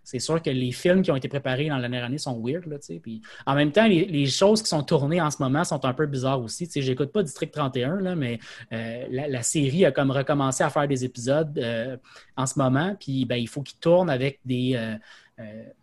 C'est 0.03 0.19
sûr 0.19 0.41
que 0.41 0.49
les 0.49 0.71
films 0.71 1.01
qui 1.01 1.11
ont 1.11 1.15
été 1.15 1.27
préparés 1.27 1.67
dans 1.67 1.75
la 1.75 1.81
dernière 1.81 2.05
année 2.05 2.17
sont 2.17 2.39
weird. 2.43 2.65
Là, 2.67 2.77
puis, 3.01 3.21
en 3.45 3.53
même 3.53 3.71
temps, 3.71 3.85
les, 3.87 4.25
choses 4.27 4.61
qui 4.61 4.69
sont 4.69 4.81
tournées 4.81 5.19
en 5.19 5.29
ce 5.29 5.41
moment 5.41 5.63
sont 5.63 5.83
un 5.83 5.93
peu 5.93 6.05
bizarres 6.05 6.41
aussi. 6.41 6.69
J'écoute 6.73 7.11
pas 7.11 7.21
District 7.21 7.51
31, 7.51 7.99
là, 7.99 8.15
mais 8.15 8.39
euh, 8.71 9.05
la, 9.09 9.43
série 9.43 9.85
a 9.85 9.91
comme 9.91 10.11
recommencé 10.11 10.63
à 10.63 10.69
faire 10.69 10.87
des 10.87 11.05
épisodes 11.05 11.57
euh, 11.57 11.97
en 12.37 12.45
ce 12.45 12.57
moment. 12.57 12.95
Puis 12.99 13.25
ben, 13.25 13.35
il 13.35 13.47
faut 13.47 13.61
qu'ils 13.61 13.79
tournent 13.79 14.09
avec 14.09 14.39
des, 14.45 14.79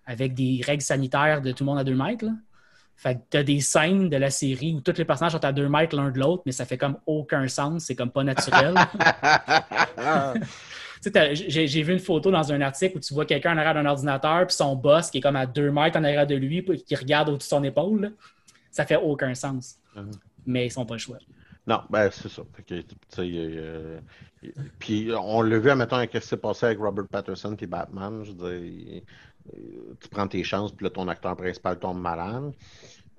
avec 0.07 0.35
des 0.35 0.61
règles 0.65 0.83
sanitaires 0.83 1.43
de 1.43 1.53
tout 1.53 1.65
le 1.65 1.67
monde 1.67 1.79
à 1.79 1.85
deux 1.85 1.95
mètres. 1.95 2.25
Là. 2.25 2.33
Fait 2.97 3.17
que 3.17 3.21
t'as 3.29 3.43
des 3.43 3.61
scènes 3.61 4.09
de 4.09 4.17
la 4.17 4.31
série 4.31 4.75
où 4.75 4.81
tous 4.81 4.97
les 4.97 5.05
personnages 5.05 5.33
sont 5.33 5.45
à 5.45 5.53
deux 5.53 5.69
mètres 5.69 5.95
l'un 5.95 6.11
de 6.11 6.19
l'autre, 6.19 6.43
mais 6.47 6.53
ça 6.53 6.65
fait 6.65 6.79
comme 6.79 6.97
aucun 7.07 7.47
sens, 7.47 7.85
c'est 7.85 7.95
comme 7.95 8.11
pas 8.11 8.25
naturel. 8.25 8.75
J'ai 11.35 11.83
vu 11.83 11.93
une 11.93 11.99
photo 11.99 12.31
dans 12.31 12.53
un 12.53 12.61
article 12.63 12.97
où 12.97 13.01
tu 13.01 13.13
vois 13.13 13.27
quelqu'un 13.27 13.55
en 13.55 13.59
arrière 13.59 13.75
d'un 13.75 13.87
ordinateur, 13.87 14.47
puis 14.47 14.57
son 14.57 14.75
boss 14.77 15.11
qui 15.11 15.19
est 15.19 15.21
comme 15.21 15.37
à 15.37 15.47
deux 15.47 15.71
mètres 15.71 15.99
en 15.99 16.05
arrière 16.05 16.27
de 16.27 16.35
lui, 16.35 16.63
puis 16.63 16.83
qui 16.83 16.97
regarde 16.97 17.29
au-dessus 17.29 17.49
de 17.49 17.57
son 17.57 17.65
épaule. 17.65 18.01
là. 18.01 18.09
Ça 18.71 18.87
fait 18.87 18.97
aucun 18.97 19.35
sens. 19.35 19.77
Mhm. 19.95 20.11
Mais 20.47 20.67
ils 20.67 20.71
sont 20.71 20.87
pas 20.87 20.95
le 20.95 20.99
choix. 20.99 21.19
Non, 21.67 21.81
ben 21.91 22.09
c'est 22.11 22.29
ça. 22.29 22.43
Que, 22.67 22.83
euh, 23.19 24.01
puis 24.79 25.11
on 25.19 25.43
l'a 25.43 25.59
vu, 25.59 25.71
admettons, 25.71 25.97
avec 25.97 26.13
ce 26.13 26.19
qui 26.19 26.27
s'est 26.27 26.37
passé 26.37 26.67
avec 26.67 26.79
Robert 26.79 27.09
Patterson 27.09 27.57
et 27.61 27.67
Batman. 27.67 28.23
Je 28.25 28.33
veux 28.33 28.59
dire, 28.59 29.03
tu 30.01 30.09
prends 30.09 30.29
tes 30.29 30.45
chances, 30.45 30.73
puis 30.73 30.85
là, 30.85 30.91
ton 30.91 31.09
acteur 31.09 31.37
principal 31.37 31.79
tombe 31.79 32.01
malade. 32.01 32.53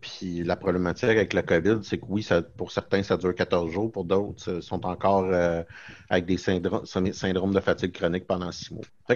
Puis 0.02 0.44
la 0.44 0.56
problématique 0.56 1.10
avec 1.10 1.34
la 1.34 1.42
COVID, 1.42 1.80
c'est 1.84 1.98
que 1.98 2.06
oui, 2.08 2.26
pour 2.56 2.72
certains, 2.72 3.02
ça 3.02 3.18
dure 3.18 3.34
14 3.34 3.72
jours. 3.72 3.92
Pour 3.92 4.06
d'autres, 4.06 4.42
ça- 4.44 4.62
sont 4.62 4.86
encore 4.86 5.26
euh, 5.26 5.64
avec 6.10 6.26
des 6.26 6.38
syndromes, 6.38 6.86
syndromes 6.86 7.54
de 7.54 7.60
fatigue 7.60 7.92
chronique 7.94 8.28
pendant 8.28 8.52
six 8.52 8.72
mois. 8.74 8.84
Fait 9.08 9.16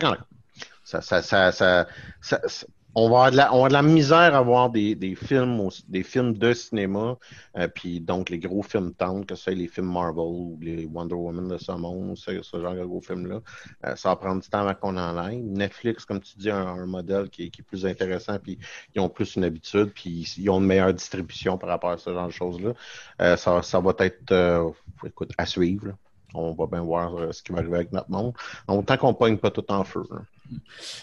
ça, 0.83 1.01
ça, 1.01 1.21
ça, 1.21 1.51
ça- 1.51 2.41
ça- 2.47 2.67
on 2.95 3.09
va 3.09 3.25
avoir 3.25 3.31
de 3.31 3.37
la, 3.37 3.53
on 3.53 3.55
avoir 3.55 3.67
de 3.69 3.73
la 3.73 3.81
misère 3.81 4.35
à 4.35 4.41
voir 4.41 4.69
des, 4.69 4.95
des 4.95 5.15
films, 5.15 5.69
des 5.87 6.03
films 6.03 6.33
de 6.33 6.53
cinéma, 6.53 7.17
euh, 7.57 7.67
puis 7.67 7.99
donc 8.01 8.29
les 8.29 8.39
gros 8.39 8.63
films 8.63 8.93
tendres, 8.93 9.25
que 9.25 9.35
ce 9.35 9.43
soit 9.43 9.53
les 9.53 9.67
films 9.67 9.91
Marvel 9.91 10.23
ou 10.23 10.57
les 10.61 10.85
Wonder 10.85 11.15
Woman 11.15 11.47
de 11.47 11.57
ce 11.57 11.71
monde, 11.71 12.17
ce, 12.17 12.41
ce 12.41 12.61
genre 12.61 12.73
de 12.75 12.83
gros 12.83 13.01
films-là. 13.01 13.39
Euh, 13.85 13.95
ça 13.95 14.09
va 14.09 14.15
prendre 14.17 14.41
du 14.41 14.49
temps 14.49 14.59
avant 14.59 14.73
qu'on 14.75 14.97
en 14.97 15.17
aille. 15.17 15.41
Netflix, 15.41 16.05
comme 16.05 16.19
tu 16.19 16.37
dis, 16.37 16.49
a 16.49 16.57
un, 16.57 16.81
un 16.83 16.85
modèle 16.85 17.29
qui 17.29 17.43
est, 17.45 17.49
qui 17.49 17.61
est 17.61 17.65
plus 17.65 17.85
intéressant, 17.85 18.37
puis 18.39 18.57
ils 18.93 18.99
ont 19.01 19.09
plus 19.09 19.35
une 19.35 19.43
habitude, 19.43 19.91
puis 19.93 20.29
ils 20.37 20.49
ont 20.49 20.59
une 20.59 20.65
meilleure 20.67 20.93
distribution 20.93 21.57
par 21.57 21.69
rapport 21.69 21.91
à 21.91 21.97
ce 21.97 22.11
genre 22.11 22.27
de 22.27 22.33
choses-là. 22.33 22.73
Euh, 23.21 23.37
ça, 23.37 23.61
ça 23.61 23.79
va 23.79 23.93
être 23.99 24.31
euh, 24.31 24.69
écoute, 25.05 25.31
à 25.37 25.45
suivre. 25.45 25.87
là. 25.87 25.93
On 26.33 26.53
va 26.53 26.65
bien 26.65 26.81
voir 26.81 27.15
euh, 27.17 27.31
ce 27.31 27.43
qui 27.43 27.51
va 27.51 27.59
arriver 27.59 27.75
avec 27.75 27.91
notre 27.91 28.09
monde. 28.09 28.33
Autant 28.67 28.97
qu'on 28.97 29.13
pogne 29.13 29.37
pas 29.37 29.51
tout 29.51 29.69
en 29.69 29.83
feu. 29.83 30.03
là. 30.09 30.19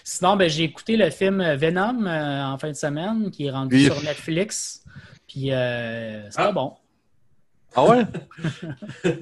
Sinon, 0.04 0.36
ben, 0.36 0.48
j'ai 0.48 0.64
écouté 0.64 0.96
le 0.96 1.10
film 1.10 1.42
Venom 1.54 2.06
euh, 2.06 2.42
en 2.44 2.58
fin 2.58 2.68
de 2.68 2.74
semaine, 2.76 3.30
qui 3.30 3.46
est 3.46 3.50
rendu 3.50 3.76
Oui. 3.76 3.84
sur 3.84 4.00
Netflix. 4.02 4.82
Puis 5.26 5.52
euh, 5.52 6.28
c'est 6.30 6.40
Ah. 6.40 6.44
pas 6.46 6.52
bon. 6.52 6.72
Ah 7.74 7.84
ouais? 7.84 8.02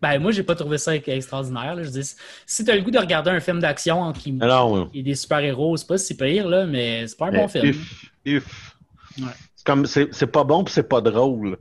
Ben, 0.00 0.18
moi, 0.18 0.32
j'ai 0.32 0.42
pas 0.42 0.54
trouvé 0.54 0.76
ça 0.78 0.94
extraordinaire. 0.94 1.74
là. 1.76 1.82
Je 1.82 1.88
dis, 1.90 2.14
si 2.46 2.64
tu 2.64 2.70
as 2.70 2.76
le 2.76 2.82
goût 2.82 2.90
de 2.90 2.98
regarder 2.98 3.30
un 3.30 3.40
film 3.40 3.60
d'action 3.60 4.12
qui, 4.12 4.36
Alors, 4.40 4.90
qui 4.90 5.00
est 5.00 5.02
des 5.02 5.14
super-héros, 5.14 5.76
c'est 5.76 5.86
pas 5.86 5.96
si 5.98 6.14
pire, 6.16 6.48
là, 6.48 6.66
mais 6.66 7.06
c'est 7.06 7.16
pas 7.16 7.26
un 7.28 7.32
bon 7.32 7.48
film. 7.48 7.66
If, 7.66 8.10
if. 8.24 8.76
Ouais. 9.18 9.24
C'est 9.54 9.64
comme 9.66 9.86
c'est 9.86 10.12
c'est 10.12 10.26
pas 10.26 10.44
bon 10.44 10.64
puis 10.64 10.74
c'est 10.74 10.88
pas 10.88 11.00
drôle. 11.00 11.56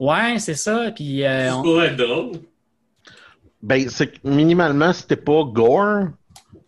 Ouais, 0.00 0.38
c'est 0.38 0.54
ça. 0.54 0.90
Puis, 0.94 1.24
euh, 1.24 1.48
Ça 1.50 1.56
on- 1.58 1.62
pourrait 1.62 1.86
être 1.88 1.96
drôle. 1.96 2.32
Ben 3.62 3.88
c'est 3.88 4.08
que 4.08 4.28
minimalement 4.28 4.92
c'était 4.92 5.16
pas 5.16 5.42
gore 5.44 6.08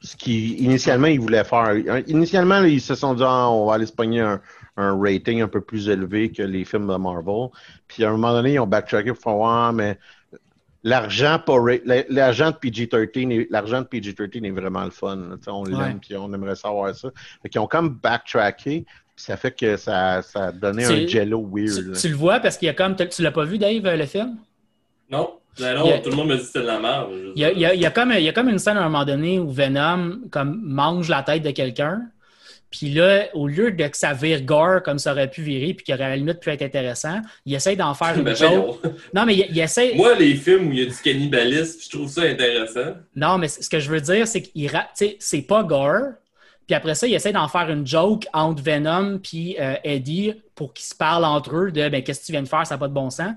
ce 0.00 0.16
qui 0.16 0.54
initialement 0.54 1.06
ils 1.08 1.20
voulaient 1.20 1.44
faire. 1.44 1.74
Initialement 2.06 2.60
là, 2.60 2.68
ils 2.68 2.80
se 2.80 2.94
sont 2.94 3.14
dit 3.14 3.22
ah, 3.24 3.48
on 3.50 3.66
va 3.66 3.74
aller 3.74 3.86
se 3.86 3.92
pogner 3.92 4.20
un, 4.20 4.40
un 4.76 4.98
rating 5.00 5.40
un 5.42 5.48
peu 5.48 5.60
plus 5.60 5.88
élevé 5.88 6.30
que 6.30 6.42
les 6.42 6.64
films 6.64 6.86
de 6.92 6.96
Marvel. 6.96 7.48
Puis 7.88 8.04
à 8.04 8.08
un 8.08 8.12
moment 8.12 8.32
donné 8.32 8.54
ils 8.54 8.58
ont 8.60 8.66
backtracké 8.66 9.12
pour 9.12 9.22
faire 9.22 9.36
ouais, 9.36 9.72
mais 9.72 9.98
l'argent 10.82 11.40
l'argent 12.08 12.50
de 12.50 12.56
PG-13 12.56 13.32
est- 13.32 13.50
l'argent 13.50 13.80
de 13.80 13.86
PG-13 13.86 14.44
est 14.46 14.50
vraiment 14.50 14.84
le 14.84 14.90
fun. 14.90 15.18
on 15.48 15.64
l'aime 15.64 15.98
puis 16.00 16.16
on 16.16 16.32
aimerait 16.32 16.56
savoir 16.56 16.94
ça. 16.94 17.08
Fait 17.42 17.48
qu'ils 17.48 17.60
ont 17.60 17.66
comme 17.66 17.88
backtracké 17.90 18.84
puis 18.84 19.24
ça 19.24 19.36
fait 19.38 19.50
que 19.52 19.76
ça, 19.78 20.20
ça 20.20 20.46
a 20.48 20.52
donné 20.52 20.84
un 20.84 21.06
jello 21.08 21.48
weird. 21.50 21.94
tu, 21.94 22.00
tu 22.02 22.08
le 22.10 22.14
vois 22.16 22.38
parce 22.38 22.58
qu'il 22.58 22.66
y 22.66 22.68
a 22.68 22.74
comme. 22.74 22.94
Tu 22.96 23.22
l'as 23.22 23.30
pas 23.32 23.44
vu, 23.46 23.56
Dave, 23.56 23.86
euh, 23.86 23.96
le 23.96 24.04
film? 24.04 24.36
Non? 25.10 25.38
Ben 25.58 25.74
non, 25.74 25.94
a- 25.94 25.98
tout 25.98 26.10
le 26.10 26.16
monde 26.16 26.28
me 26.28 26.34
dit 26.36 26.40
que 26.40 26.46
c'était 26.46 26.60
de 26.60 26.66
la 26.66 26.78
merde. 26.78 27.08
Il 27.34 27.40
y 27.40 27.44
a, 27.44 27.48
dire. 27.48 27.56
il 27.56 27.60
y 27.60 27.66
a- 27.66 27.74
il 27.74 27.80
y 27.80 27.86
a 27.86 27.90
comme, 27.90 28.12
il 28.16 28.22
y 28.22 28.28
a 28.28 28.32
comme 28.32 28.48
une 28.48 28.58
scène 28.58 28.76
à 28.76 28.80
un 28.82 28.88
moment 28.88 29.04
donné 29.04 29.38
où 29.38 29.50
Venom 29.50 30.18
comme, 30.30 30.60
mange 30.62 31.08
la 31.08 31.22
tête 31.22 31.42
de 31.42 31.50
quelqu'un. 31.50 32.02
Puis 32.70 32.90
là, 32.90 33.26
au 33.32 33.46
lieu 33.46 33.70
de 33.70 33.86
que 33.86 33.96
ça 33.96 34.12
vire 34.12 34.42
gore 34.42 34.82
comme 34.82 34.98
ça 34.98 35.12
aurait 35.12 35.30
pu 35.30 35.40
virer, 35.40 35.72
puis 35.72 35.84
qui 35.84 35.94
aurait 35.94 36.04
à 36.04 36.08
la 36.10 36.16
limite 36.16 36.40
pu 36.40 36.50
être 36.50 36.62
intéressant, 36.62 37.20
il 37.46 37.54
essaye 37.54 37.76
d'en 37.76 37.94
faire 37.94 38.14
une 38.18 38.24
Ben, 38.24 38.34
joke. 38.34 38.48
voyons. 38.50 38.78
Non, 39.14 39.24
mais 39.24 39.34
il, 39.34 39.46
il 39.50 39.58
essaie. 39.60 39.94
Moi, 39.94 40.14
les 40.16 40.34
films 40.34 40.68
où 40.68 40.72
il 40.72 40.80
y 40.80 40.82
a 40.82 40.86
du 40.86 40.96
cannibalisme, 40.96 41.78
je 41.82 41.88
trouve 41.96 42.08
ça 42.10 42.22
intéressant. 42.22 42.94
Non, 43.14 43.38
mais 43.38 43.48
ce 43.48 43.70
que 43.70 43.78
je 43.78 43.88
veux 43.88 44.00
dire, 44.00 44.26
c'est 44.26 44.42
qu'il 44.42 44.68
ra- 44.68 44.88
c'est 44.94 45.42
pas 45.42 45.62
gore. 45.62 46.12
Puis 46.66 46.74
après 46.74 46.96
ça, 46.96 47.06
il 47.06 47.14
essaie 47.14 47.32
d'en 47.32 47.46
faire 47.46 47.70
une 47.70 47.86
joke 47.86 48.26
entre 48.32 48.60
Venom 48.60 49.20
puis 49.22 49.56
euh, 49.60 49.74
Eddie 49.84 50.34
pour 50.56 50.74
qu'ils 50.74 50.86
se 50.86 50.96
parlent 50.96 51.24
entre 51.24 51.54
eux 51.56 51.70
de 51.70 51.88
ben 51.88 52.02
qu'est-ce 52.02 52.20
que 52.22 52.26
tu 52.26 52.32
viens 52.32 52.42
de 52.42 52.48
faire, 52.48 52.66
ça 52.66 52.74
n'a 52.74 52.78
pas 52.78 52.88
de 52.88 52.92
bon 52.92 53.08
sens. 53.08 53.30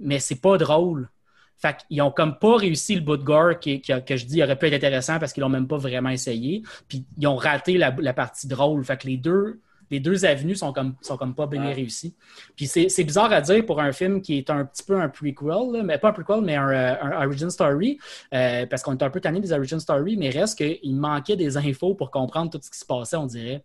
Mais 0.00 0.18
c'est 0.18 0.40
pas 0.40 0.58
drôle. 0.58 1.08
Fait 1.56 1.76
qu'ils 1.88 2.02
ont 2.02 2.10
comme 2.10 2.38
pas 2.38 2.56
réussi 2.56 2.94
le 2.94 3.00
bout 3.00 3.16
de 3.16 3.22
gore 3.24 3.58
qui, 3.58 3.80
qui- 3.80 3.92
que 4.04 4.16
je 4.16 4.26
dis 4.26 4.42
aurait 4.42 4.56
pu 4.58 4.66
être 4.66 4.74
intéressant 4.74 5.18
parce 5.18 5.32
qu'ils 5.32 5.40
l'ont 5.42 5.48
même 5.48 5.66
pas 5.68 5.78
vraiment 5.78 6.10
essayé. 6.10 6.62
Puis 6.88 7.04
ils 7.18 7.26
ont 7.26 7.36
raté 7.36 7.78
la, 7.78 7.94
la 7.98 8.12
partie 8.12 8.46
drôle. 8.48 8.84
Fait 8.84 8.96
que 9.00 9.06
les 9.06 9.16
deux, 9.16 9.60
les 9.90 10.00
deux 10.00 10.24
avenues 10.24 10.56
sont 10.56 10.72
comme, 10.72 10.94
sont 11.00 11.16
comme 11.16 11.34
pas 11.34 11.46
bien 11.46 11.62
Ouais. 11.64 11.72
réussies. 11.72 12.14
Puis 12.56 12.66
c'est 12.66 13.04
bizarre 13.04 13.32
à 13.32 13.40
dire 13.40 13.64
pour 13.64 13.80
un 13.80 13.92
film 13.92 14.20
qui 14.20 14.36
est 14.38 14.50
un 14.50 14.64
petit 14.64 14.82
peu 14.82 15.00
un 15.00 15.08
prequel, 15.08 15.72
là, 15.72 15.82
mais 15.82 15.98
pas 15.98 16.08
un 16.08 16.12
prequel, 16.12 16.40
mais 16.42 16.56
un, 16.56 16.68
euh, 16.68 16.94
un 17.02 17.26
origin 17.26 17.48
story, 17.50 17.98
euh, 18.34 18.66
parce 18.66 18.82
qu'on 18.82 18.96
est 18.96 19.02
un 19.02 19.10
peu 19.10 19.20
tanné 19.20 19.40
des 19.40 19.52
origin 19.52 19.78
story, 19.78 20.16
mais 20.16 20.30
reste 20.30 20.58
qu'il 20.58 20.96
manquait 20.96 21.36
des 21.36 21.56
infos 21.56 21.94
pour 21.94 22.10
comprendre 22.10 22.50
tout 22.50 22.60
ce 22.62 22.70
qui 22.70 22.78
se 22.78 22.84
passait, 22.86 23.16
on 23.16 23.26
dirait. 23.26 23.62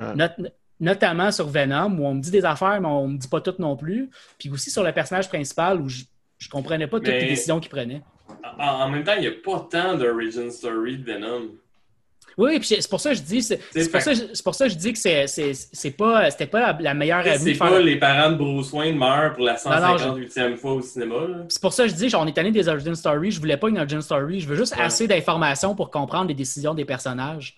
Ouais. 0.00 0.14
Not- 0.14 0.48
notamment 0.80 1.30
sur 1.30 1.46
Venom, 1.48 1.98
où 1.98 2.04
on 2.06 2.14
me 2.14 2.20
dit 2.20 2.30
des 2.30 2.44
affaires, 2.44 2.80
mais 2.80 2.88
on 2.88 3.08
me 3.08 3.16
dit 3.16 3.28
pas 3.28 3.40
toutes 3.40 3.58
non 3.58 3.76
plus. 3.76 4.10
Puis 4.38 4.50
aussi 4.50 4.70
sur 4.70 4.82
le 4.82 4.92
personnage 4.92 5.28
principal, 5.28 5.80
où 5.80 5.88
je, 5.88 6.04
je 6.44 6.50
comprenais 6.50 6.86
pas 6.86 6.98
toutes 6.98 7.08
Mais- 7.08 7.20
les 7.22 7.28
décisions 7.28 7.58
qu'il 7.60 7.70
prenait. 7.70 8.02
En, 8.58 8.64
en 8.64 8.88
même 8.90 9.02
temps, 9.04 9.14
il 9.16 9.22
n'y 9.22 9.26
a 9.28 9.32
pas 9.44 9.66
tant 9.70 9.94
d'origin 9.96 10.50
story 10.50 10.98
de 10.98 11.04
Venom. 11.12 11.48
Oui, 12.36 12.58
puis 12.58 12.66
c'est 12.66 12.90
pour 12.90 13.00
ça 13.00 13.10
que 13.10 13.16
je 13.16 13.22
dis, 13.22 13.42
c'est 13.42 13.58
pour, 13.58 13.72
fait- 13.72 14.00
ça 14.00 14.12
que 14.12 14.16
je- 14.18 14.24
c'est 14.34 14.42
pour 14.42 14.54
ça 14.56 14.66
que 14.66 14.72
je 14.72 14.76
dis 14.76 14.92
que 14.92 14.98
c'est- 14.98 15.26
c'est 15.28 15.52
c'est 15.54 15.92
pas, 15.92 16.30
c'était 16.32 16.48
pas 16.48 16.60
la, 16.72 16.78
la 16.80 16.92
meilleure 16.94 17.20
avenue 17.20 17.52
C'est 17.52 17.54
faire. 17.54 17.68
pas 17.70 17.78
les 17.78 17.96
parents 17.96 18.32
de 18.32 18.36
Bruce 18.36 18.72
Wayne 18.72 18.96
meurent 18.98 19.34
pour 19.34 19.44
la 19.44 19.52
Non, 19.64 19.80
non, 19.92 19.98
je- 19.98 20.04
158e 20.04 20.56
fois 20.56 20.72
au 20.72 20.82
cinéma. 20.82 21.14
C'est 21.48 21.60
pour 21.62 21.72
ça 21.72 21.84
que 21.84 21.90
je 21.90 21.94
dis, 21.94 22.08
genre, 22.08 22.22
on 22.22 22.26
est 22.26 22.32
tanné 22.32 22.50
des 22.50 22.66
origin 22.68 22.94
story. 22.96 23.30
Je 23.30 23.38
voulais 23.38 23.56
pas 23.56 23.68
une 23.68 23.78
origin 23.78 24.00
story. 24.00 24.40
Je 24.40 24.48
veux 24.48 24.56
juste 24.56 24.74
Ouais. 24.76 24.82
assez 24.82 25.06
d'informations 25.06 25.76
pour 25.76 25.90
comprendre 25.92 26.26
les 26.28 26.34
décisions 26.34 26.74
des 26.74 26.84
personnages. 26.84 27.56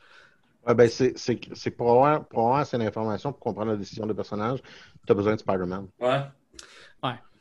Ouais, 0.67 0.75
ben, 0.75 0.89
c'est 0.91 1.17
c'est- 1.17 1.41
c'est 1.55 1.71
pour 1.71 1.91
avoir, 1.93 2.27
pour 2.27 2.41
avoir 2.41 2.57
assez 2.59 2.77
d'informations 2.77 3.33
pour 3.33 3.41
comprendre 3.41 3.71
la 3.71 3.77
décision 3.79 4.05
des 4.07 4.15
personnages, 4.15 4.59
tu 5.07 5.13
as 5.13 5.15
besoin 5.15 5.35
de 5.37 5.41
Spider-Man. 5.41 5.87
Ouais. 6.01 6.21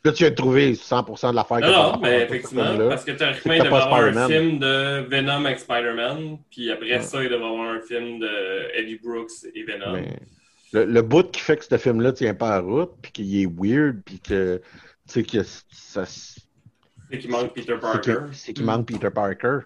Là, 0.05 0.11
tu 0.11 0.23
as 0.23 0.31
trouvé 0.31 0.73
100% 0.73 1.31
de 1.31 1.35
l'affaire 1.35 1.59
Non, 1.61 1.93
non, 1.93 1.99
mais 1.99 2.21
effectivement, 2.21 2.77
parce 2.89 3.03
que 3.03 3.11
théoriquement, 3.11 3.53
il 3.53 3.69
pas 3.69 3.83
avoir 3.83 4.01
un 4.03 4.27
film 4.27 4.59
de 4.59 5.07
Venom 5.09 5.45
avec 5.45 5.59
Spider-Man, 5.59 6.37
puis 6.51 6.71
après 6.71 7.01
ça, 7.01 7.23
il 7.23 7.29
devrait 7.29 7.47
avoir 7.47 7.71
un 7.71 7.81
film 7.81 8.19
de 8.19 8.77
Eddie 8.77 8.99
Brooks 9.03 9.31
et 9.53 9.63
Venom. 9.63 9.93
Mais 9.93 10.19
le, 10.73 10.85
le 10.85 11.01
bout 11.01 11.31
qui 11.31 11.41
fait 11.41 11.57
que 11.57 11.65
ce 11.65 11.77
film-là 11.77 12.11
tient 12.11 12.35
pas 12.35 12.55
à 12.55 12.59
route, 12.59 12.91
puis 13.01 13.11
qu'il 13.11 13.41
est 13.41 13.47
weird, 13.47 14.01
puis 14.05 14.19
que, 14.19 14.61
tu 15.07 15.23
sais, 15.23 15.23
que 15.23 15.41
ça, 15.71 16.05
c'est 16.05 17.17
qu'il 17.17 17.29
manque 17.31 17.53
Peter 17.53 17.77
Parker. 17.79 18.17
c'est 18.31 18.53
qu'il 18.53 18.65
manque 18.65 18.87
Peter 18.87 19.09
Parker. 19.09 19.59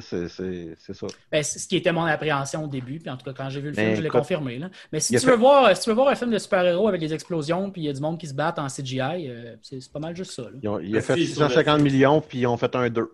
C'est 0.00 0.28
c'est- 0.28 0.76
c'est 0.78 0.92
ça. 0.94 1.06
Ben, 1.32 1.42
c'est 1.42 1.58
ce 1.58 1.66
qui 1.66 1.76
était 1.76 1.92
mon 1.92 2.04
appréhension 2.04 2.64
au 2.64 2.68
début. 2.68 2.98
Puis 2.98 3.08
en 3.08 3.16
tout 3.16 3.24
cas, 3.24 3.32
quand 3.32 3.48
j'ai 3.48 3.60
vu 3.62 3.70
le 3.70 3.74
Mais 3.76 3.84
film, 3.86 3.96
je 3.96 4.02
l'ai 4.02 4.10
confirmé. 4.10 4.58
là. 4.58 4.68
Mais 4.92 5.00
si 5.00 5.14
tu, 5.14 5.20
fait- 5.20 5.30
veux 5.30 5.36
voir, 5.36 5.74
si 5.74 5.82
tu 5.84 5.88
veux 5.88 5.96
voir 5.96 6.08
un 6.08 6.14
film 6.14 6.30
de 6.30 6.36
super-héros 6.38 6.88
avec 6.88 7.00
des 7.00 7.14
explosions, 7.14 7.70
puis 7.70 7.82
il 7.82 7.84
y 7.86 7.88
a 7.88 7.94
du 7.94 8.00
monde 8.00 8.18
qui 8.18 8.26
se 8.26 8.34
bat 8.34 8.54
en 8.58 8.68
CGI, 8.68 9.30
euh, 9.30 9.56
c'est 9.62 9.90
pas 9.90 9.98
mal 9.98 10.14
juste 10.14 10.32
ça. 10.32 10.42
là. 10.42 10.50
Ils 10.62 10.68
ont- 10.68 10.78
il 10.78 10.94
a 10.94 10.98
Ah, 10.98 11.02
fait 11.02 11.14
si, 11.14 11.26
sur 11.26 11.36
650 11.36 11.76
Netflix. 11.78 11.94
millions, 11.94 12.20
puis 12.20 12.38
ils 12.40 12.46
ont 12.46 12.58
fait 12.58 12.74
un 12.76 12.90
2. 12.90 13.10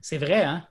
C'est 0.00 0.16
vrai, 0.18 0.44
hein? 0.44 0.64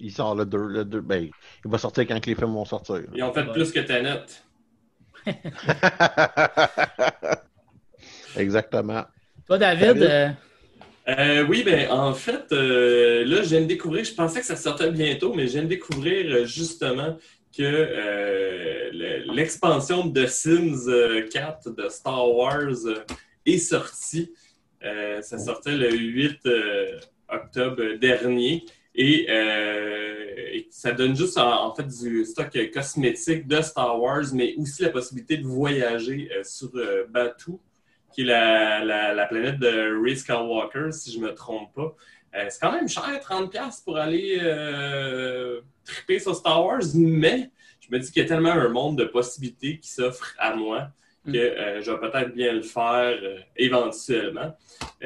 Il 0.00 0.10
sort 0.12 0.34
le 0.34 0.46
2. 0.46 0.66
Le 0.66 0.84
2 0.86 1.00
ben, 1.02 1.28
il 1.64 1.70
va 1.70 1.76
sortir 1.78 2.06
quand 2.06 2.18
que 2.20 2.30
les 2.30 2.34
films 2.34 2.54
vont 2.54 2.64
sortir. 2.64 3.02
Ils 3.14 3.22
ont 3.22 3.32
fait 3.34 3.42
Ouais. 3.42 3.52
plus 3.52 3.70
que 3.70 3.80
Tenet. 3.80 4.24
Exactement. 8.36 9.04
Toi, 9.46 9.58
David, 9.58 9.86
David? 9.86 10.02
euh, 10.02 10.28
Euh, 11.08 11.46
oui, 11.48 11.62
ben 11.64 11.90
en 11.90 12.12
fait, 12.12 12.52
euh, 12.52 13.24
là, 13.24 13.42
je 13.42 13.48
viens 13.48 13.62
de 13.62 13.66
découvrir, 13.66 14.04
je 14.04 14.12
pensais 14.12 14.40
que 14.40 14.46
ça 14.46 14.56
sortait 14.56 14.90
bientôt, 14.90 15.32
mais 15.32 15.46
je 15.46 15.52
viens 15.52 15.62
de 15.62 15.68
découvrir 15.68 16.30
euh, 16.34 16.44
justement 16.44 17.16
que 17.56 17.62
le- 18.92 19.32
l'expansion 19.34 20.04
de 20.06 20.26
Sims 20.26 20.86
euh, 20.88 21.26
4 21.28 21.70
de 21.70 21.88
Star 21.88 22.30
Wars 22.30 22.76
est 23.46 23.58
sortie. 23.58 24.32
Ça 24.82 25.38
sortait 25.38 25.76
le 25.76 25.90
8 25.90 26.40
euh, 26.46 27.00
octobre 27.28 27.94
dernier. 27.98 28.64
Et, 28.94 29.26
ça 30.70 30.92
donne 30.92 31.16
juste 31.16 31.38
en, 31.38 31.74
fait 31.74 31.86
du 31.86 32.24
stock 32.24 32.50
cosmétique 32.72 33.46
de 33.48 33.60
Star 33.62 34.00
Wars, 34.00 34.26
mais 34.34 34.54
aussi 34.58 34.82
la 34.82 34.90
possibilité 34.90 35.36
de 35.38 35.46
voyager 35.46 36.30
sur 36.44 36.70
Batuu, 37.08 37.60
qui 38.12 38.22
est 38.22 38.24
la, 38.24 38.84
la- 38.84 39.14
la 39.14 39.26
planète 39.26 39.58
de 39.58 40.00
Ray 40.02 40.16
Skywalker, 40.16 40.92
si 40.92 41.12
je 41.12 41.18
me 41.18 41.34
trompe 41.34 41.72
pas. 41.74 41.94
Euh, 42.34 42.46
c'est 42.50 42.60
quand 42.60 42.72
même 42.72 42.88
cher, 42.88 43.04
30$ 43.22 43.84
pour 43.84 43.96
aller 43.96 44.38
euh, 44.42 45.60
triper 45.84 46.18
sur 46.18 46.34
Star 46.34 46.64
Wars, 46.64 46.82
mais 46.94 47.50
je 47.80 47.88
me 47.90 47.98
dis 47.98 48.10
qu'il 48.12 48.22
y 48.22 48.24
a 48.24 48.28
tellement 48.28 48.52
un 48.52 48.68
monde 48.68 48.98
de 48.98 49.04
possibilités 49.04 49.78
qui 49.78 49.88
s'offre 49.90 50.34
à 50.38 50.54
moi 50.54 50.88
que 51.24 51.30
Mm. 51.30 51.34
euh, 51.36 51.82
je 51.82 51.90
vais 51.90 51.98
peut-être 51.98 52.32
bien 52.34 52.52
le 52.52 52.62
faire 52.62 53.18
euh, 53.22 53.38
éventuellement. 53.56 54.56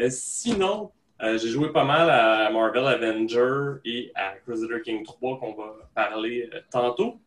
Sinon, 0.08 0.90
j'ai 1.20 1.48
joué 1.48 1.72
pas 1.72 1.84
mal 1.84 2.10
à 2.10 2.50
Marvel 2.50 2.84
Avenger 2.86 3.78
et 3.84 4.10
à 4.14 4.34
Crusader 4.44 4.82
King 4.82 5.04
3 5.04 5.38
qu'on 5.38 5.54
va 5.54 5.74
parler 5.94 6.50
tantôt. 6.70 7.20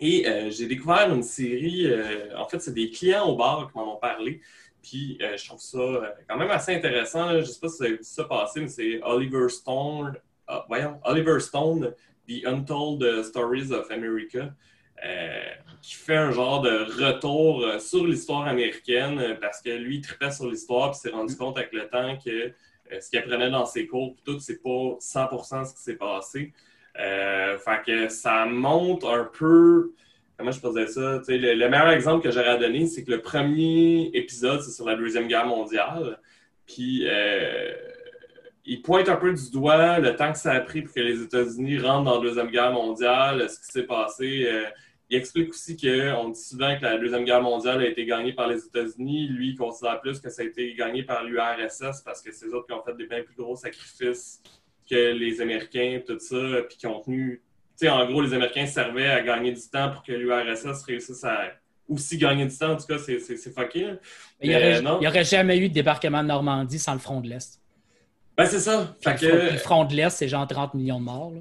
Et 0.00 0.26
j'ai 0.50 0.66
découvert 0.66 1.10
une 1.14 1.22
série, 1.22 1.90
en 2.36 2.46
fait, 2.46 2.58
c'est 2.60 2.74
des 2.74 2.90
clients 2.90 3.26
au 3.28 3.36
bar 3.36 3.70
qui 3.72 3.78
m'en 3.78 3.94
ont 3.96 4.00
parlé. 4.00 4.40
Puis 4.82 5.18
euh, 5.22 5.36
je 5.36 5.46
trouve 5.46 5.60
ça 5.60 5.78
euh, 5.78 6.08
quand 6.28 6.36
même 6.36 6.50
assez 6.50 6.74
intéressant. 6.74 7.26
là. 7.26 7.40
Je 7.40 7.46
sais 7.46 7.60
pas 7.60 7.68
si 7.68 7.76
vous 7.78 7.84
avez 7.84 7.96
vu 7.96 8.04
ça 8.04 8.24
passer, 8.24 8.60
mais 8.60 8.68
c'est 8.68 9.00
Oliver 9.02 9.48
Stone. 9.48 10.16
ah, 10.48 10.64
voyons, 10.68 10.98
Oliver 11.04 11.38
Stone, 11.40 11.94
The 12.28 12.46
Untold 12.46 13.22
Stories 13.24 13.72
of 13.72 13.90
America. 13.90 14.52
euh, 15.04 15.40
qui 15.80 15.94
fait 15.94 16.14
un 16.16 16.30
genre 16.30 16.60
de 16.60 16.70
retour 17.04 17.64
euh, 17.64 17.78
sur 17.80 18.06
l'histoire 18.06 18.46
américaine 18.46 19.18
euh, 19.18 19.34
parce 19.40 19.60
que 19.60 19.70
lui, 19.70 19.96
il 19.96 20.00
tripait 20.00 20.30
sur 20.30 20.48
l'histoire 20.48 20.92
puis 20.92 21.00
s'est 21.00 21.10
rendu 21.10 21.36
compte 21.36 21.58
avec 21.58 21.72
le 21.72 21.88
temps 21.88 22.16
que 22.24 22.30
euh, 22.30 23.00
ce 23.00 23.10
qu'il 23.10 23.18
apprenait 23.18 23.50
dans 23.50 23.66
ses 23.66 23.86
cours, 23.88 24.14
puis 24.14 24.22
tout, 24.24 24.38
c'est 24.38 24.62
pas 24.62 24.96
100% 25.00 25.64
ce 25.68 25.74
qui 25.74 25.82
s'est 25.82 25.96
passé. 25.96 26.52
Euh, 27.00 27.58
fait 27.58 27.82
que 27.84 28.08
ça 28.10 28.44
montre 28.46 29.08
un 29.08 29.24
peu 29.24 29.92
comment 30.42 30.50
je 30.52 30.60
faisais 30.60 30.86
ça? 30.88 31.18
Tu 31.20 31.24
sais, 31.26 31.38
le, 31.38 31.54
le 31.54 31.68
meilleur 31.68 31.90
exemple 31.90 32.22
que 32.22 32.32
j'aurais 32.32 32.48
à 32.48 32.56
donner, 32.56 32.86
c'est 32.86 33.04
que 33.04 33.12
le 33.12 33.22
premier 33.22 34.10
épisode, 34.12 34.60
c'est 34.60 34.72
sur 34.72 34.86
la 34.86 34.96
Deuxième 34.96 35.28
Guerre 35.28 35.46
mondiale. 35.46 36.18
Puis, 36.66 37.04
euh, 37.06 37.72
il 38.64 38.82
pointe 38.82 39.08
un 39.08 39.16
peu 39.16 39.32
du 39.32 39.50
doigt 39.52 40.00
le 40.00 40.16
temps 40.16 40.32
que 40.32 40.38
ça 40.38 40.52
a 40.52 40.60
pris 40.60 40.82
pour 40.82 40.94
que 40.94 41.00
les 41.00 41.22
États-Unis 41.22 41.78
rentrent 41.78 42.04
dans 42.04 42.20
la 42.20 42.28
Deuxième 42.28 42.50
Guerre 42.50 42.72
mondiale, 42.72 43.48
ce 43.48 43.60
qui 43.60 43.66
s'est 43.66 43.86
passé. 43.86 44.46
Euh, 44.46 44.64
il 45.10 45.16
explique 45.16 45.50
aussi 45.50 45.76
qu'on 45.76 46.30
dit 46.30 46.40
souvent 46.40 46.76
que 46.76 46.82
la 46.82 46.98
Deuxième 46.98 47.24
Guerre 47.24 47.42
mondiale 47.42 47.80
a 47.80 47.86
été 47.86 48.04
gagnée 48.04 48.32
par 48.32 48.48
les 48.48 48.64
États-Unis. 48.64 49.28
Lui, 49.28 49.50
il 49.50 49.56
considère 49.56 50.00
plus 50.00 50.18
que 50.18 50.28
ça 50.28 50.42
a 50.42 50.44
été 50.44 50.74
gagné 50.74 51.04
par 51.04 51.22
l'URSS 51.22 52.02
parce 52.04 52.20
que 52.20 52.32
c'est 52.32 52.46
eux 52.46 52.56
autres 52.56 52.66
qui 52.66 52.72
ont 52.72 52.82
fait 52.82 52.96
des 52.96 53.06
bien 53.06 53.22
plus 53.22 53.34
gros 53.36 53.54
sacrifices 53.54 54.42
que 54.90 55.12
les 55.12 55.40
Américains, 55.40 56.00
tout 56.04 56.18
ça, 56.18 56.62
puis 56.68 56.78
qui 56.78 56.86
ont 56.88 57.00
tenu 57.00 57.42
sais, 57.86 57.88
en 57.88 58.06
gros, 58.10 58.20
les 58.22 58.32
Américains 58.34 58.66
servaient 58.66 59.08
à 59.10 59.20
gagner 59.22 59.52
du 59.52 59.60
temps 59.70 59.90
pour 59.90 60.02
que 60.02 60.12
l'URSS 60.12 60.82
réussisse 60.84 61.22
à 61.24 61.52
aussi 61.88 62.16
gagner 62.16 62.46
du 62.46 62.56
temps. 62.56 62.72
En 62.72 62.76
tout 62.76 62.86
cas, 62.86 62.98
c'est 62.98 63.18
fucké. 63.18 63.86
il 64.40 64.48
n'y 64.50 64.56
aurait, 64.56 64.84
euh, 64.84 65.08
aurait 65.08 65.24
jamais 65.24 65.58
eu 65.58 65.68
de 65.68 65.74
débarquement 65.74 66.22
de 66.22 66.28
Normandie 66.28 66.78
sans 66.78 66.92
le 66.94 66.98
front 66.98 67.20
de 67.20 67.28
l'Est. 67.28 67.60
Ben, 68.36 68.46
c'est 68.46 68.60
ça. 68.60 68.94
Fait 69.02 69.10
le 69.12 69.16
front- 69.18 69.28
puis 69.38 69.46
que, 69.48 69.52
le 69.52 69.58
front 69.58 69.84
de 69.84 69.94
l'Est, 69.94 70.10
c'est 70.10 70.28
genre 70.28 70.46
30 70.46 70.74
millions 70.74 70.98
de 71.00 71.04
morts. 71.04 71.32
là. 71.34 71.40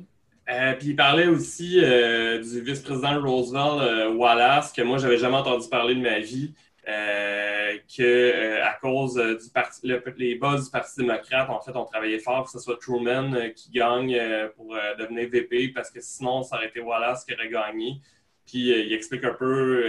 euh, 0.54 0.74
puis 0.78 0.90
il 0.90 0.96
parlait 0.96 1.28
aussi 1.28 1.80
euh, 1.82 2.42
du 2.42 2.62
vice-président 2.62 3.22
Roosevelt 3.22 3.80
euh, 3.82 4.14
Wallace, 4.14 4.74
que 4.74 4.82
moi, 4.82 4.98
j'avais 4.98 5.18
jamais 5.18 5.38
entendu 5.38 5.68
parler 5.70 5.96
de 5.96 6.02
ma 6.02 6.20
vie. 6.20 6.54
Euh, 6.88 7.78
que 7.96 8.02
euh, 8.02 8.66
à 8.66 8.74
cause 8.82 9.18
euh, 9.18 9.38
du 9.38 9.50
parti, 9.52 9.88
le- 9.88 10.04
les 10.18 10.36
boss 10.36 10.66
du 10.66 10.72
Parti 10.72 11.00
démocrate, 11.02 11.50
en 11.50 11.62
fait, 11.62 11.72
on 11.76 11.86
travaillait 11.86 12.20
fort 12.20 12.38
pour 12.38 12.46
que 12.46 12.52
ce 12.52 12.60
soit 12.60 12.78
Truman 12.80 13.34
qui 13.56 13.70
gagne 13.72 14.20
pour 14.56 14.76
devenir 14.98 15.30
VP, 15.30 15.70
parce 15.70 15.92
que 15.92 16.02
sinon, 16.02 16.42
ça 16.44 16.56
aurait 16.58 16.68
été 16.68 16.80
Wallace 16.80 17.24
qui 17.26 17.34
aurait 17.34 17.50
gagné. 17.50 18.02
Puis 18.48 18.70
il 18.70 18.94
explique 18.94 19.24
un 19.24 19.34
peu, 19.34 19.86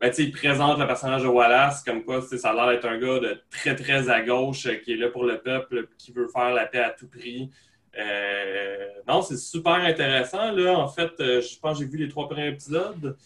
ben, 0.00 0.12
il 0.18 0.30
présente 0.32 0.78
le 0.78 0.86
personnage 0.86 1.22
de 1.22 1.28
Wallace 1.28 1.82
comme 1.82 2.04
quoi, 2.04 2.20
ça 2.22 2.50
a 2.50 2.54
l'air 2.54 2.68
d'être 2.68 2.84
un 2.86 2.98
gars 2.98 3.18
de 3.20 3.40
très, 3.50 3.74
très 3.74 4.10
à 4.10 4.20
gauche 4.20 4.68
qui 4.84 4.92
est 4.92 4.96
là 4.96 5.08
pour 5.08 5.24
le 5.24 5.38
peuple, 5.38 5.88
qui 5.98 6.12
veut 6.12 6.28
faire 6.28 6.52
la 6.52 6.66
paix 6.66 6.80
à 6.80 6.90
tout 6.90 7.08
prix. 7.08 7.50
Non, 9.08 9.22
c'est 9.22 9.38
super 9.38 9.72
intéressant. 9.72 10.52
Là, 10.52 10.78
en 10.78 10.88
fait, 10.88 11.12
je 11.18 11.58
pense 11.58 11.78
que 11.78 11.84
j'ai 11.84 11.90
vu 11.90 11.96
les 11.98 12.08
trois 12.08 12.28
premiers 12.28 12.48
épisodes. 12.48 13.16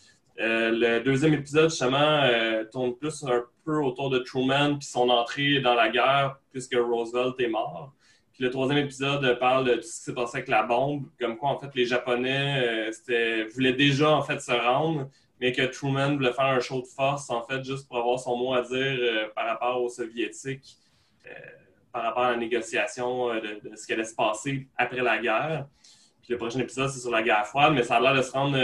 Euh, 0.41 0.71
le 0.71 1.01
deuxième 1.01 1.35
épisode, 1.35 1.69
justement, 1.69 2.23
euh, 2.23 2.65
tourne 2.65 2.95
plus 2.97 3.23
un 3.25 3.45
peu 3.65 3.83
autour 3.83 4.09
de 4.11 4.19
Truman 4.19 4.79
puis 4.79 4.89
son 4.89 5.09
entrée 5.11 5.61
dans 5.61 5.75
la 5.75 5.91
guerre 5.91 6.39
puisque 6.51 6.75
Roosevelt 6.75 7.39
est 7.39 7.49
mort. 7.49 7.93
Puis 8.33 8.43
le 8.45 8.51
troisième 8.51 8.79
épisode 8.79 9.39
parle 9.39 9.67
de 9.67 9.75
tout 9.75 9.83
ce 9.83 9.99
qui 9.99 10.05
s'est 10.05 10.15
passé 10.15 10.39
avec 10.39 10.49
la 10.49 10.63
bombe, 10.63 11.05
comme 11.21 11.37
quoi, 11.37 11.51
en 11.51 11.59
fait, 11.59 11.69
les 11.75 11.85
Japonais 11.85 12.91
euh, 13.11 13.45
voulaient 13.55 13.75
déjà, 13.75 14.11
en 14.11 14.23
fait, 14.23 14.41
se 14.41 14.53
rendre, 14.53 15.11
mais 15.39 15.53
que 15.53 15.63
Truman 15.63 16.17
voulait 16.17 16.33
faire 16.33 16.47
un 16.47 16.61
show 16.61 16.81
de 16.81 16.87
force, 16.87 17.29
en 17.29 17.43
fait, 17.43 17.63
juste 17.63 17.87
pour 17.87 17.99
avoir 17.99 18.19
son 18.19 18.37
mot 18.37 18.55
à 18.55 18.63
dire 18.63 19.31
par 19.35 19.45
rapport 19.45 19.83
aux 19.83 19.91
Soviétiques, 19.91 20.79
par 21.93 22.05
rapport 22.05 22.23
à 22.23 22.31
la 22.31 22.37
négociation 22.39 23.35
de, 23.35 23.69
de 23.69 23.77
ce 23.77 23.87
qui 23.87 23.93
allait 23.93 24.05
se 24.05 24.15
passer 24.15 24.67
après 24.79 25.03
la 25.03 25.19
guerre. 25.19 25.67
Puis 26.23 26.33
le 26.33 26.39
prochain 26.39 26.61
épisode, 26.61 26.89
c'est 26.89 27.01
sur 27.01 27.11
la 27.11 27.23
guerre 27.23 27.47
froide, 27.47 27.75
mais 27.75 27.83
ça 27.83 27.97
a 27.97 28.01
l'air 28.01 28.15
de 28.15 28.23
se 28.23 28.33
rendre... 28.33 28.57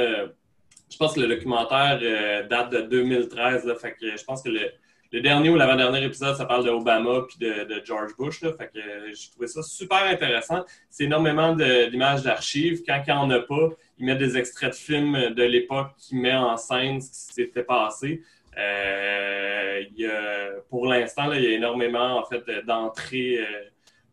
euh, 0.88 0.92
je 0.92 0.96
pense 0.96 1.14
que 1.14 1.20
le 1.20 1.28
documentaire 1.28 1.98
euh, 2.02 2.46
date 2.46 2.72
de 2.72 2.80
2013, 2.82 3.64
là, 3.64 3.74
fait 3.74 3.92
que 3.92 4.16
je 4.16 4.24
pense 4.24 4.42
que 4.42 4.48
le, 4.48 4.70
le 5.12 5.20
dernier 5.20 5.50
ou 5.50 5.56
l'avant-dernier 5.56 6.04
épisode, 6.04 6.36
ça 6.36 6.44
parle 6.44 6.64
d'Obama 6.64 7.22
puis 7.28 7.38
de, 7.38 7.64
de 7.64 7.82
George 7.84 8.16
Bush. 8.18 8.42
Là, 8.42 8.52
fait 8.52 8.70
que 8.72 8.78
euh, 8.78 9.12
j'ai 9.14 9.30
trouvé 9.30 9.46
ça 9.46 9.62
super 9.62 10.04
intéressant. 10.04 10.64
C'est 10.90 11.04
énormément 11.04 11.54
d'images 11.54 12.22
d'archives. 12.22 12.82
Quand 12.86 13.02
il 13.06 13.12
n'y 13.12 13.18
en 13.18 13.30
a 13.30 13.40
pas, 13.40 13.70
ils 13.98 14.06
mettent 14.06 14.18
des 14.18 14.36
extraits 14.36 14.70
de 14.70 14.76
films 14.76 15.34
de 15.34 15.42
l'époque 15.42 15.92
qui 15.98 16.16
met 16.16 16.34
en 16.34 16.56
scène 16.56 17.00
ce 17.00 17.10
qui 17.10 17.34
s'était 17.34 17.62
passé. 17.62 18.22
Euh, 18.58 19.84
il 19.90 20.00
y 20.00 20.06
a, 20.06 20.50
pour 20.68 20.86
l'instant, 20.86 21.32
il 21.32 21.42
y 21.42 21.46
a 21.46 21.50
énormément 21.50 22.18
en 22.18 22.24
fait 22.24 22.44
d'entrées 22.66 23.38
euh, 23.38 23.44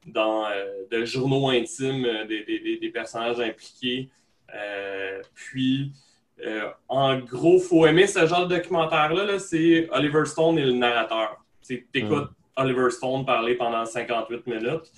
dans 0.05 0.45
euh, 0.45 0.83
de 0.91 1.03
journaux 1.03 1.49
intimes 1.49 2.07
des, 2.27 2.43
des, 2.43 2.77
des 2.77 2.89
personnages 2.89 3.39
impliqués. 3.39 4.09
puis, 5.33 5.91
en 6.87 7.19
gros, 7.19 7.59
faut 7.59 7.85
aimer 7.85 8.07
ce 8.07 8.25
genre 8.27 8.47
de 8.47 8.55
documentaire-là. 8.55 9.39
c'est 9.39 9.87
Oliver 9.91 10.25
Stone 10.25 10.57
et 10.59 10.65
le 10.65 10.73
narrateur. 10.73 11.43
Tu 11.65 11.87
écoutes 11.93 12.29
mm. 12.29 12.35
Oliver 12.57 12.89
Stone 12.89 13.25
parler 13.25 13.55
pendant 13.55 13.85
58 13.85 14.47
minutes. 14.47 14.91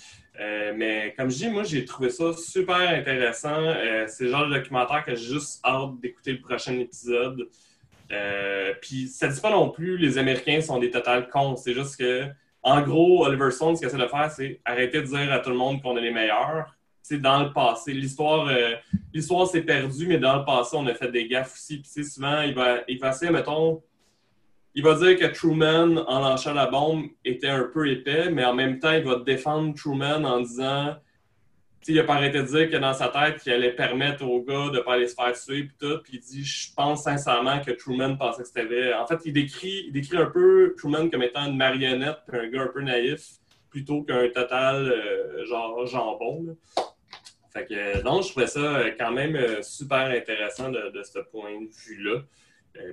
mais 0.75 1.13
comme 1.17 1.29
je 1.29 1.37
dis, 1.37 1.49
moi, 1.49 1.63
j'ai 1.63 1.85
trouvé 1.85 2.09
ça 2.09 2.33
super 2.33 2.89
intéressant. 2.89 3.73
c'est 4.07 4.25
le 4.25 4.31
genre 4.31 4.47
de 4.47 4.55
documentaire 4.55 5.05
que 5.05 5.15
j'ai 5.15 5.33
juste 5.33 5.65
hâte 5.65 5.99
d'écouter 6.01 6.33
le 6.33 6.41
prochain 6.41 6.77
épisode. 6.79 7.47
Euh, 8.11 8.73
puis 8.81 9.07
ça 9.07 9.27
dit 9.27 9.41
pas 9.41 9.51
non 9.51 9.69
plus 9.69 9.97
les 9.97 10.17
Américains 10.17 10.61
sont 10.61 10.79
des 10.79 10.91
totales 10.91 11.29
cons. 11.29 11.55
C'est 11.55 11.73
juste 11.73 11.97
que, 11.97 12.25
en 12.63 12.81
gros, 12.81 13.25
Oliver 13.25 13.51
Stone, 13.51 13.75
ce 13.75 13.81
qu'il 13.81 13.89
essaie 13.89 13.97
de 13.97 14.07
faire, 14.07 14.31
c'est 14.31 14.61
arrêter 14.65 15.01
de 15.01 15.07
dire 15.07 15.31
à 15.31 15.39
tout 15.39 15.49
le 15.49 15.57
monde 15.57 15.81
qu'on 15.81 15.97
est 15.97 16.01
les 16.01 16.11
meilleurs. 16.11 16.76
C'est 17.07 17.19
dans 17.19 17.43
le 17.43 17.53
passé. 17.53 17.93
L'histoire, 17.93 18.47
euh, 18.49 18.75
l'histoire 19.13 19.47
s'est 19.47 19.61
perdue, 19.61 20.07
mais 20.07 20.17
dans 20.17 20.37
le 20.37 20.43
passé, 20.43 20.75
on 20.75 20.85
a 20.87 20.93
fait 20.93 21.09
des 21.09 21.25
gaffes 21.27 21.53
aussi. 21.53 21.77
Puis 21.77 22.03
souvent, 22.03 22.41
il 22.41 22.53
va 22.53 22.79
effacer, 22.89 23.29
mettons, 23.29 23.81
il 24.75 24.83
va 24.83 24.93
dire 24.95 25.17
que 25.17 25.25
Truman, 25.25 26.03
en 26.07 26.19
lançant 26.19 26.53
la 26.53 26.65
bombe, 26.65 27.05
était 27.23 27.47
un 27.47 27.63
peu 27.63 27.89
épais, 27.89 28.29
mais 28.29 28.43
en 28.43 28.53
même 28.53 28.79
temps, 28.79 28.91
il 28.91 29.03
va 29.03 29.15
défendre 29.19 29.73
Truman 29.73 30.25
en 30.25 30.41
disant 30.41 30.97
il 31.87 31.99
a 31.99 32.03
pas 32.03 32.15
arrêté 32.15 32.39
de 32.39 32.43
dire 32.43 32.69
que 32.69 32.75
dans 32.75 32.93
sa 32.93 33.07
tête, 33.07 33.41
il 33.45 33.53
allait 33.53 33.73
permettre 33.73 34.25
aux 34.25 34.41
gars 34.41 34.69
de 34.69 34.77
ne 34.77 34.79
pas 34.81 34.95
aller 34.95 35.07
se 35.07 35.15
faire 35.15 35.31
tuer, 35.31 35.63
puis 35.63 35.75
tout. 35.79 35.99
Puis 36.03 36.13
il 36.15 36.19
dit 36.19 36.43
Je 36.43 36.73
pense 36.75 37.03
sincèrement 37.03 37.61
que 37.61 37.71
Truman 37.71 38.17
pensait 38.17 38.41
que 38.41 38.47
c'était 38.49 38.93
En 38.93 39.07
fait, 39.07 39.19
il 39.23 39.31
décrit, 39.31 39.85
il 39.87 39.93
décrit 39.93 40.17
un 40.17 40.25
peu 40.25 40.75
Truman 40.77 41.09
comme 41.09 41.23
étant 41.23 41.45
une 41.45 41.55
marionnette, 41.55 42.17
puis 42.27 42.37
un 42.37 42.47
gars 42.49 42.63
un 42.63 42.67
peu 42.67 42.81
naïf, 42.81 43.37
plutôt 43.69 44.03
qu'un 44.03 44.27
total 44.29 44.91
euh, 44.91 45.45
genre 45.45 45.85
jambon. 45.85 46.57
Fait 47.57 47.65
que, 47.65 48.03
non, 48.03 48.21
je 48.21 48.29
trouvais 48.29 48.47
ça 48.47 48.59
euh, 48.59 48.91
quand 48.97 49.11
même 49.11 49.35
euh, 49.35 49.63
super 49.63 50.07
intéressant 50.07 50.69
de, 50.69 50.91
de 50.91 51.03
ce 51.03 51.19
point 51.19 51.59
de 51.59 51.69
vue-là. 51.85 52.21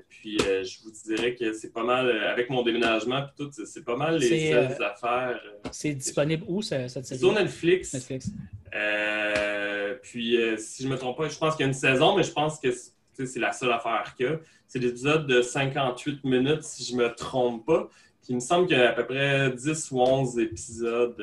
Puis 0.09 0.39
je 0.39 0.83
vous 0.83 0.91
dirais 0.91 1.35
que 1.35 1.53
c'est 1.53 1.71
pas 1.71 1.85
mal, 1.85 2.11
avec 2.11 2.49
mon 2.49 2.63
déménagement 2.63 3.19
et 3.19 3.37
tout, 3.37 3.51
c'est 3.53 3.85
pas 3.85 3.97
mal 3.97 4.17
les 4.17 4.51
seules 4.51 4.83
affaires. 4.83 5.39
c'est 5.73 5.93
disponible 5.93 6.43
où 6.49 6.63
cette 6.63 6.89
série? 6.89 7.21
Sur 7.21 7.35
Netflix. 7.35 7.93
Netflix. 7.93 8.31
Euh, 8.75 9.95
puis, 10.03 10.37
euh, 10.37 10.57
si 10.57 10.83
je 10.83 10.89
ne 10.89 10.95
me 10.95 10.99
trompe 10.99 11.19
pas, 11.19 11.29
je 11.29 11.37
pense 11.37 11.55
qu'il 11.55 11.65
y 11.65 11.67
a 11.67 11.69
une 11.69 11.75
saison, 11.75 12.17
mais 12.17 12.23
je 12.23 12.33
pense 12.33 12.59
que 12.59 12.71
c'est 12.73 13.39
la 13.39 13.53
seule 13.53 13.73
affaire 13.73 14.15
qu'il 14.17 14.27
y 14.27 14.29
a. 14.31 14.41
C'est 14.67 14.79
l'épisode 14.79 15.27
de 15.27 15.43
58 15.43 16.25
minutes, 16.25 16.63
si 16.63 16.83
je 16.85 16.97
ne 16.97 17.03
me 17.03 17.15
trompe 17.15 17.67
pas. 17.67 17.89
Puis, 18.23 18.31
il 18.31 18.37
me 18.37 18.41
semble 18.41 18.67
qu'il 18.67 18.79
y 18.79 18.81
a 18.81 18.89
à 18.89 18.93
peu 18.93 19.05
près 19.05 19.51
10 19.51 19.91
ou 19.91 20.01
11 20.01 20.39
épisodes. 20.39 21.23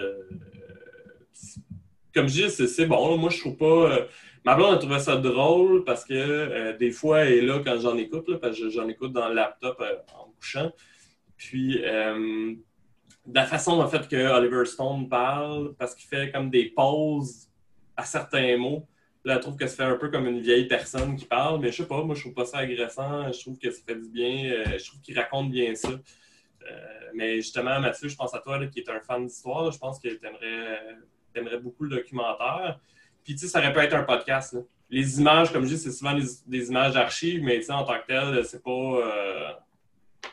Euh, 2.15 2.21
comme 2.21 2.27
je 2.27 2.47
dis, 2.47 2.67
c'est 2.67 2.85
bon. 2.85 3.17
Moi, 3.17 3.29
je 3.29 3.39
trouve 3.39 3.57
pas. 3.57 4.07
ma 4.45 4.55
blonde 4.55 4.75
a 4.75 4.77
trouvé 4.77 4.99
ça 4.99 5.15
drôle 5.17 5.83
parce 5.83 6.05
que 6.05 6.77
des 6.77 6.91
fois, 6.91 7.21
elle 7.21 7.33
est 7.33 7.41
là 7.41 7.61
quand 7.63 7.79
j'en 7.79 7.97
écoute, 7.97 8.37
parce 8.39 8.59
que 8.59 8.69
j'en 8.69 8.87
écoute 8.87 9.13
dans 9.13 9.29
le 9.29 9.35
laptop 9.35 9.81
en 10.15 10.31
couchant. 10.39 10.71
Puis, 11.37 11.81
de 13.25 13.35
la 13.35 13.45
façon 13.45 13.79
en 13.79 13.87
fait 13.87 14.07
que 14.07 14.15
Oliver 14.15 14.65
Stone 14.65 15.07
parle, 15.07 15.75
parce 15.77 15.95
qu'il 15.95 16.07
fait 16.07 16.31
comme 16.31 16.49
des 16.49 16.69
pauses 16.69 17.47
à 17.95 18.03
certains 18.03 18.57
mots. 18.57 18.87
Là, 19.23 19.35
je 19.35 19.39
trouve 19.41 19.55
que 19.55 19.67
ça 19.67 19.75
fait 19.75 19.83
un 19.83 19.97
peu 19.97 20.09
comme 20.09 20.27
une 20.27 20.41
vieille 20.41 20.67
personne 20.67 21.15
qui 21.15 21.25
parle, 21.25 21.59
mais 21.59 21.71
je 21.71 21.77
sais 21.77 21.87
pas, 21.87 22.03
moi 22.03 22.15
je 22.15 22.21
trouve 22.21 22.33
pas 22.33 22.45
ça 22.45 22.57
agressant, 22.57 23.31
je 23.31 23.39
trouve 23.39 23.59
que 23.59 23.69
ça 23.69 23.81
fait 23.85 23.95
du 23.95 24.09
bien, 24.09 24.51
euh, 24.51 24.77
je 24.79 24.87
trouve 24.87 24.99
qu'il 25.01 25.17
raconte 25.17 25.51
bien 25.51 25.75
ça. 25.75 25.89
Euh, 25.89 27.09
mais 27.13 27.35
justement, 27.35 27.79
Mathieu, 27.79 28.09
je 28.09 28.15
pense 28.15 28.33
à 28.33 28.39
toi 28.39 28.65
qui 28.67 28.79
est 28.79 28.89
un 28.89 28.99
fan 28.99 29.27
d'histoire, 29.27 29.71
je 29.71 29.77
pense 29.77 29.99
que 29.99 30.07
tu 30.07 30.25
beaucoup 31.61 31.83
le 31.83 31.97
documentaire. 31.97 32.79
Puis 33.23 33.35
tu 33.35 33.41
sais, 33.41 33.47
ça 33.47 33.59
aurait 33.59 33.73
pu 33.73 33.79
être 33.79 33.93
un 33.93 34.03
podcast. 34.03 34.57
Les 34.89 35.19
images, 35.19 35.51
comme 35.51 35.63
je 35.63 35.75
dis, 35.75 35.77
c'est 35.77 35.91
souvent 35.91 36.13
des, 36.47 36.67
images 36.67 36.93
d'archives, 36.93 37.41
mais 37.43 37.69
en 37.71 37.83
tant 37.83 37.99
que 37.99 38.07
tel, 38.07 38.45
c'est 38.45 38.63
pas. 38.63 38.71
Euh, 38.71 39.51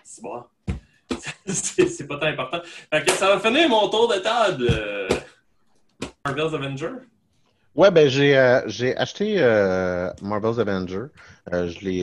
c'est 0.02 0.22
bon. 0.22 0.42
c'est 1.46 2.06
pas 2.06 2.18
tant 2.18 2.26
important. 2.26 2.60
ça 3.08 3.36
va 3.36 3.40
finir 3.40 3.68
mon 3.68 3.88
tour 3.88 4.08
de 4.08 4.18
table. 4.18 4.66
Euh, 4.70 5.08
Marvel's 6.24 6.54
Avenger. 6.54 6.92
Ouais, 7.74 7.90
ben 7.90 8.08
j'ai 8.08 8.36
euh, 8.36 8.94
acheté 8.96 9.36
euh, 9.38 10.10
Marvel's 10.22 10.58
Avenger. 10.58 11.06
je 11.52 11.84
l'ai. 11.84 12.02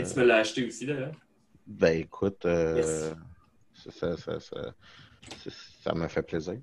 Et 0.00 0.04
tu 0.04 0.18
me 0.18 0.24
l'as 0.24 0.36
acheté 0.36 0.66
aussi, 0.66 0.86
d'ailleurs? 0.86 1.12
Ben 1.66 2.00
écoute, 2.00 2.42
ça, 2.44 4.16
ça, 4.16 4.40
ça, 4.40 4.74
m'a 5.94 6.08
fait 6.08 6.22
plaisir. 6.22 6.58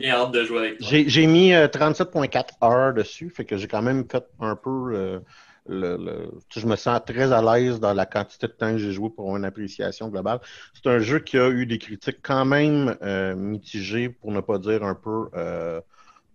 J'ai 0.00 0.10
hâte 0.10 0.32
de 0.32 0.44
jouer 0.44 0.58
avec 0.58 0.78
toi. 0.78 0.88
J'ai 0.88 1.26
mis 1.26 1.52
37.4 1.52 2.44
heures 2.62 2.94
dessus, 2.94 3.30
fait 3.30 3.44
que 3.44 3.56
j'ai 3.56 3.68
quand 3.68 3.82
même 3.82 4.04
fait 4.10 4.24
un 4.40 4.56
peu 4.56 5.20
le, 5.66 6.30
je 6.54 6.66
me 6.66 6.76
sens 6.76 7.00
très 7.06 7.32
à 7.32 7.40
l'aise 7.40 7.80
dans 7.80 7.94
la 7.94 8.06
quantité 8.06 8.46
de 8.46 8.52
temps 8.52 8.72
que 8.72 8.78
j'ai 8.78 8.92
joué 8.92 9.10
pour 9.10 9.36
une 9.36 9.44
appréciation 9.44 10.08
globale. 10.08 10.40
C'est 10.74 10.88
un 10.88 10.98
jeu 10.98 11.18
qui 11.18 11.38
a 11.38 11.48
eu 11.48 11.66
des 11.66 11.78
critiques 11.78 12.18
quand 12.22 12.44
même 12.44 12.96
euh, 13.02 13.34
mitigées, 13.34 14.10
pour 14.10 14.32
ne 14.32 14.40
pas 14.40 14.58
dire 14.58 14.84
un 14.84 14.94
peu 14.94 15.28
euh, 15.34 15.80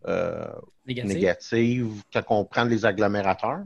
euh, 0.07 0.47
négatives, 0.85 2.01
quand 2.11 2.23
on 2.29 2.45
prend 2.45 2.63
les 2.63 2.85
agglomérateurs. 2.85 3.63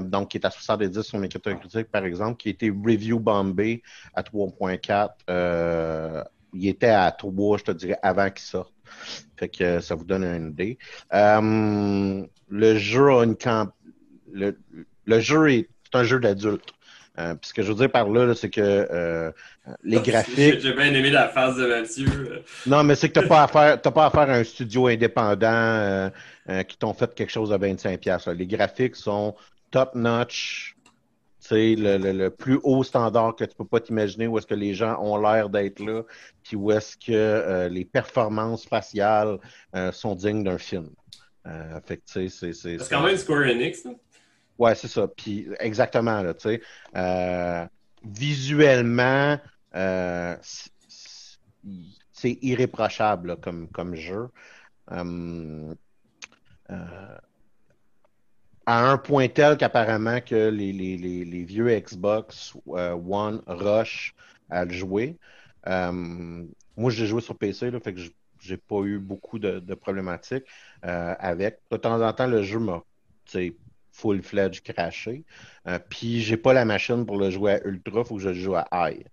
donc, 0.00 0.30
qui 0.30 0.38
est 0.38 0.46
à 0.46 0.50
70 0.50 1.02
sur 1.02 1.20
critique 1.20 1.90
par 1.90 2.04
exemple, 2.04 2.36
qui 2.36 2.50
était 2.50 2.70
review 2.70 3.20
bombé 3.20 3.82
à 4.14 4.22
3.4. 4.22 6.24
il 6.52 6.68
était 6.68 6.88
à 6.88 7.10
3, 7.10 7.58
je 7.58 7.64
te 7.64 7.70
dirais, 7.72 7.98
avant 8.02 8.30
qu'il 8.30 8.44
sorte. 8.44 8.72
Fait 9.36 9.48
que 9.48 9.80
ça 9.80 9.94
vous 9.94 10.04
donne 10.04 10.24
une 10.24 10.50
idée. 10.50 10.78
le 11.10 12.76
jeu 12.76 13.08
a 13.10 13.24
une 13.24 13.36
campagne 13.36 13.72
le, 14.32 15.20
jeu 15.20 15.50
est, 15.52 15.68
un 15.92 16.04
jeu 16.04 16.18
d'adulte. 16.18 16.72
Euh, 17.18 17.34
ce 17.42 17.52
que 17.52 17.62
je 17.62 17.68
veux 17.68 17.74
dire 17.74 17.90
par 17.90 18.08
là, 18.08 18.34
c'est 18.34 18.48
que 18.48 18.60
euh, 18.60 19.30
les 19.84 20.00
graphiques. 20.00 20.60
J'ai 20.60 20.72
bien 20.72 20.94
aimé 20.94 21.10
la 21.10 21.28
phase 21.28 21.56
de 21.56 21.66
Mathieu. 21.66 22.42
non, 22.66 22.82
mais 22.84 22.94
c'est 22.94 23.10
que 23.10 23.14
tu 23.14 23.20
n'as 23.20 23.28
pas, 23.28 23.42
affaire, 23.42 23.80
pas 23.82 24.06
affaire 24.06 24.30
à 24.30 24.36
un 24.36 24.44
studio 24.44 24.86
indépendant 24.86 26.10
euh, 26.48 26.62
qui 26.66 26.78
t'ont 26.78 26.94
fait 26.94 27.14
quelque 27.14 27.30
chose 27.30 27.52
à 27.52 27.58
25$. 27.58 28.32
Les 28.32 28.46
graphiques 28.46 28.96
sont 28.96 29.34
top-notch. 29.70 30.74
C'est 31.52 31.74
le, 31.76 31.98
le, 31.98 32.30
plus 32.30 32.58
haut 32.62 32.82
standard 32.82 33.36
que 33.36 33.44
tu 33.44 33.54
peux 33.54 33.66
pas 33.66 33.80
t'imaginer 33.80 34.26
où 34.26 34.38
est-ce 34.38 34.46
que 34.46 34.54
les 34.54 34.74
gens 34.74 34.98
ont 35.00 35.18
l'air 35.18 35.50
d'être 35.50 35.80
là, 35.80 36.02
puis 36.42 36.56
où 36.56 36.72
est-ce 36.72 36.96
que 36.96 37.68
les 37.68 37.84
performances 37.84 38.64
faciales 38.64 39.38
sont 39.92 40.14
dignes 40.14 40.44
d'un 40.44 40.58
film. 40.58 40.88
fait 41.84 41.98
que, 41.98 42.02
c'est, 42.06 42.28
c'est, 42.28 42.78
quand 42.88 43.02
même 43.02 43.16
Square 43.16 43.50
Enix. 43.50 43.86
Ouais, 44.58 44.74
c'est 44.74 44.88
ça. 44.88 45.08
Puis 45.08 45.48
exactement, 45.58 46.22
là, 46.22 46.34
tu 46.34 46.50
sais. 46.50 46.62
Euh, 46.96 47.66
visuellement, 48.04 49.38
euh, 49.74 50.36
c'est 52.12 52.38
irréprochable 52.42 53.38
comme, 53.40 53.68
comme 53.68 53.94
jeu. 53.94 54.28
Euh, 58.68 58.72
à 58.72 58.90
un 58.90 58.98
point 58.98 59.28
tel 59.28 59.56
qu'apparemment 59.56 60.20
que 60.20 60.48
les, 60.48 61.44
vieux 61.44 61.68
Xbox 61.78 62.54
One 62.66 63.42
rush 63.46 64.14
à 64.50 64.64
le 64.64 64.72
jouer. 64.72 65.16
moi, 65.66 66.90
j'ai 66.90 67.06
joué 67.06 67.20
sur 67.20 67.36
PC, 67.36 67.70
là, 67.70 67.80
fait 67.80 67.94
que 67.94 68.00
j'ai 68.40 68.56
pas 68.56 68.80
eu 68.82 68.98
beaucoup 68.98 69.38
de, 69.38 69.74
problématiques 69.74 70.44
avec. 70.82 71.60
De 71.70 71.76
temps 71.76 72.00
en 72.00 72.12
temps, 72.12 72.26
le 72.26 72.42
jeu 72.42 72.58
m'a 72.58 72.82
full-fledged 73.92 74.62
craché. 74.62 75.24
Euh, 75.68 75.78
puis 75.88 76.20
j'ai 76.20 76.36
pas 76.36 76.52
la 76.52 76.64
machine 76.64 77.06
pour 77.06 77.18
le 77.18 77.30
jouer 77.30 77.52
à 77.52 77.66
ultra, 77.66 78.04
faut 78.04 78.16
que 78.16 78.22
je 78.22 78.30
le 78.30 78.34
joue 78.34 78.56
à 78.56 78.66
high. 78.72 79.04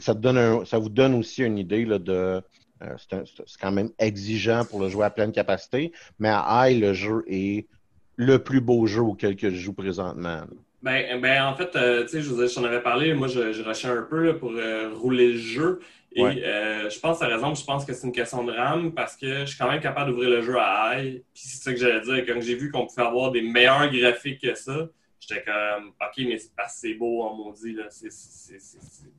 ça, 0.00 0.14
donne 0.14 0.64
ça 0.66 0.78
vous 0.78 0.88
donne 0.88 1.14
aussi 1.14 1.42
une 1.42 1.58
idée 1.58 1.84
de. 1.84 2.42
Euh, 2.82 2.96
c'est 2.98 3.60
quand 3.60 3.72
même 3.72 3.90
exigeant 3.98 4.64
pour 4.64 4.80
le 4.80 4.88
jouer 4.88 5.04
à 5.04 5.10
pleine 5.10 5.32
capacité, 5.32 5.92
mais 6.18 6.28
à 6.28 6.68
high, 6.68 6.80
le 6.80 6.92
jeu 6.92 7.24
est 7.28 7.68
le 8.16 8.38
plus 8.38 8.60
beau 8.60 8.86
jeu 8.86 9.02
auquel 9.02 9.36
je 9.38 9.50
joue 9.50 9.72
présentement. 9.72 10.42
Ben, 10.82 11.20
ben, 11.20 11.44
en 11.44 11.54
fait, 11.56 11.74
euh, 11.76 12.02
tu 12.02 12.22
sais, 12.22 12.22
je 12.22 12.54
t'en 12.54 12.64
avais 12.64 12.82
parlé, 12.82 13.14
moi, 13.14 13.26
je, 13.26 13.52
je 13.52 13.62
rushais 13.62 13.88
un 13.88 14.02
peu 14.02 14.36
pour 14.36 14.52
rouler 14.94 15.32
le 15.32 15.38
jeu. 15.38 15.80
Et 16.16 16.22
euh, 16.22 16.88
je 16.88 17.00
pense, 17.00 17.20
à 17.22 17.26
raison, 17.26 17.54
je 17.54 17.64
pense 17.64 17.84
que 17.84 17.92
c'est 17.92 18.06
une 18.06 18.12
question 18.12 18.44
de 18.44 18.52
RAM 18.52 18.92
parce 18.92 19.16
que 19.16 19.40
je 19.40 19.46
suis 19.46 19.58
quand 19.58 19.68
même 19.68 19.80
capable 19.80 20.10
d'ouvrir 20.10 20.30
le 20.30 20.42
jeu 20.42 20.56
à 20.58 20.96
high. 20.96 21.22
Puis 21.34 21.42
c'est 21.44 21.62
ça 21.62 21.72
que 21.72 21.78
j'allais 21.78 22.00
dire. 22.02 22.24
Quand 22.24 22.40
j'ai 22.40 22.54
vu 22.54 22.70
qu'on 22.70 22.86
pouvait 22.86 23.02
avoir 23.02 23.32
des 23.32 23.42
meilleurs 23.42 23.90
graphiques 23.90 24.40
que 24.40 24.54
ça, 24.54 24.88
j'étais 25.18 25.42
comme, 25.42 25.88
OK, 25.88 26.24
mais 26.24 26.38
c'est 26.38 26.52
assez 26.56 26.94
beau 26.94 27.22
en 27.22 27.34
maudit. 27.34 27.72
Là. 27.72 27.88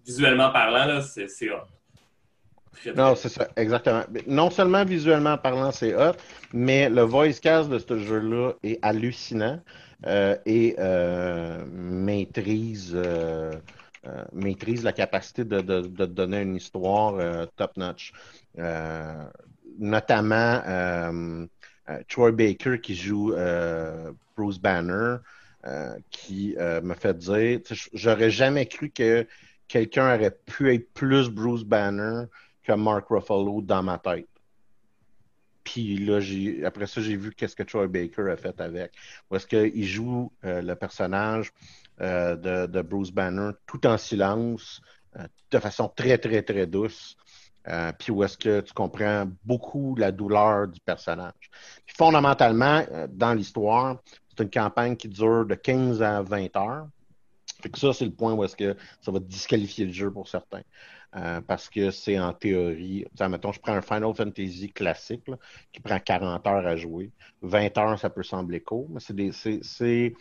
visuellement 0.05 0.51
parlant, 0.51 1.01
c'est 1.01 1.51
hot. 1.51 1.67
Non, 2.95 3.15
c'est 3.15 3.29
ça, 3.29 3.49
exactement. 3.55 4.03
Non 4.27 4.49
seulement 4.49 4.85
visuellement 4.85 5.37
parlant, 5.37 5.71
c'est 5.71 5.93
hot, 5.95 6.13
mais 6.53 6.89
le 6.89 7.01
voice 7.01 7.39
cast 7.41 7.69
de 7.69 7.79
ce 7.79 7.99
jeu-là 7.99 8.53
est 8.63 8.79
hallucinant. 8.81 9.61
euh, 10.05 10.37
et 10.45 10.75
euh, 10.79 11.65
maîtrise, 11.67 12.91
euh, 12.95 13.59
maîtrise 14.33 14.83
la 14.83 14.93
capacité 14.93 15.45
de, 15.45 15.61
de, 15.61 15.81
de 15.81 16.05
donner 16.05 16.41
une 16.41 16.55
histoire 16.55 17.47
top-notch. 17.55 18.13
Notamment 19.77 20.61
Troy 22.07 22.31
Baker 22.31 22.79
qui 22.81 22.95
joue 22.95 23.33
Bruce 24.35 24.59
Banner, 24.59 25.17
qui 26.11 26.55
me 26.57 26.93
fait 26.95 27.17
dire, 27.17 27.59
j'aurais 27.93 28.29
jamais 28.31 28.67
cru 28.67 28.91
que 28.91 29.27
quelqu'un 29.67 30.15
aurait 30.15 30.37
pu 30.45 30.73
être 30.73 30.93
plus 30.93 31.29
Bruce 31.29 31.63
Banner 31.63 32.25
que 32.65 32.73
Mark 32.73 33.07
Ruffalo 33.09 33.61
dans 33.61 33.83
ma 33.83 33.97
tête. 33.97 34.27
Puis 35.65 35.97
là, 35.97 36.19
après 36.67 36.85
ça, 36.85 37.01
j'ai 37.01 37.17
vu 37.17 37.31
qu'est-ce 37.31 37.55
que 37.55 37.63
Troy 37.63 37.87
Baker 37.87 38.29
a 38.29 38.37
fait 38.37 38.61
avec. 38.61 38.91
Où 39.29 39.35
est-ce 39.35 39.47
qu'il 39.47 39.83
joue 39.83 40.31
euh, 40.45 40.61
le 40.61 40.75
personnage 40.75 41.51
euh, 42.01 42.67
de, 42.67 42.81
Bruce 42.81 43.11
Banner 43.11 43.49
tout 43.65 43.85
en 43.87 43.97
silence, 43.97 44.79
euh, 45.17 45.27
de 45.51 45.59
façon 45.59 45.89
très, 45.89 46.17
très, 46.17 46.43
très 46.43 46.67
douce. 46.67 47.17
Puis 47.97 48.11
où 48.11 48.23
est-ce 48.23 48.37
que 48.37 48.61
tu 48.61 48.73
comprends 48.73 49.25
beaucoup 49.43 49.95
la 49.95 50.11
douleur 50.11 50.67
du 50.67 50.79
personnage. 50.79 51.49
Puis 51.87 51.95
fondamentalement, 51.97 52.83
dans 53.09 53.33
l'histoire, 53.33 53.97
c'est 54.29 54.43
une 54.43 54.51
campagne 54.51 54.95
qui 54.95 55.07
dure 55.07 55.47
de 55.47 55.55
15 55.55 56.03
à 56.03 56.21
20 56.21 56.55
heures. 56.57 56.87
Fait 57.63 57.69
que 57.69 57.79
ça, 57.79 57.91
c'est 57.91 58.05
le 58.05 58.11
point 58.11 58.33
où 58.33 58.43
est-ce 58.43 58.55
que 58.55 58.77
ça 59.01 59.11
va 59.11 59.17
disqualifier 59.17 59.85
le 59.87 59.93
jeu 59.93 60.11
pour 60.11 60.27
certains. 60.27 60.61
Euh, 61.15 61.39
parce 61.41 61.69
que 61.69 61.91
c'est 61.91 62.19
en 62.19 62.33
théorie. 62.33 63.05
Mettons, 63.29 63.51
je 63.53 63.59
prends 63.61 63.73
un 63.73 63.81
Final 63.81 64.13
Fantasy 64.13 64.73
classique 64.73 65.27
là, 65.29 65.37
qui 65.71 65.79
prend 65.79 65.97
40 65.99 66.45
heures 66.47 66.67
à 66.67 66.75
jouer. 66.75 67.11
20 67.41 67.77
heures, 67.77 67.97
ça 67.97 68.09
peut 68.09 68.23
sembler 68.23 68.61
court, 68.61 68.89
mais 68.89 68.99
c'est 68.99 69.15
des. 69.15 69.31
c'est- 69.31 70.13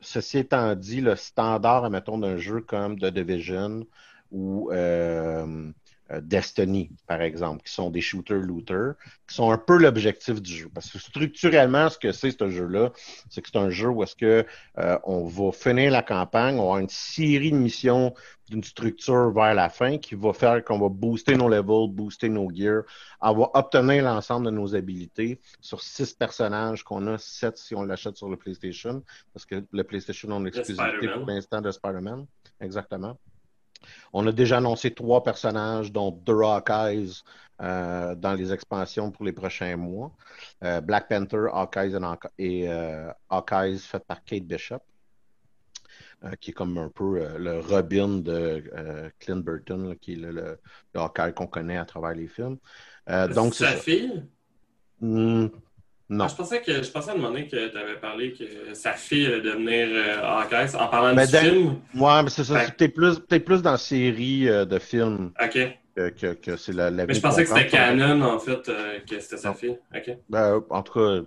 Ceci 0.00 0.38
étant 0.38 0.74
dit, 0.76 1.00
le 1.00 1.16
standard, 1.16 1.90
mettons, 1.90 2.18
d'un 2.18 2.36
jeu 2.36 2.60
comme 2.60 2.98
The 2.98 3.06
Division 3.06 3.84
ou 4.30 4.70
euh, 4.72 5.72
Destiny, 6.20 6.90
par 7.06 7.22
exemple, 7.22 7.62
qui 7.64 7.72
sont 7.72 7.90
des 7.90 8.00
shooters-looters, 8.00 8.94
qui 9.28 9.34
sont 9.34 9.50
un 9.50 9.58
peu 9.58 9.78
l'objectif 9.78 10.42
du 10.42 10.52
jeu. 10.52 10.68
Parce 10.74 10.90
que 10.90 10.98
structurellement, 10.98 11.88
ce 11.88 11.98
que 11.98 12.12
c'est, 12.12 12.30
ce 12.30 12.50
jeu-là, 12.50 12.90
c'est 13.28 13.42
que 13.42 13.48
c'est 13.52 13.58
un 13.58 13.70
jeu 13.70 13.88
où 13.88 14.02
est-ce 14.02 14.16
que 14.16 14.44
euh, 14.78 14.98
on 15.04 15.24
va 15.24 15.52
finir 15.52 15.92
la 15.92 16.02
campagne, 16.02 16.54
on 16.54 16.58
va 16.58 16.62
avoir 16.62 16.78
une 16.78 16.88
série 16.88 17.52
de 17.52 17.56
missions 17.56 18.14
d'une 18.50 18.64
structure 18.64 19.30
vers 19.30 19.54
la 19.54 19.68
fin 19.68 19.98
qui 19.98 20.16
va 20.16 20.32
faire 20.32 20.64
qu'on 20.64 20.78
va 20.78 20.88
booster 20.88 21.36
nos 21.36 21.48
levels, 21.48 21.88
booster 21.88 22.28
nos 22.28 22.50
gears, 22.52 22.82
on 23.20 23.32
va 23.32 23.50
obtenir 23.54 24.02
l'ensemble 24.02 24.46
de 24.46 24.50
nos 24.50 24.74
habilités 24.74 25.40
sur 25.60 25.80
six 25.80 26.12
personnages 26.12 26.82
qu'on 26.82 27.06
a, 27.06 27.16
sept 27.18 27.56
si 27.56 27.74
on 27.74 27.84
l'achète 27.84 28.16
sur 28.16 28.28
le 28.28 28.36
PlayStation, 28.36 29.02
parce 29.32 29.46
que 29.46 29.64
le 29.70 29.84
PlayStation 29.84 30.30
a 30.32 30.38
une 30.38 30.48
exclusivité 30.48 30.96
Spider-Man. 30.96 31.18
pour 31.18 31.28
l'instant 31.28 31.60
de 31.60 31.70
Spider-Man. 31.70 32.26
Exactement. 32.60 33.16
On 34.12 34.26
a 34.26 34.32
déjà 34.32 34.58
annoncé 34.58 34.92
trois 34.92 35.22
personnages, 35.22 35.92
dont 35.92 36.10
deux 36.10 36.42
Hawkeyes 36.42 37.22
euh, 37.60 38.14
dans 38.14 38.34
les 38.34 38.52
expansions 38.52 39.10
pour 39.10 39.24
les 39.24 39.32
prochains 39.32 39.76
mois. 39.76 40.12
Euh, 40.64 40.80
Black 40.80 41.08
Panther, 41.08 41.46
Hawkeyes 41.52 41.96
et 42.38 42.68
euh, 42.68 43.10
Hawkeyes 43.28 43.78
fait 43.78 44.04
par 44.04 44.24
Kate 44.24 44.44
Bishop, 44.44 44.80
euh, 46.24 46.32
qui 46.40 46.50
est 46.50 46.54
comme 46.54 46.78
un 46.78 46.88
peu 46.88 47.38
le 47.38 47.60
Robin 47.60 48.18
de 48.18 48.62
Clint 49.18 49.36
Burton, 49.36 49.88
là, 49.88 49.94
qui 49.96 50.12
est 50.14 50.16
le, 50.16 50.30
le, 50.30 50.58
le 50.94 51.00
Hawkeye 51.00 51.32
qu'on 51.34 51.46
connaît 51.46 51.78
à 51.78 51.84
travers 51.84 52.14
les 52.14 52.28
films. 52.28 52.58
Donc, 53.34 53.54
c'est 53.54 53.64
sa 53.64 53.76
fille? 53.76 54.22
Hmm, 55.00 55.46
non. 56.10 56.24
Ah, 56.24 56.28
je 56.28 56.34
pensais 56.34 56.60
que 56.60 56.82
je 56.82 56.90
pensais 56.90 57.10
à 57.10 57.14
un 57.14 57.16
moment 57.16 57.28
donné 57.30 57.46
que 57.46 57.68
tu 57.68 57.78
avais 57.78 57.96
parlé 58.00 58.32
que 58.32 58.74
sa 58.74 58.92
fille 58.92 59.26
allait 59.26 59.40
devenir 59.40 59.88
euh, 59.90 60.22
Hawkeye 60.22 60.76
en 60.76 60.88
parlant 60.88 61.14
Mais 61.14 61.26
du 61.26 61.32
dans- 61.32 61.38
film. 61.38 61.76
Ouais, 61.94 62.22
mais 62.22 62.30
c'est 62.30 62.44
ça. 62.44 62.58
Fait- 62.58 62.76
peut-être 62.76 62.94
plus, 62.94 63.18
peut-être 63.20 63.44
plus 63.44 63.62
dans 63.62 63.70
la 63.72 63.78
série 63.78 64.48
euh, 64.48 64.64
de 64.64 64.78
films 64.78 65.32
OK. 65.42 65.58
que, 65.96 66.08
que, 66.10 66.32
que 66.34 66.56
c'est 66.56 66.72
la, 66.72 66.90
la 66.90 67.06
Mais 67.06 67.14
je 67.14 67.20
pensais 67.20 67.44
que 67.44 67.48
c'était 67.48 67.68
canon, 67.68 68.22
en 68.22 68.38
fait, 68.38 68.68
euh, 68.68 68.98
que 69.08 69.20
c'était 69.20 69.36
sa 69.38 69.54
fille. 69.54 69.78
OK. 69.94 70.10
Ben, 70.28 70.60
en 70.68 70.82
tout 70.82 70.92
cas, 70.94 71.20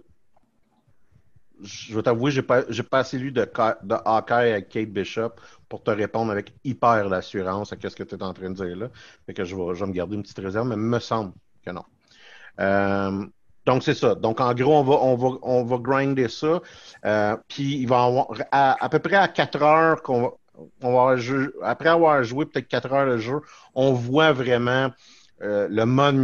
je 1.62 1.96
vais 1.96 2.02
t'avouer, 2.04 2.32
j'ai 2.32 2.42
pas, 2.42 2.64
pas 2.92 3.00
assez 3.00 3.18
lu 3.18 3.32
de, 3.32 3.42
de 3.44 3.96
Hawkeye 4.06 4.52
avec 4.52 4.70
Kate 4.70 4.90
Bishop 4.90 5.32
pour 5.70 5.82
te 5.82 5.92
répondre 5.92 6.32
avec 6.32 6.52
hyper 6.64 7.10
d'assurance 7.10 7.72
à 7.72 7.78
ce 7.82 7.96
que 7.96 8.04
tu 8.04 8.16
es 8.16 8.24
en 8.24 8.34
train 8.34 8.50
de 8.50 8.56
dire 8.56 8.76
là. 8.76 8.90
Fait 9.26 9.34
que 9.34 9.46
je 9.46 9.56
vais, 9.56 9.74
je 9.76 9.80
vais 9.80 9.88
me 9.90 9.94
garder 9.96 10.16
une 10.16 10.24
petite 10.24 10.40
réserve, 10.40 10.68
mais 10.68 10.76
il 10.76 10.82
me 10.82 11.00
semble 11.00 11.32
que 11.66 11.72
non. 11.72 11.84
Euh, 12.60 13.26
donc, 13.66 13.84
c'est 13.84 13.94
ça. 13.94 14.16
Donc, 14.16 14.42
en 14.42 14.54
gros, 14.54 14.76
on 14.78 14.84
va, 14.84 14.94
on 15.02 15.16
va, 15.16 15.38
on 15.42 15.64
va 15.64 15.78
grinder 15.78 16.28
ça. 16.28 16.62
Euh, 17.06 17.38
puis, 17.48 17.78
il 17.80 17.88
va 17.88 18.04
avoir 18.04 18.28
à, 18.52 18.84
à 18.84 18.90
peu 18.90 19.00
près 19.00 19.16
à 19.16 19.28
4 19.28 19.62
heures 19.62 20.02
qu'on 20.02 20.22
va, 20.24 20.30
on 20.82 20.94
va 20.94 21.12
avoir 21.14 21.18
après 21.64 21.90
avoir 21.90 22.24
joué 22.24 22.46
peut-être 22.46 22.68
4 22.68 22.92
heures 22.94 23.08
de 23.12 23.18
jeu, 23.18 23.40
on 23.74 23.94
voit 23.94 24.34
vraiment 24.34 24.92
euh, 25.42 25.68
le 25.70 25.86
mode 25.86 26.16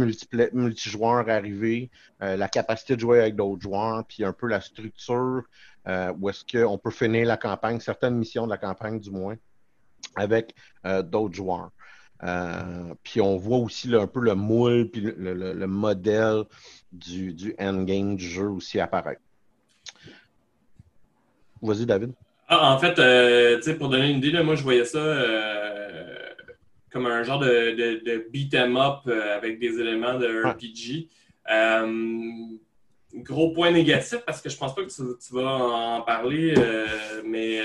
multijoueur 0.52 1.28
arriver, 1.28 1.90
euh, 2.22 2.36
la 2.36 2.48
capacité 2.48 2.94
de 2.96 3.00
jouer 3.00 3.20
avec 3.20 3.36
d'autres 3.36 3.60
joueurs, 3.62 4.04
puis 4.06 4.24
un 4.24 4.32
peu 4.32 4.46
la 4.46 4.60
structure, 4.60 5.42
euh, 5.88 6.12
où 6.20 6.28
est-ce 6.30 6.44
qu'on 6.44 6.78
peut 6.78 6.90
finir 6.90 7.26
la 7.26 7.36
campagne, 7.36 7.80
certaines 7.80 8.16
missions 8.16 8.44
de 8.46 8.50
la 8.50 8.58
campagne 8.58 9.00
du 9.00 9.10
moins, 9.10 9.34
avec 10.16 10.54
euh, 10.86 11.02
d'autres 11.02 11.34
joueurs. 11.34 11.70
Euh, 12.22 12.94
puis 13.02 13.20
on 13.20 13.36
voit 13.38 13.58
aussi 13.58 13.88
là, 13.88 14.00
un 14.02 14.06
peu 14.06 14.20
le 14.20 14.34
moule, 14.34 14.90
puis 14.90 15.00
le, 15.00 15.34
le- 15.34 15.52
le 15.54 15.66
modèle 15.66 16.44
du, 16.92 17.32
du 17.32 17.54
endgame 17.58 18.16
du 18.16 18.26
jeu 18.28 18.48
aussi 18.48 18.80
apparaître. 18.80 19.20
Vas-y, 21.62 21.86
David. 21.86 22.12
Ah, 22.48 22.72
en 22.72 22.78
fait, 22.78 22.98
euh, 22.98 23.60
pour 23.78 23.88
donner 23.88 24.10
une 24.10 24.18
idée, 24.18 24.30
là, 24.30 24.42
moi, 24.42 24.56
je 24.56 24.62
voyais 24.62 24.84
ça 24.84 24.98
euh, 24.98 26.16
comme 26.90 27.06
un 27.06 27.22
genre 27.22 27.38
de, 27.38 27.70
de, 27.70 28.02
de 28.04 28.26
beat 28.30 28.54
'em 28.54 28.76
up 28.76 29.00
euh, 29.06 29.36
avec 29.36 29.58
des 29.58 29.78
éléments 29.78 30.18
de. 30.18 30.44
RPG. 30.44 31.08
Gros 33.12 33.52
point 33.52 33.72
négatif, 33.72 34.18
parce 34.24 34.40
que 34.40 34.48
je 34.48 34.56
pense 34.56 34.74
pas 34.74 34.82
que 34.82 34.88
tu, 34.88 35.02
tu 35.02 35.34
vas 35.34 35.48
en 35.48 36.02
parler, 36.02 36.54
mais 37.24 37.58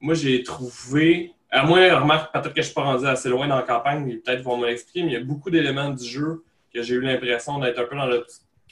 moi, 0.00 0.12
j'ai 0.14 0.42
trouvé... 0.42 1.32
À 1.54 1.66
moins, 1.66 1.98
remarque, 1.98 2.32
peut-être 2.32 2.54
que 2.54 2.62
je 2.62 2.66
suis 2.66 2.74
pas 2.74 2.82
rendu 2.82 3.06
assez 3.06 3.28
loin 3.28 3.46
dans 3.46 3.56
la 3.56 3.62
campagne, 3.62 4.18
peut-être 4.20 4.42
vont 4.42 4.56
me 4.56 4.66
l'expliquer, 4.66 5.02
mais 5.02 5.12
il 5.12 5.14
y 5.14 5.16
a 5.16 5.24
beaucoup 5.24 5.50
d'éléments 5.50 5.90
du 5.90 6.02
jeu 6.02 6.42
que 6.74 6.82
j'ai 6.82 6.94
eu 6.94 7.00
l'impression 7.02 7.58
d'être 7.58 7.78
un 7.78 7.84
peu 7.84 7.94
dans 7.94 8.06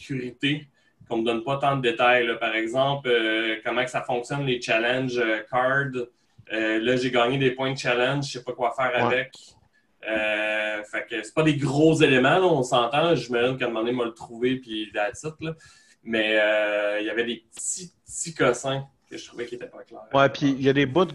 l'obscurité 0.00 0.66
qu'on 1.08 1.18
me 1.18 1.24
donne 1.24 1.42
pas 1.42 1.58
tant 1.58 1.76
de 1.76 1.82
détails. 1.82 2.26
là. 2.26 2.36
Par 2.36 2.54
exemple, 2.54 3.08
euh, 3.08 3.56
comment 3.64 3.84
que 3.84 3.90
ça 3.90 4.02
fonctionne, 4.02 4.46
les 4.46 4.60
challenges 4.60 5.18
euh, 5.18 5.40
cards. 5.50 6.06
Euh, 6.52 6.78
là, 6.80 6.96
j'ai 6.96 7.10
gagné 7.10 7.38
des 7.38 7.52
points 7.52 7.72
de 7.72 7.78
challenge, 7.78 8.26
je 8.26 8.32
sais 8.38 8.44
pas 8.44 8.52
quoi 8.52 8.72
faire 8.76 8.92
Ouais. 9.06 9.14
avec. 9.14 9.34
Fait 10.90 11.06
que 11.08 11.22
c'est 11.22 11.34
pas 11.34 11.42
des 11.42 11.56
gros 11.56 11.94
éléments, 12.00 12.38
là, 12.38 12.46
on 12.46 12.62
s'entend. 12.62 13.14
Je 13.14 13.30
me 13.32 13.54
qu'à 13.56 13.66
un 13.66 13.68
moment 13.68 13.80
donné, 13.80 13.92
m'a 13.92 14.04
le 14.04 14.14
trouvé, 14.14 14.56
puis 14.56 14.82
it, 14.82 14.94
là. 15.40 15.54
Mais 16.02 16.30
il 17.00 17.06
y 17.06 17.10
avait 17.10 17.24
des 17.24 17.44
petits, 17.52 17.92
petits 18.04 18.34
cossins 18.34 18.86
que 19.08 19.16
je 19.18 19.26
trouvais 19.26 19.46
qui 19.46 19.56
étaient 19.56 19.66
pas 19.66 19.82
clairs. 19.84 20.00
Ouais, 20.14 20.28
puis 20.28 20.50
il 20.50 20.62
y 20.62 20.68
a 20.68 20.72
des 20.72 20.86
bouts 20.86 21.04
de 21.04 21.12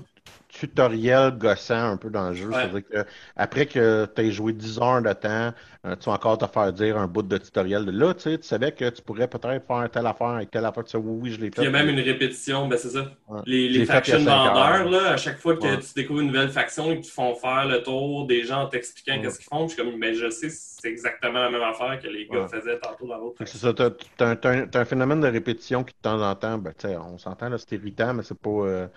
tutoriel 0.60 1.32
gossant 1.38 1.92
un 1.92 1.98
peu 1.98 2.10
dans 2.10 2.30
le 2.30 2.36
jeu. 2.36 2.48
Ouais. 2.48 2.54
C'est-à-dire 2.56 2.88
que 2.88 3.10
après 3.36 3.66
que 3.66 4.06
tu 4.16 4.22
aies 4.22 4.32
joué 4.32 4.54
10 4.54 4.80
heures 4.80 5.02
de 5.02 5.14
temps, 5.14 5.54
euh, 5.86 5.96
tu 5.96 6.06
vas 6.10 6.14
encore 6.14 6.38
te 6.38 6.48
faire 6.48 6.72
dire 6.74 6.98
un 6.98 7.08
bout 7.08 7.22
de 7.22 7.38
tutoriel 7.38 7.86
là, 7.86 8.14
tu 8.14 8.22
sais, 8.22 8.38
tu 8.38 8.48
savais 8.48 8.72
que 8.72 8.90
tu 8.90 9.02
pourrais 9.02 9.28
peut-être 9.28 9.66
faire 9.68 9.90
telle 9.92 10.08
affaire 10.08 10.28
avec 10.28 10.50
telle 10.52 10.66
affaire. 10.66 10.84
Tu 10.84 10.92
sais, 10.92 10.98
oui, 10.98 11.20
oui, 11.24 11.32
je 11.32 11.40
l'ai 11.42 11.50
Puis 11.52 11.62
il 11.62 11.68
y 11.68 11.72
fait. 11.72 11.78
a 11.78 11.84
même 11.84 11.90
une 11.90 12.04
répétition, 12.04 12.68
ben 12.68 12.78
c'est 12.78 12.90
ça. 12.90 13.12
Ouais. 13.28 13.42
Les, 13.46 13.70
les 13.70 13.80
l'ai 13.80 13.86
fait 13.86 13.86
il 13.86 13.88
y 13.88 13.92
a 13.92 13.96
faction 13.96 14.20
cinq 14.20 14.30
heures. 14.30 14.54
vendeurs, 14.54 14.90
là, 14.90 15.12
à 15.14 15.18
chaque 15.18 15.38
fois 15.40 15.56
que 15.58 15.64
Ouais. 15.64 15.80
tu 15.80 15.94
découvres 15.96 16.22
une 16.22 16.28
nouvelle 16.28 16.50
faction 16.50 16.92
et 16.92 16.96
qu'ils 16.96 17.06
te 17.06 17.12
font 17.14 17.36
faire 17.36 17.68
le 17.68 17.84
tour 17.84 18.26
des 18.28 18.44
gens 18.44 18.64
en 18.64 18.68
t'expliquant 18.68 19.22
qu'est-ce 19.22 19.40
qu'ils 19.40 19.48
font, 19.50 19.68
je 19.68 19.74
suis 19.74 19.84
comme, 19.84 20.00
ben 20.00 20.14
je 20.16 20.30
sais, 20.30 20.50
c'est 20.50 20.88
exactement 20.90 21.40
la 21.40 21.50
même 21.52 21.62
affaire 21.62 22.00
que 22.02 22.08
les 22.08 22.28
gars 22.28 22.48
faisaient 22.48 22.80
tantôt 22.80 23.08
dans 23.08 23.18
l'autre 23.18 23.38
Fait 23.38 23.46
C'est 23.46 23.58
ça, 23.58 23.74
t'as, 23.74 23.90
t'as 24.36 24.80
un- 24.80 24.86
phénomène 24.86 25.20
de 25.22 25.28
répétition 25.28 25.84
qui 25.84 25.94
de 25.94 26.00
temps 26.02 26.22
en 26.22 26.36
temps, 26.36 26.58
ben, 26.58 26.74
tu 26.78 26.88
on 26.88 27.18
s'entend, 27.18 27.50
là, 27.50 27.58
c'est 27.58 27.76
irritant, 27.76 28.14
mais 28.14 28.24
c'est 28.24 28.38
pas 28.40 28.50
euh, 28.50 28.88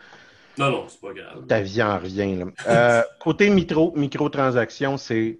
Non, 0.58 0.70
non, 0.70 0.84
c'est 0.88 1.00
pas 1.00 1.12
grave. 1.12 1.46
ta 1.46 1.60
vie 1.60 1.82
en 1.82 1.98
là. 1.98 2.44
Euh, 2.68 3.02
côté 3.20 3.48
micro, 3.50 3.92
microtransactions, 3.96 4.96
c'est 4.96 5.38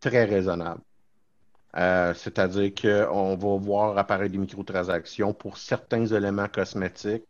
très 0.00 0.24
raisonnable. 0.24 0.80
Euh, 1.76 2.14
c'est-à-dire 2.14 2.72
qu'on 2.74 3.36
va 3.36 3.56
voir 3.58 3.98
apparaître 3.98 4.32
des 4.32 4.38
microtransactions 4.38 5.34
pour 5.34 5.58
certains 5.58 6.06
éléments 6.06 6.48
cosmétiques. 6.48 7.24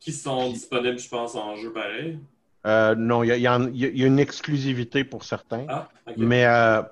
Qui 0.00 0.12
sont 0.12 0.50
disponibles, 0.50 0.98
je 0.98 1.08
pense, 1.08 1.34
en 1.36 1.56
jeu 1.56 1.72
pareil. 1.72 2.18
Euh, 2.66 2.94
non, 2.94 3.22
il 3.22 3.28
y 3.28 3.46
a, 3.46 3.58
y 3.58 3.78
y 3.78 4.04
une 4.04 4.18
exclusivité 4.18 5.04
pour 5.04 5.24
certains. 5.24 5.66
Ah. 5.68 5.88
Mais 6.16 6.44
euh, 6.46 6.82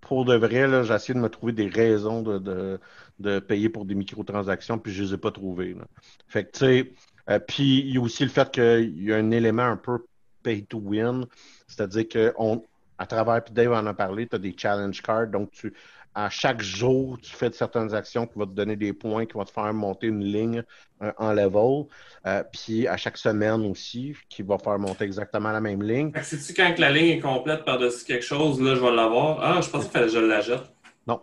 pour 0.00 0.24
de 0.24 0.36
vrai, 0.36 0.84
j'ai 0.84 0.94
essayé 0.94 1.14
de 1.14 1.18
me 1.18 1.28
trouver 1.28 1.52
des 1.52 1.68
raisons 1.68 2.22
de, 2.22 2.38
de, 2.38 2.80
de 3.18 3.38
payer 3.40 3.68
pour 3.68 3.84
des 3.84 3.94
microtransactions, 3.94 4.78
puis 4.78 4.92
je 4.92 5.02
les 5.02 5.14
ai 5.14 5.18
pas 5.18 5.32
trouvées. 5.32 5.74
là. 5.74 5.84
Fait 6.28 6.44
que, 6.44 6.52
tu 6.52 6.58
sais, 6.58 6.92
euh, 7.30 7.38
puis 7.38 7.80
il 7.80 7.94
y 7.94 7.98
a 7.98 8.00
aussi 8.00 8.24
le 8.24 8.30
fait 8.30 8.50
qu'il 8.50 9.02
y 9.02 9.12
a 9.12 9.16
un 9.16 9.30
élément 9.30 9.64
un 9.64 9.76
peu 9.76 10.04
pay 10.42 10.64
to 10.64 10.78
win, 10.78 11.26
c'est-à-dire 11.66 12.06
qu'on 12.08 12.62
à 12.98 13.06
travers, 13.06 13.42
puis 13.42 13.52
Dave 13.52 13.72
en 13.72 13.86
a 13.86 13.94
parlé, 13.94 14.26
tu 14.26 14.36
as 14.36 14.38
des 14.38 14.54
challenge 14.56 15.02
cards. 15.02 15.26
Donc, 15.28 15.50
tu, 15.50 15.72
à 16.14 16.30
chaque 16.30 16.62
jour, 16.62 17.18
tu 17.20 17.34
fais 17.34 17.50
certaines 17.52 17.92
actions 17.92 18.26
qui 18.26 18.38
vont 18.38 18.46
te 18.46 18.52
donner 18.52 18.76
des 18.76 18.92
points, 18.92 19.26
qui 19.26 19.32
vont 19.32 19.44
te 19.44 19.50
faire 19.50 19.72
monter 19.74 20.06
une 20.06 20.22
ligne 20.22 20.62
euh, 21.02 21.10
en 21.18 21.32
level. 21.32 21.86
Euh, 22.26 22.44
puis 22.52 22.86
à 22.86 22.96
chaque 22.96 23.16
semaine 23.16 23.66
aussi, 23.66 24.14
qui 24.28 24.42
va 24.42 24.58
faire 24.58 24.78
monter 24.78 25.04
exactement 25.04 25.50
la 25.50 25.60
même 25.60 25.82
ligne. 25.82 26.12
C'est-tu 26.22 26.54
quand 26.54 26.78
la 26.78 26.90
ligne 26.90 27.18
est 27.18 27.20
complète 27.20 27.64
par-dessus 27.64 28.04
quelque 28.04 28.24
chose, 28.24 28.62
là, 28.62 28.76
je 28.76 28.80
vais 28.80 28.94
l'avoir? 28.94 29.40
Ah, 29.42 29.60
je 29.60 29.68
pense 29.68 29.88
que 29.88 30.06
je 30.06 30.18
la 30.20 30.40
jette. 30.40 30.73
Non. 31.06 31.20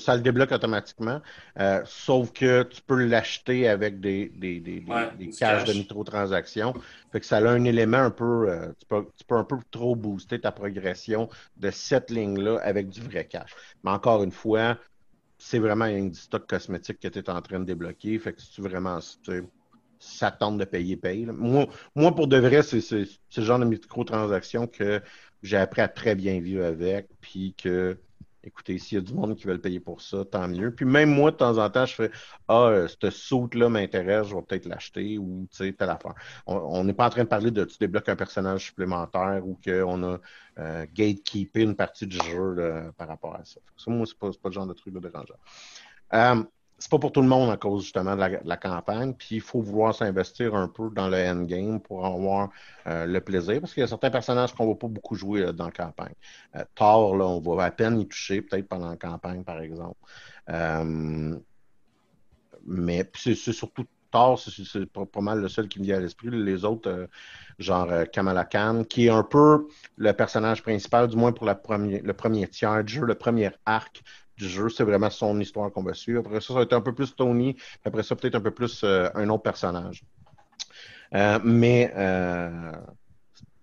Ça, 0.00 0.16
le 0.16 0.22
débloque 0.22 0.50
automatiquement. 0.50 1.20
Euh, 1.58 1.80
sauf 1.84 2.32
que 2.32 2.64
tu 2.64 2.82
peux 2.82 3.04
l'acheter 3.04 3.68
avec 3.68 4.00
des, 4.00 4.28
des, 4.30 4.58
des, 4.58 4.84
des, 5.18 5.28
cash 5.30 5.64
de 5.64 5.72
microtransactions. 5.72 6.74
Fait 7.12 7.20
que 7.20 7.26
ça 7.26 7.36
a 7.36 7.48
un 7.48 7.64
élément 7.64 7.98
un 7.98 8.10
peu. 8.10 8.48
Euh, 8.48 8.72
tu, 8.80 8.86
peux, 8.86 9.06
tu, 9.16 9.24
peux, 9.24 9.36
un 9.36 9.44
peu 9.44 9.56
trop 9.70 9.94
booster 9.94 10.40
ta 10.40 10.50
progression 10.50 11.28
de 11.56 11.70
cette 11.70 12.10
ligne-là 12.10 12.58
avec 12.62 12.88
du 12.88 13.00
vrai 13.00 13.26
cash. 13.26 13.54
Mais 13.84 13.90
encore 13.90 14.24
une 14.24 14.32
fois, 14.32 14.76
c'est 15.38 15.60
vraiment 15.60 15.84
un 15.84 16.12
stock 16.12 16.48
cosmétique 16.48 16.98
que 16.98 17.08
tu 17.08 17.18
es 17.20 17.30
en 17.30 17.40
train 17.42 17.60
de 17.60 17.64
débloquer. 17.64 18.18
Fait 18.18 18.32
que 18.32 18.40
si 18.40 18.50
tu 18.50 18.62
vraiment. 18.62 18.98
ça 20.00 20.32
tente 20.32 20.58
de 20.58 20.64
payer, 20.64 20.96
paye. 20.96 21.26
Moi, 21.26 21.66
moi, 21.94 22.12
pour 22.12 22.26
de 22.26 22.38
vrai, 22.38 22.64
c'est 22.64 22.80
ce 22.80 23.40
genre 23.40 23.60
de 23.60 23.66
microtransactions 23.66 24.66
que 24.66 25.00
j'ai 25.44 25.58
appris 25.58 25.80
à 25.80 25.86
très 25.88 26.16
bien 26.16 26.40
vivre 26.40 26.64
avec. 26.64 27.06
Puis 27.20 27.54
que 27.56 27.96
écoutez, 28.44 28.78
s'il 28.78 28.98
y 28.98 29.00
a 29.00 29.04
du 29.04 29.14
monde 29.14 29.36
qui 29.36 29.46
veut 29.46 29.54
le 29.54 29.60
payer 29.60 29.80
pour 29.80 30.00
ça, 30.00 30.24
tant 30.24 30.48
mieux. 30.48 30.74
Puis 30.74 30.84
même 30.84 31.10
moi, 31.10 31.30
de 31.30 31.36
temps 31.36 31.58
en 31.58 31.70
temps, 31.70 31.86
je 31.86 31.94
fais 31.94 32.10
Ah, 32.48 32.66
euh, 32.68 32.88
cette 32.88 33.10
soute-là 33.10 33.68
m'intéresse, 33.68 34.28
je 34.28 34.34
vais 34.34 34.42
peut-être 34.42 34.66
l'acheter 34.66 35.18
ou 35.18 35.46
tu 35.50 35.56
sais, 35.56 35.72
telle 35.72 35.90
affaire. 35.90 36.14
On 36.46 36.84
n'est 36.84 36.94
pas 36.94 37.06
en 37.06 37.10
train 37.10 37.24
de 37.24 37.28
parler 37.28 37.50
de 37.50 37.64
tu 37.64 37.76
débloques 37.78 38.08
un 38.08 38.16
personnage 38.16 38.66
supplémentaire 38.66 39.42
ou 39.46 39.58
qu'on 39.64 40.02
a 40.04 40.18
euh, 40.58 40.86
gatekeepé 40.92 41.62
une 41.62 41.76
partie 41.76 42.06
du 42.06 42.16
jeu 42.16 42.92
par 42.96 43.08
rapport 43.08 43.34
à 43.34 43.44
ça. 43.44 43.60
Ça, 43.76 43.90
moi, 43.90 44.06
c'est 44.06 44.18
pas, 44.18 44.30
pas 44.30 44.48
le 44.48 44.54
genre 44.54 44.66
de 44.66 44.74
truc 44.74 44.94
de 44.94 45.00
dérangeant. 45.00 45.34
Euh, 46.14 46.42
c'est 46.82 46.90
pas 46.90 46.98
pour 46.98 47.12
tout 47.12 47.22
le 47.22 47.28
monde 47.28 47.48
à 47.48 47.56
cause 47.56 47.84
justement 47.84 48.16
de 48.16 48.40
la, 48.44 48.56
campagne. 48.56 49.14
Puis 49.14 49.36
il 49.36 49.40
faut 49.40 49.60
vouloir 49.60 49.94
s'investir 49.94 50.56
un 50.56 50.66
peu 50.66 50.90
dans 50.90 51.08
le 51.08 51.16
endgame 51.16 51.80
pour 51.80 52.04
avoir 52.04 52.50
euh, 52.88 53.06
le 53.06 53.20
plaisir. 53.20 53.60
Parce 53.60 53.72
qu'il 53.72 53.82
y 53.82 53.84
a 53.84 53.86
certains 53.86 54.10
personnages 54.10 54.52
qu'on 54.52 54.66
va 54.66 54.74
pas 54.74 54.88
beaucoup 54.88 55.14
jouer 55.14 55.42
euh, 55.42 55.52
dans 55.52 55.66
la 55.66 55.70
campagne. 55.70 56.14
Euh, 56.56 56.64
Thor, 56.74 57.16
là, 57.16 57.24
on 57.24 57.38
va 57.38 57.66
à 57.66 57.70
peine 57.70 58.00
y 58.00 58.08
toucher, 58.08 58.42
peut-être 58.42 58.66
pendant 58.66 58.90
la 58.90 58.96
campagne, 58.96 59.44
par 59.44 59.60
exemple. 59.60 59.94
mais 62.66 63.08
c'est 63.14 63.34
surtout 63.36 63.86
Thor, 64.10 64.40
c'est 64.40 64.86
pas, 64.86 65.20
mal 65.20 65.40
le 65.40 65.48
seul 65.48 65.68
qui 65.68 65.78
me 65.78 65.84
vient 65.84 65.98
à 65.98 66.00
l'esprit. 66.00 66.30
Les 66.32 66.64
autres, 66.64 67.08
genre 67.60 67.90
Kamala 68.12 68.44
Khan, 68.44 68.82
qui 68.88 69.06
est 69.06 69.10
un 69.10 69.22
peu 69.22 69.68
le 69.96 70.12
personnage 70.14 70.62
principal, 70.62 71.06
du 71.06 71.16
moins 71.16 71.30
pour 71.30 71.46
le 71.46 72.12
premier 72.12 72.48
tiers 72.48 72.82
du 72.82 72.94
jeu, 72.94 73.06
le 73.06 73.14
premier 73.14 73.52
arc 73.66 74.02
du 74.36 74.48
jeu. 74.48 74.68
C'est 74.68 74.84
vraiment 74.84 75.10
son 75.10 75.38
histoire 75.40 75.70
qu'on 75.72 75.82
va 75.82 75.94
suivre. 75.94 76.22
Après 76.26 76.40
ça, 76.40 76.48
ça 76.48 76.54
va 76.54 76.62
être 76.62 76.72
un 76.72 76.80
peu 76.80 76.94
plus 76.94 77.14
Tony. 77.14 77.56
Après 77.84 78.02
ça, 78.02 78.16
peut-être 78.16 78.34
un 78.34 78.40
peu 78.40 78.50
plus 78.50 78.82
euh, 78.84 79.08
un 79.14 79.28
autre 79.28 79.42
personnage. 79.42 80.02
Euh, 81.14 81.38
mais 81.44 81.92
euh, 81.96 82.72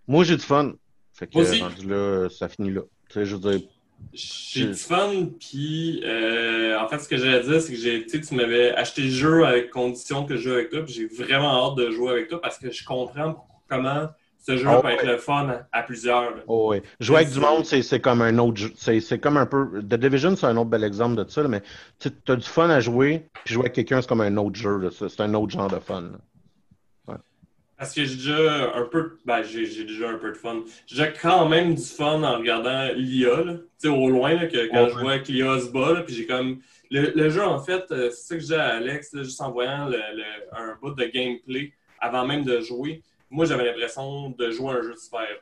moi, 0.08 0.24
j'ai 0.24 0.36
du 0.36 0.44
fun. 0.44 0.74
Fait 1.14 1.28
que 1.28 1.62
rendu 1.62 1.88
là, 1.88 2.30
ça 2.30 2.48
finit 2.48 2.72
là. 2.72 2.82
Tu 3.10 3.14
sais, 3.14 3.26
je 3.26 3.36
veux 3.36 3.52
dire. 3.52 3.68
J'ai 4.14 4.68
du 4.68 4.76
fun, 4.76 5.26
puis 5.38 6.02
en 6.06 6.88
fait, 6.88 7.00
ce 7.00 7.08
que 7.10 7.18
j'allais 7.18 7.44
dire, 7.44 7.62
c'est 7.62 7.74
que 7.74 8.26
tu 8.26 8.36
m'avais 8.36 8.72
acheté 8.72 9.02
le 9.02 9.10
jeu 9.10 9.46
avec 9.46 9.72
condition 9.72 10.26
que 10.26 10.38
je 10.38 10.44
joue 10.44 10.54
avec 10.54 10.70
toi, 10.70 10.86
puis 10.86 10.94
j'ai 10.94 11.06
vraiment 11.08 11.68
hâte 11.68 11.76
de 11.76 11.92
jouer 11.92 12.12
avec 12.12 12.30
toi 12.30 12.40
parce 12.40 12.58
que 12.58 12.72
je 12.72 12.86
comprends 12.86 13.46
comment 13.68 14.08
ce 14.50 14.58
jeu 14.58 14.68
oh, 14.72 14.82
peut 14.82 14.90
être 14.90 15.06
le 15.06 15.18
fun 15.18 15.62
à 15.72 15.84
plusieurs. 15.84 16.34
Oh, 16.48 16.72
oui. 16.72 16.82
Jouer 17.00 17.18
avec 17.18 17.32
du 17.32 17.40
monde, 17.40 17.66
c'est 17.66 18.00
comme 18.00 18.22
un 18.22 18.38
autre 18.40 18.58
jeu. 18.58 18.72
C'est 18.76 19.20
comme 19.20 19.38
un 19.38 19.46
peu. 19.46 19.82
The 19.82 19.96
Division, 19.96 20.36
c'est 20.36 20.48
un 20.48 20.58
autre 20.58 20.70
bel 20.70 20.84
exemple 20.84 21.24
de 21.24 21.30
ça, 21.30 21.48
mais 21.48 21.62
tu 22.00 22.10
as 22.28 22.36
du 22.36 22.48
fun 22.48 22.70
à 22.70 22.80
jouer, 22.80 23.26
puis 23.44 23.54
jouer 23.54 23.66
avec 23.66 23.74
quelqu'un, 23.74 24.02
c'est 24.02 24.08
comme 24.08 24.22
un 24.22 24.38
autre 24.38 24.56
jeu. 24.56 24.90
C'est 24.92 25.22
un 25.22 25.34
autre 25.36 25.52
genre 25.52 25.70
de 25.70 25.80
fun. 25.80 26.12
Parce 27.78 27.94
que 27.94 28.04
j'ai 28.04 28.16
déjà 28.16 28.74
un 28.76 28.86
peu. 28.86 29.20
Ben, 29.26 29.42
j'ai 29.44 29.86
déjà 29.86 30.10
un 30.10 30.18
peu 30.18 30.32
de 30.32 30.38
fun. 30.38 30.64
J'ai 30.86 31.14
quand 31.22 31.48
même 31.48 31.76
du 31.76 31.86
fun 31.86 32.24
en 32.24 32.38
regardant 32.40 32.90
l'IA, 32.96 33.44
tu 33.46 33.60
sais, 33.78 33.88
au 33.88 34.10
loin, 34.10 34.34
là, 34.34 34.48
que, 34.48 34.70
quand 34.70 34.90
je 34.90 35.00
vois 35.00 35.20
que 35.20 35.32
l'IA 35.32 35.60
se 35.60 35.70
bat, 35.70 36.04
puis 36.06 36.16
j'ai 36.16 36.26
comme. 36.26 36.60
Le, 36.92 37.30
jeu, 37.30 37.44
en 37.44 37.60
fait, 37.60 37.86
euh, 37.92 38.10
c'est 38.10 38.28
ça 38.28 38.36
que 38.36 38.42
j'ai 38.42 38.56
à 38.56 38.78
Alex, 38.78 39.16
juste 39.22 39.40
en 39.42 39.52
voyant 39.52 39.88
le, 39.88 40.00
un 40.52 40.76
bout 40.82 40.90
de 40.90 41.06
gameplay 41.06 41.72
avant 42.00 42.26
même 42.26 42.44
de 42.44 42.62
jouer 42.62 43.04
moi, 43.30 43.46
j'avais 43.46 43.66
l'impression 43.66 44.30
de 44.30 44.52
jouer 44.52 44.74
à 44.74 44.78
un 44.78 44.82
jeu 44.82 44.94
de 44.94 45.00
super-héros. 45.00 45.40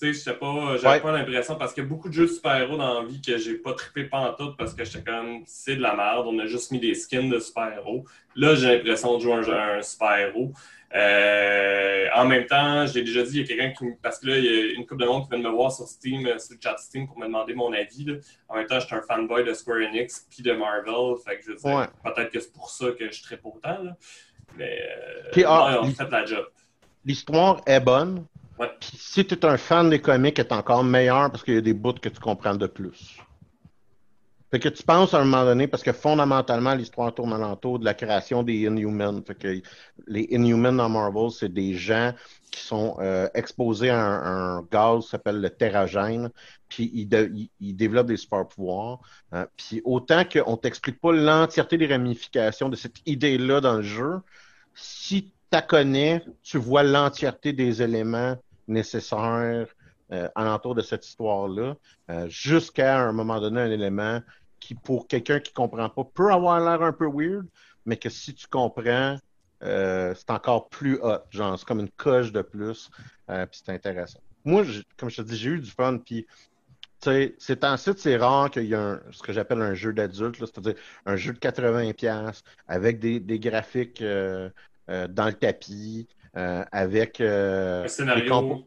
Tu 0.00 0.06
sais, 0.06 0.12
je 0.12 0.18
sais 0.18 0.34
pas, 0.34 0.76
j'avais 0.76 1.00
pas 1.00 1.12
l'impression 1.12 1.54
parce 1.54 1.72
qu'il 1.72 1.84
y 1.84 1.86
a 1.86 1.88
beaucoup 1.88 2.08
de 2.08 2.14
jeux 2.14 2.26
de 2.26 2.32
super-héros 2.32 2.76
dans 2.76 3.00
la 3.00 3.06
vie 3.06 3.22
que 3.22 3.38
j'ai 3.38 3.54
pas 3.54 3.74
trippé 3.74 4.04
pantoute 4.04 4.56
parce 4.56 4.74
que 4.74 4.84
j'étais 4.84 5.04
comme, 5.08 5.44
c'est 5.46 5.76
de 5.76 5.82
la 5.82 5.94
merde, 5.94 6.26
on 6.26 6.36
a 6.40 6.46
juste 6.46 6.72
mis 6.72 6.80
des 6.80 6.94
skins 6.94 7.30
de 7.30 7.38
super-héros. 7.38 8.04
Là, 8.34 8.56
j'ai 8.56 8.76
l'impression 8.76 9.16
de 9.16 9.22
jouer 9.22 9.34
un, 9.34 9.78
un 9.78 9.82
super-héros. 9.82 10.52
Euh, 10.94 12.06
en 12.14 12.24
même 12.24 12.46
temps, 12.46 12.86
j'ai 12.86 13.02
déjà 13.02 13.22
dit, 13.22 13.40
il 13.40 13.40
y 13.40 13.44
a 13.44 13.46
quelqu'un 13.46 13.72
qui 13.72 13.96
Parce 14.00 14.18
que 14.18 14.28
là, 14.28 14.38
il 14.38 14.44
y 14.44 14.48
a 14.48 14.72
une 14.74 14.86
couple 14.86 15.02
de 15.02 15.06
monde 15.06 15.24
qui 15.24 15.30
vient 15.30 15.38
de 15.38 15.44
me 15.44 15.50
voir 15.50 15.72
sur 15.72 15.86
Steam, 15.86 16.26
euh, 16.26 16.38
sur 16.38 16.54
le 16.54 16.60
chat 16.62 16.76
Steam, 16.78 17.06
pour 17.06 17.18
me 17.18 17.26
demander 17.26 17.54
mon 17.54 17.72
avis. 17.72 18.06
En 18.48 18.56
même 18.56 18.66
temps, 18.66 18.78
je 18.78 18.86
suis 18.86 18.94
un 18.94 19.02
fanboy 19.02 19.44
de 19.44 19.52
Square 19.54 19.78
Enix 19.78 20.26
puis 20.30 20.42
de 20.42 20.52
Marvel. 20.52 21.16
Fait 21.24 21.38
que 21.38 21.44
je 21.44 21.50
veux 21.50 21.56
dire, 21.56 21.88
peut-être 22.04 22.30
que 22.30 22.40
c'est 22.40 22.52
pour 22.52 22.70
ça 22.70 22.86
que 22.92 23.10
je 23.10 23.22
trippe 23.22 23.44
autant. 23.44 23.82
Là. 23.82 23.96
Mais 24.56 24.78
euh, 25.36 25.42
ah, 25.46 25.80
on 25.82 25.90
fait 25.90 26.10
la 26.10 26.24
job 26.24 26.46
l'histoire 27.04 27.60
est 27.66 27.80
bonne. 27.80 28.24
si 28.80 29.24
tu 29.24 29.34
es 29.34 29.44
un 29.44 29.56
fan 29.56 29.90
des 29.90 30.00
comics, 30.00 30.38
elle 30.38 30.46
est 30.46 30.52
encore 30.52 30.84
meilleure 30.84 31.30
parce 31.30 31.42
qu'il 31.42 31.54
y 31.54 31.58
a 31.58 31.60
des 31.60 31.74
bouts 31.74 31.94
que 31.94 32.08
tu 32.08 32.20
comprends 32.20 32.54
de 32.54 32.66
plus. 32.66 33.18
Fait 34.54 34.60
que 34.60 34.68
tu 34.68 34.84
penses 34.84 35.12
à 35.14 35.20
un 35.20 35.24
moment 35.24 35.44
donné, 35.44 35.66
parce 35.66 35.82
que 35.82 35.90
fondamentalement, 35.90 36.76
l'histoire 36.76 37.12
tourne 37.12 37.32
alentour 37.32 37.80
de 37.80 37.84
la 37.84 37.92
création 37.92 38.44
des 38.44 38.54
Inhumans. 38.54 39.20
Fait 39.26 39.34
que 39.34 39.60
les 40.06 40.28
Inhumans 40.30 40.76
dans 40.76 40.88
Marvel, 40.88 41.32
c'est 41.32 41.52
des 41.52 41.74
gens 41.74 42.12
qui 42.52 42.60
sont 42.60 42.96
euh, 43.00 43.28
exposés 43.34 43.90
à 43.90 43.98
un, 43.98 44.62
gaz 44.62 45.06
qui 45.06 45.10
s'appelle 45.10 45.40
le 45.40 45.50
terragène, 45.50 46.30
puis 46.68 46.88
ils, 46.94 47.74
développent 47.74 48.06
des 48.06 48.16
super 48.16 48.46
pouvoirs. 48.46 49.00
Hein. 49.32 49.48
puis 49.56 49.82
autant 49.84 50.22
qu'on 50.24 50.56
t'explique 50.56 51.00
pas 51.00 51.10
l'entièreté 51.10 51.76
des 51.76 51.88
ramifications 51.88 52.68
de 52.68 52.76
cette 52.76 52.98
idée-là 53.06 53.60
dans 53.60 53.78
le 53.78 53.82
jeu, 53.82 54.20
si 54.72 55.32
connais, 55.62 56.22
tu 56.42 56.58
vois 56.58 56.82
l'entièreté 56.82 57.52
des 57.52 57.82
éléments 57.82 58.36
nécessaires 58.66 59.66
euh, 60.12 60.28
alentour 60.34 60.74
de 60.74 60.82
cette 60.82 61.06
histoire-là, 61.06 61.76
euh, 62.10 62.28
jusqu'à 62.28 63.00
un 63.00 63.12
moment 63.12 63.40
donné, 63.40 63.60
un 63.60 63.70
élément 63.70 64.20
qui, 64.60 64.74
pour 64.74 65.06
quelqu'un 65.06 65.40
qui 65.40 65.50
ne 65.52 65.54
comprend 65.54 65.88
pas, 65.88 66.04
peut 66.04 66.32
avoir 66.32 66.60
l'air 66.60 66.82
un 66.82 66.92
peu 66.92 67.08
weird, 67.10 67.46
mais 67.86 67.96
que 67.96 68.08
si 68.08 68.34
tu 68.34 68.46
comprends, 68.46 69.18
euh, 69.62 70.14
c'est 70.14 70.30
encore 70.30 70.68
plus 70.68 70.98
hot. 71.02 71.20
Genre, 71.30 71.58
c'est 71.58 71.66
comme 71.66 71.80
une 71.80 71.90
coche 71.90 72.32
de 72.32 72.42
plus, 72.42 72.90
euh, 73.30 73.46
puis 73.46 73.60
c'est 73.64 73.72
intéressant. 73.72 74.20
Moi, 74.44 74.64
comme 74.96 75.10
je 75.10 75.22
te 75.22 75.22
dis, 75.22 75.36
j'ai 75.36 75.50
eu 75.50 75.58
du 75.58 75.70
fun, 75.70 75.98
puis 75.98 76.26
c'est 77.00 77.64
ensuite, 77.64 77.98
c'est 77.98 78.16
rare 78.16 78.50
qu'il 78.50 78.64
y 78.64 78.72
ait 78.72 78.94
ce 79.10 79.22
que 79.22 79.32
j'appelle 79.32 79.60
un 79.60 79.74
jeu 79.74 79.92
d'adulte, 79.92 80.36
c'est-à-dire 80.38 80.74
un 81.04 81.16
jeu 81.16 81.34
de 81.34 81.38
80$ 81.38 82.42
avec 82.66 82.98
des, 82.98 83.20
des 83.20 83.38
graphiques 83.38 84.02
dans 84.88 85.26
le 85.26 85.32
tapis, 85.32 86.06
euh, 86.36 86.64
avec 86.72 87.20
euh, 87.20 87.84
un 87.84 87.88
scénario. 87.88 88.64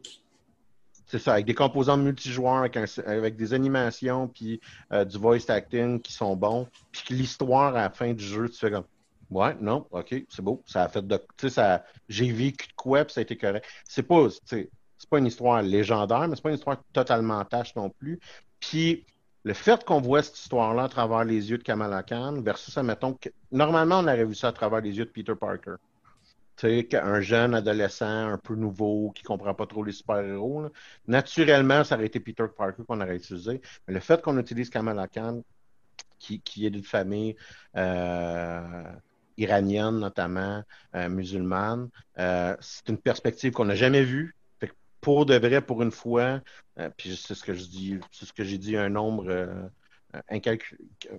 C'est 1.06 1.18
ça, 1.18 1.34
avec 1.34 1.46
des 1.46 1.54
composants 1.54 1.96
multijoueurs, 1.96 2.68
avec, 3.06 3.36
des 3.36 3.54
animations, 3.54 4.28
puis 4.28 4.60
du 4.90 5.16
voice 5.16 5.48
acting 5.48 6.00
qui 6.00 6.12
sont 6.12 6.36
bons. 6.36 6.68
Puis 6.92 7.14
l'histoire 7.14 7.74
à 7.74 7.82
la 7.82 7.90
fin 7.90 8.12
du 8.12 8.22
jeu, 8.22 8.50
tu 8.50 8.58
fais 8.58 8.70
comme 8.70 8.84
Ouais, 9.30 9.54
non, 9.60 9.86
ok, 9.90 10.24
c'est 10.28 10.42
beau. 10.42 10.62
Ça 10.66 10.84
a 10.84 10.88
fait 10.88 11.06
de. 11.06 11.16
Tu 11.36 11.48
sais, 11.48 11.50
ça. 11.50 11.84
J'ai 12.08 12.32
vécu 12.32 12.66
de 12.68 12.72
quoi, 12.74 13.04
puis 13.04 13.12
ça 13.12 13.20
a 13.20 13.22
été 13.22 13.36
correct. 13.36 13.66
C'est 13.84 14.02
pas. 14.02 14.28
C'est 14.46 14.70
pas 15.10 15.18
une 15.18 15.26
histoire 15.26 15.62
légendaire, 15.62 16.26
mais 16.26 16.34
c'est 16.34 16.42
pas 16.42 16.48
une 16.48 16.56
histoire 16.56 16.82
totalement 16.92 17.44
tâche 17.44 17.74
non 17.76 17.90
plus. 17.90 18.18
Puis 18.58 19.06
le 19.44 19.54
fait 19.54 19.84
qu'on 19.84 20.00
voit 20.00 20.22
cette 20.22 20.38
histoire-là 20.38 20.84
à 20.84 20.88
travers 20.88 21.24
les 21.24 21.50
yeux 21.50 21.58
de 21.58 21.62
Kamala 21.62 22.02
Khan 22.02 22.40
versus, 22.42 22.76
admettons, 22.76 23.14
que 23.14 23.28
normalement, 23.52 24.00
on 24.00 24.04
aurait 24.04 24.24
vu 24.24 24.34
ça 24.34 24.48
à 24.48 24.52
travers 24.52 24.80
les 24.80 24.96
yeux 24.96 25.04
de 25.04 25.10
Peter 25.10 25.34
Parker 25.38 25.76
un 26.64 27.20
jeune 27.20 27.54
adolescent 27.54 28.28
un 28.32 28.38
peu 28.38 28.54
nouveau 28.54 29.12
qui 29.14 29.22
comprend 29.22 29.54
pas 29.54 29.66
trop 29.66 29.84
les 29.84 29.92
super-héros, 29.92 30.70
naturellement, 31.06 31.84
ça 31.84 31.96
aurait 31.96 32.06
été 32.06 32.20
Peter 32.20 32.46
Parker 32.56 32.82
qu'on 32.86 33.00
aurait 33.00 33.16
utilisé. 33.16 33.60
Mais 33.86 33.94
le 33.94 34.00
fait 34.00 34.20
qu'on 34.22 34.38
utilise 34.38 34.70
Kamala 34.70 35.08
Khan, 35.08 35.42
qui, 36.18 36.66
est 36.66 36.70
d'une 36.70 36.84
famille 36.84 37.36
euh, 37.76 38.82
iranienne 39.36 39.98
notamment, 39.98 40.62
euh, 40.94 41.08
musulmane, 41.08 41.88
euh, 42.18 42.56
c'est 42.60 42.88
une 42.88 42.98
perspective 42.98 43.52
qu'on 43.52 43.66
n'a 43.66 43.76
jamais 43.76 44.02
vue. 44.02 44.34
pour 45.00 45.26
de 45.26 45.36
vrai, 45.36 45.60
pour 45.62 45.82
une 45.82 45.92
fois, 45.92 46.40
puis 46.96 47.16
c'est 47.16 47.34
ce 47.34 47.44
que 47.44 47.54
je 47.54 47.64
dis, 47.66 48.00
c'est 48.10 48.26
ce 48.26 48.32
que 48.32 48.42
j'ai 48.42 48.58
dit 48.58 48.76
un 48.76 48.88
nombre 48.88 49.70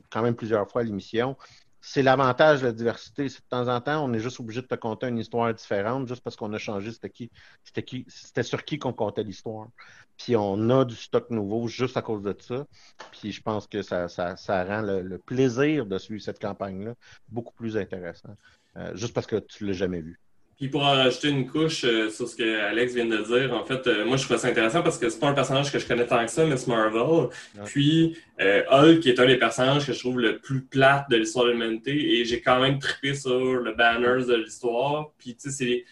quand 0.09 0.21
même 0.21 0.35
plusieurs 0.35 0.69
fois 0.69 0.81
à 0.81 0.83
l'émission, 0.83 1.37
c'est 1.81 2.01
l'avantage 2.03 2.61
de 2.61 2.67
la 2.67 2.71
diversité. 2.73 3.29
C'est 3.29 3.41
de 3.41 3.47
temps 3.49 3.67
en 3.67 3.81
temps, 3.81 4.03
on 4.03 4.13
est 4.13 4.19
juste 4.19 4.39
obligé 4.39 4.61
de 4.61 4.67
te 4.67 4.75
conter 4.75 5.07
une 5.07 5.17
histoire 5.17 5.53
différente 5.53 6.07
juste 6.07 6.21
parce 6.23 6.35
qu'on 6.35 6.51
a 6.53 6.57
changé 6.57 6.91
c'était 6.91 7.09
qui, 7.09 7.31
c'était 7.63 7.83
qui, 7.83 8.05
c'était 8.07 8.43
sur 8.43 8.63
qui 8.63 8.79
qu'on 8.79 8.93
comptait 8.93 9.23
l'histoire. 9.23 9.67
Puis 10.17 10.35
on 10.35 10.69
a 10.69 10.85
du 10.85 10.95
stock 10.95 11.29
nouveau 11.29 11.67
juste 11.67 11.95
à 11.97 12.01
cause 12.01 12.21
de 12.21 12.35
ça. 12.39 12.65
Puis 13.11 13.31
je 13.31 13.41
pense 13.41 13.67
que 13.67 13.81
ça, 13.81 14.07
ça, 14.09 14.35
ça 14.35 14.63
rend 14.65 14.81
le, 14.81 15.17
plaisir 15.19 15.85
de 15.85 15.97
suivre 15.97 16.21
cette 16.21 16.39
campagne-là 16.39 16.95
beaucoup 17.29 17.53
plus 17.53 17.77
intéressant. 17.77 18.35
Euh, 18.77 18.95
juste 18.95 19.13
parce 19.13 19.27
que 19.27 19.37
tu 19.37 19.65
l'as 19.65 19.73
jamais 19.73 20.01
vu. 20.01 20.19
Puis 20.59 20.67
pour 20.67 20.81
en 20.83 20.91
rajouter 20.91 21.29
une 21.29 21.47
couche 21.47 21.85
euh, 21.85 22.09
sur 22.09 22.27
ce 22.27 22.35
que 22.35 22.59
Alex 22.59 22.93
vient 22.93 23.05
de 23.05 23.17
dire, 23.19 23.53
en 23.53 23.63
fait, 23.63 23.87
euh, 23.87 24.05
moi 24.05 24.17
je 24.17 24.25
trouve 24.25 24.35
ça 24.35 24.49
intéressant 24.49 24.83
parce 24.83 24.97
que 24.97 25.07
c'est 25.07 25.17
pas 25.17 25.29
un 25.29 25.33
personnage 25.33 25.71
que 25.71 25.79
je 25.79 25.87
connais 25.87 26.05
tant 26.05 26.23
que 26.25 26.29
ça, 26.29 26.45
Miss 26.45 26.67
Marvel. 26.67 27.29
Puis 27.63 28.17
euh, 28.41 28.63
Hulk 28.69 29.05
est 29.07 29.19
un 29.21 29.25
des 29.25 29.37
personnages 29.37 29.87
que 29.87 29.93
je 29.93 29.99
trouve 29.99 30.19
le 30.19 30.37
plus 30.39 30.61
plate 30.61 31.09
de 31.09 31.15
l'histoire 31.15 31.45
de 31.45 31.51
l'humanité 31.51 32.19
et 32.19 32.25
j'ai 32.25 32.41
quand 32.41 32.59
même 32.59 32.77
trippé 32.77 33.13
sur 33.13 33.39
le 33.39 33.73
banners 33.73 34.25
de 34.27 34.35
l'histoire. 34.35 35.11
Puis 35.17 35.33
tu 35.35 35.49
sais, 35.49 35.51
c'est 35.51 35.85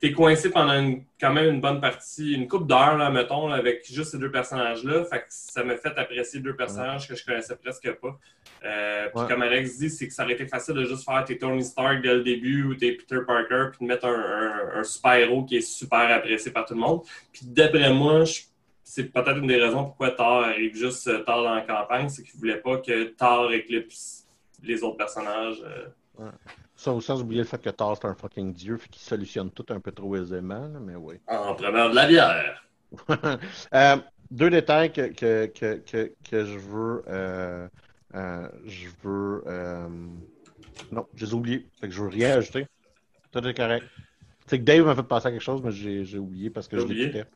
t'es 0.00 0.12
coincé 0.12 0.50
pendant 0.50 0.74
une- 0.78 1.02
quand 1.20 1.32
même 1.32 1.54
une 1.54 1.60
bonne 1.60 1.80
partie, 1.80 2.32
une 2.34 2.46
couple 2.46 2.66
d'heures, 2.66 2.96
là, 2.96 3.10
mettons, 3.10 3.48
là, 3.48 3.56
avec 3.56 3.84
juste 3.90 4.12
ces 4.12 4.18
deux 4.18 4.30
personnages-là. 4.30 5.04
Fait 5.04 5.18
que 5.18 5.24
ça 5.28 5.64
m'a 5.64 5.76
fait 5.76 5.92
apprécier 5.96 6.38
deux 6.40 6.54
personnages 6.54 7.08
que 7.08 7.16
je 7.16 7.24
connaissais 7.24 7.56
presque 7.56 7.90
pas. 7.94 8.16
Euh, 8.64 9.08
puis 9.12 9.22
Ouais. 9.22 9.28
comme 9.28 9.42
Alex 9.42 9.78
dit, 9.78 9.90
c'est 9.90 10.06
que 10.06 10.14
ça 10.14 10.24
aurait 10.24 10.34
été 10.34 10.46
facile 10.46 10.74
de 10.74 10.84
juste 10.84 11.04
faire 11.04 11.24
tes 11.24 11.36
Tony 11.38 11.64
Stark 11.64 12.00
dès 12.02 12.14
le 12.14 12.22
début 12.22 12.62
ou 12.64 12.74
tes 12.74 12.92
Peter 12.92 13.18
Parker, 13.26 13.70
puis 13.72 13.84
de 13.86 13.88
mettre 13.88 14.06
un, 14.06 14.14
un- 14.14 14.80
un 14.80 14.84
super-héros 14.84 15.44
qui 15.44 15.56
est 15.56 15.60
super 15.62 16.10
apprécié 16.12 16.52
par 16.52 16.64
tout 16.64 16.74
le 16.74 16.80
monde. 16.80 17.02
Puis 17.32 17.42
d'après 17.46 17.92
moi, 17.92 18.24
je- 18.24 18.42
c'est 18.84 19.04
peut-être 19.12 19.36
une 19.38 19.46
des 19.48 19.60
raisons 19.60 19.84
pourquoi 19.84 20.12
Thor 20.12 20.44
arrive 20.44 20.74
juste 20.76 21.08
euh, 21.08 21.18
tard 21.24 21.42
dans 21.42 21.54
la 21.54 21.60
campagne, 21.62 22.08
c'est 22.08 22.22
qu'il 22.22 22.38
voulait 22.38 22.56
pas 22.60 22.78
que 22.78 23.04
Thor 23.04 23.52
éclipse 23.52 24.26
les 24.62 24.82
autres 24.82 24.96
personnages. 24.96 25.58
euh, 25.64 25.86
Ça, 26.74 26.92
au 26.92 27.00
sens 27.00 27.20
d'oublier 27.20 27.42
le 27.42 27.46
fait 27.46 27.60
que 27.60 27.70
Thor, 27.70 27.96
c'est 28.00 28.06
un 28.06 28.14
fucking 28.14 28.52
dieu, 28.52 28.76
fait 28.76 28.88
qu'il 28.88 29.02
solutionne 29.02 29.50
tout 29.50 29.66
un 29.70 29.80
peu 29.80 29.92
trop 29.92 30.14
aisément, 30.16 30.68
là, 30.68 30.78
mais 30.80 30.94
oui. 30.94 31.16
en 31.26 31.54
prenant 31.54 31.88
de 31.90 31.94
la 31.94 32.06
bière. 32.06 32.64
Euh, 33.74 33.96
deux 34.30 34.50
détails 34.50 34.92
que, 34.92 35.08
que, 35.12 35.46
que, 35.46 35.74
que, 35.76 36.12
que 36.28 36.44
je 36.44 36.58
veux. 36.58 37.02
euh, 37.08 37.68
euh, 38.14 38.48
je 38.64 38.88
veux. 39.02 39.42
non, 40.92 41.06
je 41.14 41.24
les 41.24 41.30
ai 41.30 41.34
oubliés. 41.34 41.68
Fait 41.80 41.88
que 41.88 41.94
je 41.94 42.02
veux 42.02 42.08
rien 42.08 42.36
ajouter. 42.38 42.66
Tout 43.32 43.46
est 43.46 43.54
correct. 43.54 43.86
C'est 44.46 44.58
que 44.58 44.64
Dave 44.64 44.84
m'a 44.86 44.94
fait 44.94 45.02
penser 45.02 45.28
à 45.28 45.30
quelque 45.30 45.42
chose, 45.42 45.62
mais 45.62 45.70
j'ai 45.72 46.18
oublié 46.18 46.50
parce 46.50 46.68
que 46.68 46.78
je 46.78 46.86
l'écoutais. 46.86 47.26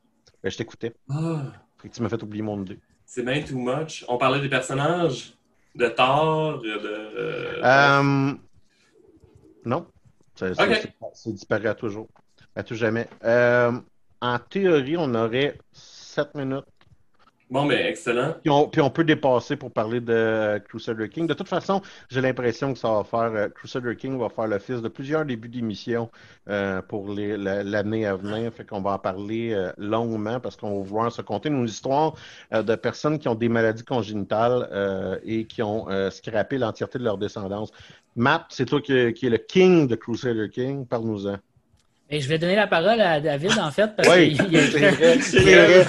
Ben, 0.43 0.51
je 0.51 0.57
t'écoutais. 0.57 0.95
Ah, 1.11 1.53
Fait 1.79 1.89
que 1.89 1.95
tu 1.95 2.03
m'as 2.03 2.09
fait 2.09 2.23
oublier 2.23 2.43
mon 2.43 2.63
idée. 2.63 2.79
c'est 3.05 3.23
bien 3.25 3.43
too 3.43 3.59
much. 3.59 4.05
On 4.09 4.17
parlait 4.19 4.41
des 4.41 4.49
personnages, 4.49 5.35
de 5.75 5.89
Thor, 5.89 6.61
de. 6.63 7.61
Non? 9.65 9.87
C'est 10.35 11.33
disparu 11.33 11.69
à 11.69 11.75
toujours. 11.75 12.09
À 12.55 12.63
tout 12.63 12.75
jamais. 12.75 13.09
Euh, 13.25 13.73
en 14.21 14.39
théorie, 14.39 14.97
on 14.97 15.15
aurait 15.15 15.59
7 15.73 16.35
minutes 16.35 16.65
Bon, 17.53 17.67
ben, 17.67 17.87
excellent. 17.87 18.35
Puis 18.41 18.81
on, 18.81 18.89
peut 18.91 19.05
dépasser 19.05 19.57
pour 19.57 19.71
parler 19.71 20.01
de 20.01 20.11
euh, 20.11 20.59
Crusader 20.59 21.11
King. 21.11 21.27
De 21.27 21.35
toute 21.35 21.49
façon, 21.49 21.83
j'ai 22.09 22.23
l'impression 22.23 22.73
que 22.73 22.79
ça 22.79 22.91
va 22.91 23.05
faire 23.05 23.31
euh, 23.35 23.49
Crusader 23.51 23.95
King 23.95 24.19
va 24.19 24.31
faire 24.31 24.47
l'office 24.47 24.81
de 24.81 24.89
plusieurs 24.89 25.27
débuts 25.27 25.51
d'émission 25.51 26.11
euh, 26.49 26.81
pour 26.81 27.11
l'année 27.11 28.07
à 28.07 28.17
venir. 28.17 28.51
Fait 28.55 28.65
qu'on 28.65 28.81
va 28.81 28.93
en 28.93 28.99
parler 28.99 29.55
longuement 29.77 30.41
parce 30.41 30.57
qu'on 30.57 30.79
va 30.79 30.83
vouloir 30.83 31.13
se 31.13 31.21
conter 31.21 31.51
nos 31.51 31.67
histoires 31.67 32.15
euh, 32.55 32.63
de 32.63 32.75
personnes 32.75 33.19
qui 33.19 33.29
ont 33.29 33.35
des 33.35 33.51
maladies 33.51 33.85
congénitales 33.85 35.21
et 35.23 35.45
qui 35.45 35.63
ont 35.63 35.89
scrappé 36.11 36.57
l'entièreté 36.57 36.99
de 36.99 37.05
leur 37.05 37.19
descendance. 37.19 37.71
Matt, 38.17 38.47
c'est 38.49 38.65
toi 38.65 38.81
qui, 38.81 39.13
qui 39.13 39.27
est 39.27 39.31
le 39.31 39.37
king 39.37 39.89
de 39.89 39.95
Crusader 39.95 40.49
King. 40.49 40.87
Parle-nous-en. 40.87 41.37
Et 42.15 42.21
je 42.21 42.29
vais 42.29 42.39
donner 42.39 42.57
la 42.57 42.67
parole 42.67 43.01
à 43.01 43.21
David, 43.21 43.53
en 43.59 43.71
fait, 43.71 43.91
parce 43.97 44.07
Oui, 44.11 44.35
qu'il 44.37 44.61
c'est 44.61 44.79
vrai. 44.91 45.19
C'est 45.21 45.41
C'est 45.41 45.83
vrai. 45.83 45.87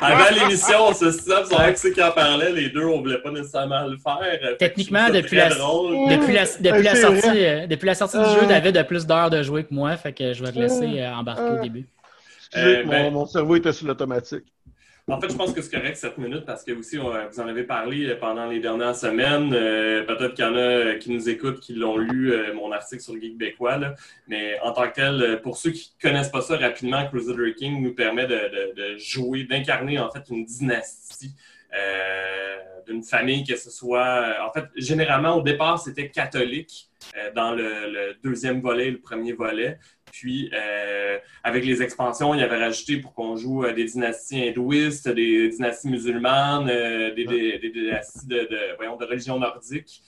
Avant 0.00 0.34
l'émission, 0.34 0.76
on 0.88 0.94
se 0.94 1.10
ça, 1.10 1.42
c'est 1.44 1.54
vrai 1.54 1.74
que 1.74 1.78
ceux 1.78 1.90
qui 1.90 2.02
en 2.02 2.10
parlaient, 2.12 2.50
les 2.52 2.70
deux, 2.70 2.84
on 2.86 3.00
voulait 3.00 3.18
pas 3.20 3.30
nécessairement 3.30 3.86
le 3.86 3.98
faire. 3.98 4.56
Techniquement, 4.58 5.10
depuis 5.10 5.36
la- 5.36 5.50
drôle. 5.50 6.08
Depuis 6.08 6.32
la, 6.32 6.44
depuis 6.44 6.82
la 6.82 6.94
c'est 6.94 7.00
sortie, 7.02 7.44
euh, 7.44 7.66
depuis 7.66 7.86
la 7.86 7.94
sortie 7.94 8.16
du 8.16 8.24
Euh. 8.24 8.40
jeu, 8.40 8.46
David 8.46 8.76
a 8.78 8.84
plus 8.84 9.06
d'heures 9.06 9.28
de 9.28 9.42
jouer 9.42 9.64
que 9.64 9.74
moi, 9.74 9.96
fait 9.98 10.12
que 10.12 10.32
je 10.32 10.42
vais 10.42 10.50
te 10.52 10.58
laisser 10.58 10.98
euh, 11.00 11.12
embarquer 11.14 11.42
au 11.42 11.56
Euh. 11.58 11.62
début. 11.62 11.86
Excusez, 12.52 12.78
Euh, 12.78 12.84
mon, 12.84 12.90
ben- 12.90 13.12
mon 13.12 13.26
cerveau 13.26 13.56
était 13.56 13.72
sur 13.72 13.86
l'automatique. 13.86 14.44
En 15.10 15.20
fait, 15.20 15.30
je 15.30 15.36
pense 15.36 15.52
que 15.52 15.60
c'est 15.60 15.70
correct 15.76 15.96
7 15.96 16.18
minutes 16.18 16.44
parce 16.46 16.62
que 16.64 16.72
aussi, 16.72 16.98
on- 16.98 17.10
vous 17.28 17.40
en 17.40 17.46
avez 17.48 17.64
parlé 17.64 18.14
pendant 18.14 18.46
les 18.46 18.60
dernières 18.60 18.94
semaines. 18.94 19.52
Euh, 19.52 20.04
Peut-être 20.04 20.34
qu'il 20.34 20.44
y 20.44 20.48
en 20.48 20.56
a 20.56 20.94
qui 20.96 21.10
nous 21.10 21.28
écoutent, 21.28 21.60
qui 21.60 21.74
l'ont 21.74 21.96
lu, 21.98 22.32
euh, 22.32 22.54
mon 22.54 22.70
article 22.72 23.02
sur 23.02 23.14
le 23.14 23.20
Geek. 23.20 23.56
Mais 24.28 24.58
en 24.60 24.72
tant 24.72 24.88
que 24.88 24.94
tel, 24.94 25.22
euh, 25.22 25.36
pour 25.36 25.56
ceux 25.56 25.70
qui 25.72 25.92
ne 26.02 26.08
connaissent 26.08 26.28
pas 26.30 26.40
ça 26.42 26.56
rapidement, 26.56 27.06
Crusader 27.08 27.54
King 27.54 27.82
nous 27.82 27.94
permet 27.94 28.26
de, 28.26 28.96
jouer, 28.98 29.44
d'incarner 29.44 29.98
en 29.98 30.10
fait 30.10 30.22
une 30.30 30.44
dynastie. 30.44 31.32
euh, 31.78 32.56
d'une 32.86 33.04
famille 33.04 33.44
que 33.44 33.54
ce 33.54 33.70
soit 33.70 34.34
en 34.44 34.50
fait 34.52 34.64
généralement 34.74 35.36
au 35.36 35.42
départ 35.42 35.78
c'était 35.78 36.08
catholique 36.08 36.90
euh, 37.16 37.30
dans 37.32 37.52
le, 37.52 37.62
le 37.92 38.14
deuxième 38.24 38.60
volet 38.60 38.90
le 38.90 38.98
premier 38.98 39.34
volet 39.34 39.78
puis 40.12 40.50
euh, 40.52 41.18
avec 41.44 41.64
les 41.64 41.82
expansions, 41.82 42.34
il 42.34 42.40
y 42.40 42.42
avait 42.42 42.58
rajouté 42.58 42.98
pour 42.98 43.14
qu'on 43.14 43.36
joue 43.36 43.64
euh, 43.64 43.72
des 43.72 43.84
dynasties 43.84 44.48
hindouistes, 44.48 45.08
des 45.08 45.48
dynasties 45.48 45.88
musulmanes, 45.88 46.68
euh, 46.68 47.14
des, 47.14 47.24
des- 47.24 47.58
des 47.58 47.70
dynasties 47.70 48.26
de, 48.26 48.40
de, 48.40 48.76
voyons, 48.76 48.96
de 48.96 49.04
religion 49.04 49.38
nordique. 49.38 50.02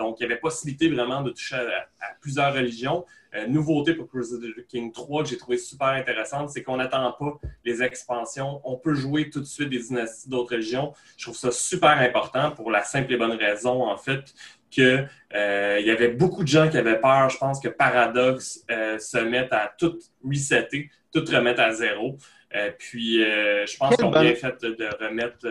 Donc, 0.00 0.16
il 0.18 0.24
y 0.24 0.26
avait 0.26 0.38
possibilité 0.40 0.88
vraiment 0.88 1.22
de 1.22 1.30
toucher 1.30 1.54
à, 1.54 1.88
à 2.00 2.14
plusieurs 2.20 2.52
religions. 2.52 3.06
Nouveauté 3.46 3.94
pour 3.94 4.08
Crusader 4.08 4.48
King 4.68 4.90
3 4.90 5.22
que 5.22 5.28
j'ai 5.28 5.36
trouvé 5.36 5.56
super 5.56 5.88
intéressante, 5.90 6.50
c'est 6.50 6.64
qu'on 6.64 6.78
n'attend 6.78 7.12
pas 7.12 7.38
les 7.64 7.80
expansions. 7.84 8.60
On 8.64 8.76
peut 8.76 8.94
jouer 8.94 9.30
tout 9.30 9.38
de 9.38 9.44
suite 9.44 9.68
des 9.68 9.78
dynasties 9.78 10.28
d'autres 10.30 10.52
religions. 10.54 10.94
Je 11.16 11.26
trouve 11.26 11.36
ça 11.36 11.52
super 11.52 11.90
important 11.90 12.50
pour 12.50 12.72
la 12.72 12.82
simple 12.82 13.12
et 13.12 13.16
bonne 13.16 13.32
raison, 13.38 13.84
en 13.84 13.96
fait, 13.96 14.34
que 14.74 15.04
euh, 15.34 15.80
y 15.80 15.90
avait 15.90 16.08
beaucoup 16.08 16.42
de 16.42 16.48
gens 16.48 16.68
qui 16.68 16.76
avaient 16.76 17.00
peur, 17.00 17.28
je 17.30 17.38
pense, 17.38 17.60
que 17.60 17.68
Paradox 17.68 18.64
euh, 18.70 18.98
se 18.98 19.18
mette 19.18 19.52
à 19.52 19.72
tout 19.76 19.98
resetter, 20.24 20.90
tout 21.12 21.24
remettre 21.30 21.60
à 21.60 21.72
zéro. 21.72 22.16
Euh, 22.54 22.70
puis, 22.78 23.18
je 23.18 23.76
pense 23.76 23.96
qu'on 23.96 24.12
a 24.12 24.22
bien 24.22 24.34
fait 24.34 24.62
de, 24.62 25.04
remettre 25.04 25.46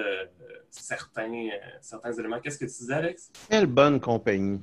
certains, 0.71 1.49
certains 1.81 2.13
éléments. 2.13 2.39
Qu'est-ce 2.39 2.57
que 2.57 2.65
tu 2.65 2.71
disais, 2.71 2.93
Alex? 2.93 3.31
Quelle 3.49 3.67
bonne 3.67 3.99
compagnie. 3.99 4.59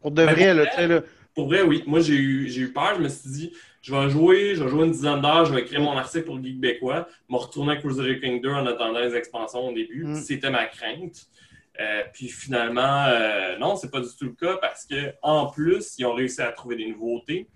Pour 0.00 0.10
de 0.10 0.26
Ben, 0.26 0.34
vrai, 0.34 0.54
pour 0.54 0.74
vrai? 0.74 0.88
là, 0.88 1.00
Pour 1.34 1.46
vrai, 1.46 1.62
oui. 1.62 1.84
Moi, 1.86 2.00
j'ai 2.00 2.14
eu, 2.14 2.48
j'ai 2.48 2.62
eu 2.62 2.72
peur. 2.72 2.96
Je 2.96 3.02
me 3.02 3.08
suis 3.08 3.30
dit, 3.30 3.52
je 3.80 3.94
vais 3.94 4.10
jouer, 4.10 4.54
je 4.54 4.64
vais 4.64 4.70
jouer 4.70 4.84
une 4.84 4.92
dizaine 4.92 5.20
d'heures, 5.20 5.44
je 5.44 5.54
vais 5.54 5.62
écrire 5.62 5.80
mon 5.80 5.96
article 5.96 6.26
pour 6.26 6.36
le 6.36 6.42
Geek 6.42 6.60
Québécois, 6.60 7.08
me 7.28 7.36
retourner 7.36 7.72
à 7.72 7.76
Crusader 7.76 8.20
King 8.20 8.40
2 8.40 8.50
en 8.50 8.66
attendant 8.66 9.00
les 9.00 9.14
expansions 9.14 9.68
au 9.68 9.72
début. 9.72 10.04
Mm. 10.04 10.14
C'était 10.16 10.50
ma 10.50 10.66
crainte. 10.66 11.26
Euh, 11.80 12.02
puis 12.12 12.28
finalement, 12.28 13.04
euh, 13.06 13.56
non, 13.58 13.76
c'est 13.76 13.90
pas 13.90 14.00
du 14.00 14.08
tout 14.18 14.26
le 14.26 14.32
cas 14.32 14.58
parce 14.60 14.84
que 14.84 15.14
en 15.22 15.46
plus, 15.46 15.94
ils 15.98 16.04
ont 16.04 16.14
réussi 16.14 16.42
à 16.42 16.52
trouver 16.52 16.76
des 16.76 16.86
nouveautés. 16.86 17.48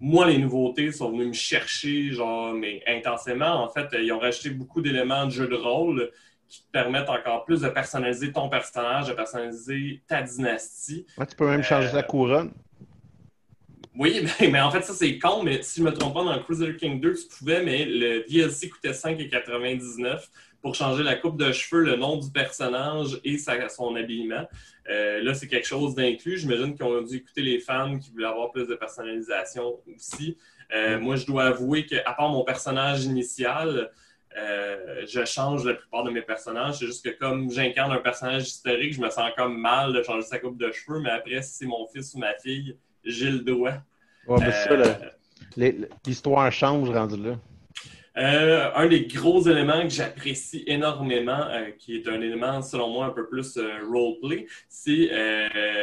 Moi, 0.00 0.26
les 0.26 0.38
nouveautés 0.38 0.90
sont 0.90 1.12
venues 1.12 1.26
me 1.28 1.32
chercher, 1.32 2.10
genre, 2.10 2.52
mais 2.54 2.82
intensément. 2.88 3.62
En 3.62 3.68
fait, 3.68 3.86
ils 3.92 4.10
ont 4.12 4.18
rajouté 4.18 4.50
beaucoup 4.50 4.80
d'éléments 4.80 5.26
de 5.26 5.30
jeu 5.30 5.46
de 5.46 5.54
rôle 5.54 6.10
qui 6.48 6.64
te 6.64 6.70
permettent 6.72 7.08
encore 7.08 7.44
plus 7.44 7.60
de 7.60 7.68
personnaliser 7.68 8.32
ton 8.32 8.48
personnage, 8.48 9.06
de 9.08 9.12
personnaliser 9.14 10.02
ta 10.08 10.20
dynastie. 10.22 11.06
ouais, 11.16 11.26
tu 11.26 11.36
peux 11.36 11.48
même 11.48 11.62
changer 11.62 11.88
Euh, 11.88 11.94
la 11.94 12.02
couronne. 12.02 12.52
Oui, 13.94 14.22
mais, 14.40 14.48
mais 14.50 14.60
en 14.60 14.70
fait, 14.70 14.82
ça, 14.82 14.94
c'est 14.94 15.18
con, 15.18 15.42
mais 15.42 15.62
si 15.62 15.80
je 15.80 15.84
me 15.84 15.92
trompe 15.92 16.14
pas, 16.14 16.24
dans 16.24 16.38
Crusader 16.42 16.76
King 16.76 17.00
2, 17.00 17.14
tu 17.14 17.26
pouvais, 17.38 17.62
mais 17.62 17.84
le 17.84 18.24
DLC 18.28 18.68
coûtait 18.68 18.92
5,99 18.94 20.30
pour 20.62 20.74
changer 20.74 21.02
la 21.02 21.16
coupe 21.16 21.36
de 21.38 21.50
cheveux, 21.52 21.82
le 21.82 21.96
nom 21.96 22.16
du 22.16 22.30
personnage 22.30 23.20
et 23.24 23.36
sa- 23.36 23.68
son 23.68 23.94
habillement. 23.96 24.48
Euh, 24.88 25.20
là, 25.22 25.34
c'est 25.34 25.48
quelque 25.48 25.66
chose 25.66 25.94
d'inclus. 25.94 26.38
J'imagine 26.38 26.74
qu'ils 26.74 26.86
ont 26.86 27.02
dû 27.02 27.16
écouter 27.16 27.42
les 27.42 27.58
fans 27.58 27.98
qui 27.98 28.10
voulaient 28.12 28.26
avoir 28.26 28.50
plus 28.52 28.66
de 28.66 28.74
personnalisation 28.76 29.80
aussi. 29.94 30.38
Euh, 30.74 30.98
Moi, 31.00 31.16
je 31.16 31.26
dois 31.26 31.44
avouer 31.46 31.84
qu'à 31.84 32.00
part 32.14 32.28
mon 32.30 32.44
personnage 32.44 33.04
initial, 33.04 33.90
euh, 34.38 35.04
je 35.06 35.24
change 35.24 35.64
la 35.66 35.74
plupart 35.74 36.04
de 36.04 36.10
mes 36.10 36.22
personnages. 36.22 36.76
C'est 36.78 36.86
juste 36.86 37.04
que 37.04 37.10
comme 37.10 37.50
j'incarne 37.50 37.92
un 37.92 37.98
personnage 37.98 38.44
historique, 38.48 38.94
je 38.94 39.00
me 39.00 39.10
sens 39.10 39.30
comme 39.36 39.58
mal 39.60 39.92
de 39.92 40.02
changer 40.02 40.26
sa 40.26 40.38
coupe 40.38 40.56
de 40.56 40.70
cheveux, 40.72 41.00
mais 41.00 41.10
après, 41.10 41.42
si 41.42 41.54
c'est 41.58 41.66
mon 41.66 41.86
fils 41.88 42.14
ou 42.14 42.18
ma 42.18 42.32
fille, 42.34 42.76
j'ai 43.04 43.30
le 43.30 43.40
droit. 43.40 43.72
Ouais, 44.26 44.38
mais 44.40 44.52
ça, 44.52 44.70
Euh, 45.58 45.72
L'histoire 46.06 46.50
change 46.52 46.88
rendu 46.90 47.16
là. 47.22 47.36
Euh, 48.18 48.70
un 48.74 48.88
des 48.88 49.06
gros 49.06 49.40
éléments 49.48 49.82
que 49.84 49.88
j'apprécie 49.88 50.64
énormément, 50.66 51.46
euh, 51.48 51.70
qui 51.70 51.96
est 51.96 52.08
un 52.08 52.20
élément 52.20 52.60
selon 52.60 52.90
moi 52.90 53.06
un 53.06 53.10
peu 53.10 53.26
plus 53.26 53.56
euh, 53.56 53.78
roleplay, 53.90 54.46
c'est 54.68 55.08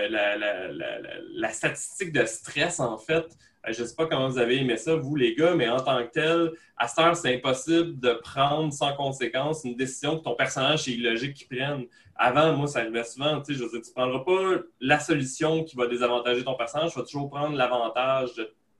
la, 0.10 0.38
la, 0.38 1.50
statistique 1.52 2.14
de 2.14 2.26
stress 2.26 2.80
en 2.80 2.98
fait. 3.00 3.26
je 3.68 3.82
ne 3.82 3.88
sais 3.88 3.96
pas 3.96 4.06
comment 4.06 4.30
vous 4.30 4.38
avez 4.38 4.58
aimé 4.58 4.78
ça, 4.78 4.96
vous 4.96 5.16
les 5.16 5.34
gars, 5.34 5.56
mais 5.56 5.68
en 5.70 5.80
tant 5.80 6.04
que 6.06 6.12
tel, 6.12 6.52
à 6.78 6.88
cette 6.88 7.00
heure, 7.00 7.16
c'est 7.16 7.36
impossible 7.36 8.00
de 8.00 8.14
prendre 8.14 8.72
sans 8.72 8.94
conséquence 8.96 9.64
une 9.64 9.76
décision 9.76 10.20
que 10.20 10.24
ton 10.24 10.36
personnage 10.36 10.88
est 10.88 10.94
illogique 10.94 11.34
qu'il 11.34 11.48
prenne. 11.48 11.86
Avant, 12.16 12.54
moi, 12.54 12.68
ça 12.68 12.80
arrivait 12.80 13.04
souvent, 13.04 13.42
tu 13.42 13.54
sais, 13.54 13.60
je 13.60 13.64
veux 13.64 13.70
dire, 13.72 13.82
tu 13.82 13.90
ne 13.90 13.94
prendras 13.94 14.24
pas 14.24 14.62
la 14.82 15.00
solution 15.00 15.64
qui 15.64 15.76
va 15.76 15.88
désavantager 15.88 16.44
ton 16.44 16.56
personnage, 16.56 16.92
tu 16.92 17.00
vas 17.00 17.06
toujours 17.06 17.30
prendre 17.30 17.56
l'avantage 17.56 18.32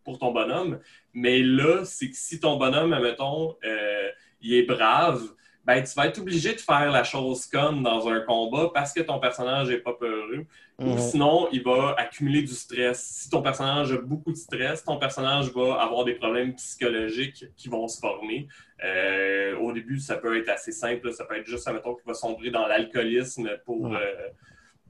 pour 0.04 0.20
ton 0.20 0.32
bonhomme. 0.32 0.80
Mais 1.14 1.42
là, 1.42 1.84
c'est 1.86 2.10
que 2.10 2.16
si 2.16 2.40
ton 2.40 2.58
bonhomme, 2.58 2.94
admettons, 2.94 3.56
euh, 3.64 4.10
il 4.42 4.54
est 4.54 4.64
brave, 4.64 5.22
ben, 5.66 5.84
tu 5.84 5.94
vas 5.94 6.08
être 6.08 6.20
obligé 6.20 6.54
de 6.54 6.60
faire 6.60 6.92
la 6.92 7.04
chose 7.04 7.46
conne 7.46 7.84
dans 7.84 8.08
un 8.08 8.22
combat 8.22 8.72
parce 8.74 8.94
que 8.94 9.02
ton 9.02 9.20
personnage 9.20 9.70
n'est 9.70 9.78
pas 9.78 9.94
peureux. 9.94 10.46
Ou 10.80 10.94
mhm. 10.94 10.98
sinon, 10.98 11.48
il 11.52 11.62
va 11.62 11.94
accumuler 11.98 12.42
du 12.42 12.54
stress. 12.54 13.04
Si 13.04 13.30
ton 13.30 13.42
personnage 13.42 13.92
a 13.92 13.98
beaucoup 13.98 14.32
de 14.32 14.38
stress, 14.38 14.84
ton 14.84 14.98
personnage 14.98 15.52
va 15.54 15.82
avoir 15.82 16.06
des 16.06 16.16
problèmes 16.16 16.56
psychologiques 16.56 17.46
qui 17.56 17.68
vont 17.68 17.88
se 17.88 18.00
former. 18.00 18.48
Euh, 18.84 19.58
au 19.58 19.74
début, 19.74 20.00
ça 20.00 20.16
peut 20.16 20.40
être 20.40 20.50
assez 20.50 20.72
simple. 20.72 21.12
Ça 21.12 21.26
peut 21.26 21.38
être 21.38 21.46
juste, 21.46 21.68
admettons, 21.68 21.94
qu'il 21.94 22.08
va 22.08 22.14
sombrer 22.14 22.50
dans 22.50 22.66
l'alcoolisme 22.66 23.50
pour... 23.66 23.94
Euh, 23.94 24.00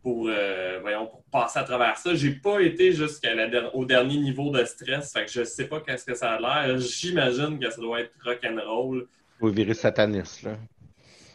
pour, 0.02 0.28
euh, 0.30 0.80
voyons, 0.82 1.08
pour 1.08 1.24
passer 1.32 1.60
à 1.60 1.64
travers 1.64 1.98
ça. 1.98 2.14
J'ai 2.16 2.32
pas 2.32 2.62
été 2.62 2.92
jusqu'au 2.92 3.86
dernier 3.86 4.18
niveau 4.18 4.52
de 4.52 4.64
stress, 4.64 5.14
fait 5.14 5.26
que 5.26 5.32
je 5.32 5.44
sais 5.44 5.66
pas 5.66 5.82
qu'est-ce 5.82 6.06
que 6.06 6.16
ça 6.16 6.32
a 6.32 6.40
l'air. 6.40 6.80
J'imagine 6.80 7.60
que 7.60 7.70
ça 7.70 7.82
doit 7.82 8.02
être 8.02 8.12
rock'n'roll. 8.24 9.08
Vous 9.40 9.50
virez 9.50 9.74
sataniste, 9.74 10.44
là. 10.44 10.58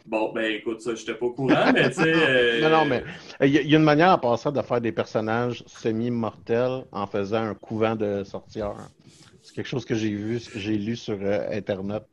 Bon, 0.05 0.31
ben 0.31 0.51
écoute, 0.51 0.81
ça, 0.81 0.93
j'étais 0.93 1.15
pas 1.15 1.25
au 1.25 1.31
courant, 1.31 1.71
mais 1.73 1.89
tu 1.89 2.03
sais. 2.03 2.13
Euh, 2.13 2.61
non, 2.61 2.69
non, 2.69 2.85
mais 2.85 3.03
il 3.41 3.49
y, 3.49 3.73
a 3.73 3.77
une 3.77 3.83
manière 3.83 4.11
à 4.11 4.21
passer 4.21 4.51
de 4.51 4.61
faire 4.61 4.79
des 4.79 4.91
personnages 4.91 5.63
semi-mortels 5.65 6.83
en 6.91 7.07
faisant 7.07 7.41
un 7.41 7.55
couvent 7.55 7.95
de 7.95 8.23
sorcières. 8.23 8.89
Quelque 9.55 9.67
chose 9.67 9.85
que 9.85 9.95
j'ai 9.95 10.09
vu, 10.09 10.41
j'ai 10.53 10.77
lu 10.77 10.97
sur 10.97 11.17
euh, 11.21 11.47
Internet. 11.49 12.03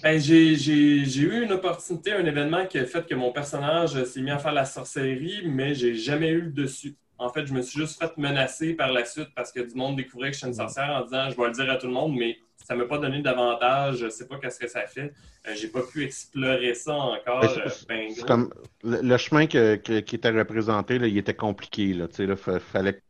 Ben, 0.00 0.16
j'ai 0.20 0.54
eu 0.54 1.42
une 1.42 1.50
opportunité, 1.50 2.12
un 2.12 2.24
événement 2.24 2.66
qui 2.66 2.78
a 2.78 2.86
fait 2.86 3.04
que 3.04 3.16
mon 3.16 3.32
personnage 3.32 4.04
s'est 4.04 4.20
mis 4.20 4.30
à 4.30 4.38
faire 4.38 4.52
la 4.52 4.64
sorcellerie, 4.64 5.42
mais 5.44 5.74
j'ai 5.74 5.96
jamais 5.96 6.28
eu 6.28 6.42
le 6.42 6.50
dessus. 6.52 6.94
En 7.18 7.30
fait, 7.30 7.46
je 7.46 7.52
me 7.52 7.62
suis 7.62 7.80
juste 7.80 7.98
fait 7.98 8.16
menacer 8.16 8.74
par 8.74 8.92
la 8.92 9.04
suite 9.04 9.30
parce 9.34 9.50
que 9.50 9.60
du 9.60 9.74
monde 9.74 9.96
découvrait 9.96 10.28
que 10.28 10.34
je 10.34 10.38
suis 10.38 10.46
une 10.46 10.54
sorcière 10.54 10.90
en 10.90 11.02
disant 11.02 11.30
je 11.30 11.36
vais 11.36 11.46
le 11.48 11.52
dire 11.52 11.68
à 11.68 11.76
tout 11.76 11.88
le 11.88 11.92
monde, 11.92 12.14
mais 12.16 12.38
ça 12.64 12.74
ne 12.74 12.80
m'a 12.80 12.86
pas 12.86 12.98
donné 12.98 13.22
d'avantage. 13.22 13.96
Je 13.96 14.04
ne 14.04 14.10
sais 14.10 14.28
pas 14.28 14.38
qu'est-ce 14.38 14.60
que 14.60 14.68
ça 14.68 14.86
fait. 14.86 15.12
Je 15.44 15.50
euh, 15.50 15.54
j'ai 15.56 15.68
pas 15.68 15.82
pu 15.82 16.04
explorer 16.04 16.74
ça 16.74 16.94
encore. 16.94 17.42
Euh, 17.42 17.68
ben, 17.88 18.14
comme 18.24 18.54
le, 18.84 19.16
chemin 19.16 19.46
qui 19.46 19.58
était 19.58 20.30
représenté, 20.30 20.94
il 20.94 21.18
était 21.18 21.34
compliqué. 21.34 21.86
Il 21.86 22.36
fallait 22.60 22.94
que 22.94 23.02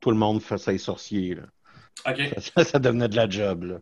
tout 0.00 0.10
le 0.10 0.16
monde 0.16 0.42
fasse 0.42 0.64
ses 0.64 0.78
sorciers. 2.02 2.30
Ça, 2.64 2.78
devenait 2.78 3.08
de 3.08 3.16
la 3.16 3.28
job. 3.28 3.80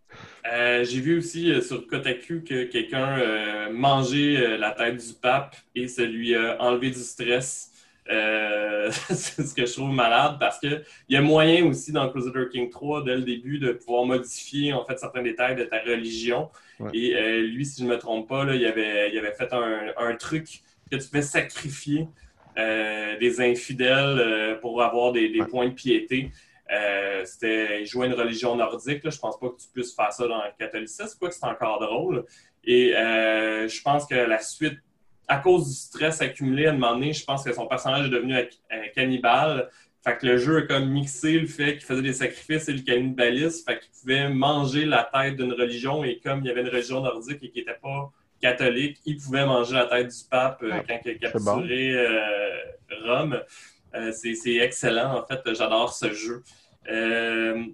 Euh, 0.53 0.85
j'ai 0.85 1.01
vu 1.01 1.19
aussi 1.19 1.53
euh, 1.53 1.61
sur 1.61 1.87
Kotaku 1.87 2.43
que 2.43 2.65
quelqu'un 2.65 3.19
euh, 3.19 3.73
mangeait 3.73 4.57
la 4.57 4.71
tête 4.73 4.97
du 4.97 5.15
pape 5.15 5.57
et 5.75 5.89
ça 5.89 6.05
lui 6.05 6.35
a 6.35 6.61
enlevé 6.63 6.91
du 6.91 7.01
stress. 7.01 7.73
c'est 9.11 9.47
ce 9.47 9.55
que 9.55 9.67
je 9.67 9.73
trouve 9.75 9.93
malade 9.93 10.39
parce 10.41 10.59
qu'il 10.59 10.83
y 11.11 11.17
a 11.17 11.21
moyen 11.21 11.67
aussi 11.67 11.93
dans 11.93 12.09
Crusader 12.09 12.47
King 12.51 12.71
3 12.71 13.05
dès 13.05 13.17
le 13.17 13.23
début 13.23 13.59
de 13.59 13.73
pouvoir 13.73 14.07
modifier 14.07 14.73
en 14.73 14.83
fait 14.83 14.99
certains 14.99 15.21
détails 15.21 15.57
de 15.57 15.65
ta 15.65 15.79
religion. 15.83 16.49
Et 16.95 17.43
lui, 17.43 17.67
si 17.67 17.83
je 17.83 17.87
ne 17.87 17.91
me 17.91 17.99
trompe 17.99 18.27
pas, 18.27 18.47
là, 18.47 18.55
il, 18.55 18.65
avait, 18.65 19.11
il 19.13 19.19
avait 19.19 19.35
fait 19.35 19.53
un, 19.53 20.15
truc 20.15 20.63
que 20.91 20.97
tu 20.97 21.07
pouvais 21.07 21.21
sacrifier 21.21 22.09
des 22.57 23.41
infidèles 23.43 24.57
pour 24.63 24.83
avoir 24.83 25.13
des, 25.13 25.31
points 25.51 25.69
de 25.69 25.75
piété. 25.75 26.31
Euh, 26.71 27.25
c'était 27.25 27.85
jouer 27.87 28.09
une 28.09 28.15
religion 28.15 28.57
nordique. 28.57 29.05
Là. 29.05 29.11
Je 29.11 29.19
pense 29.19 29.39
pas 29.39 29.49
que 29.49 29.57
tu 29.57 29.69
puisses 29.73 29.95
faire 29.95 30.13
ça 30.13 30.27
dans 30.27 30.39
le 30.39 30.51
catholicisme, 30.59 31.19
quoi 31.19 31.29
que 31.29 31.35
c'est 31.35 31.47
encore 31.47 31.81
drôle. 31.81 32.25
Et 32.65 32.95
euh, 32.97 33.69
je 33.69 33.83
pense 33.83 34.07
que 34.07 34.15
la 34.15 34.39
suite, 34.41 34.79
à 35.27 35.39
cause 35.39 35.69
du 35.69 35.75
stress 35.75 36.21
accumulé 36.21 36.67
à 36.67 36.71
un 36.71 36.73
moment 36.75 36.95
donné, 36.95 37.13
je 37.13 37.25
pense 37.25 37.45
que 37.45 37.53
son 37.53 37.67
personnage 37.67 38.07
est 38.07 38.11
devenu 38.11 38.35
un 38.35 38.89
cannibale. 38.95 39.71
Fait 40.05 40.17
que 40.17 40.27
le 40.27 40.39
jeu 40.39 40.59
a 40.59 40.63
comme 40.63 40.91
mixé 40.91 41.39
le 41.39 41.47
fait 41.47 41.77
qu'il 41.77 41.87
faisait 41.87 42.03
des 42.03 42.13
sacrifices 42.13 42.69
et 42.69 42.73
le 42.73 42.83
cannibalisme. 42.83 43.65
Fait 43.67 43.81
qu'il 43.81 43.91
pouvait 44.01 44.29
manger 44.29 44.85
la 44.85 45.09
tête 45.13 45.37
d'une 45.37 45.53
religion 45.53 46.05
et 46.05 46.21
comme 46.21 46.41
il 46.41 46.47
y 46.47 46.51
avait 46.51 46.61
une 46.61 46.69
religion 46.69 47.01
nordique 47.01 47.39
et 47.43 47.51
qui 47.51 47.59
n'était 47.59 47.79
pas 47.83 48.13
catholique, 48.41 48.99
il 49.05 49.17
pouvait 49.17 49.45
manger 49.45 49.75
la 49.75 49.87
tête 49.87 50.09
du 50.09 50.25
pape 50.31 50.63
euh, 50.63 50.81
quand 50.87 50.99
il 51.05 51.11
a 51.11 51.15
capturé 51.15 52.07
Rome. 53.05 53.43
Euh, 53.95 54.13
c'est 54.13 54.57
excellent, 54.57 55.19
en 55.19 55.27
fait. 55.27 55.41
J'adore 55.55 55.93
ce 55.93 56.13
jeu. 56.13 56.43
Euh, 56.91 57.65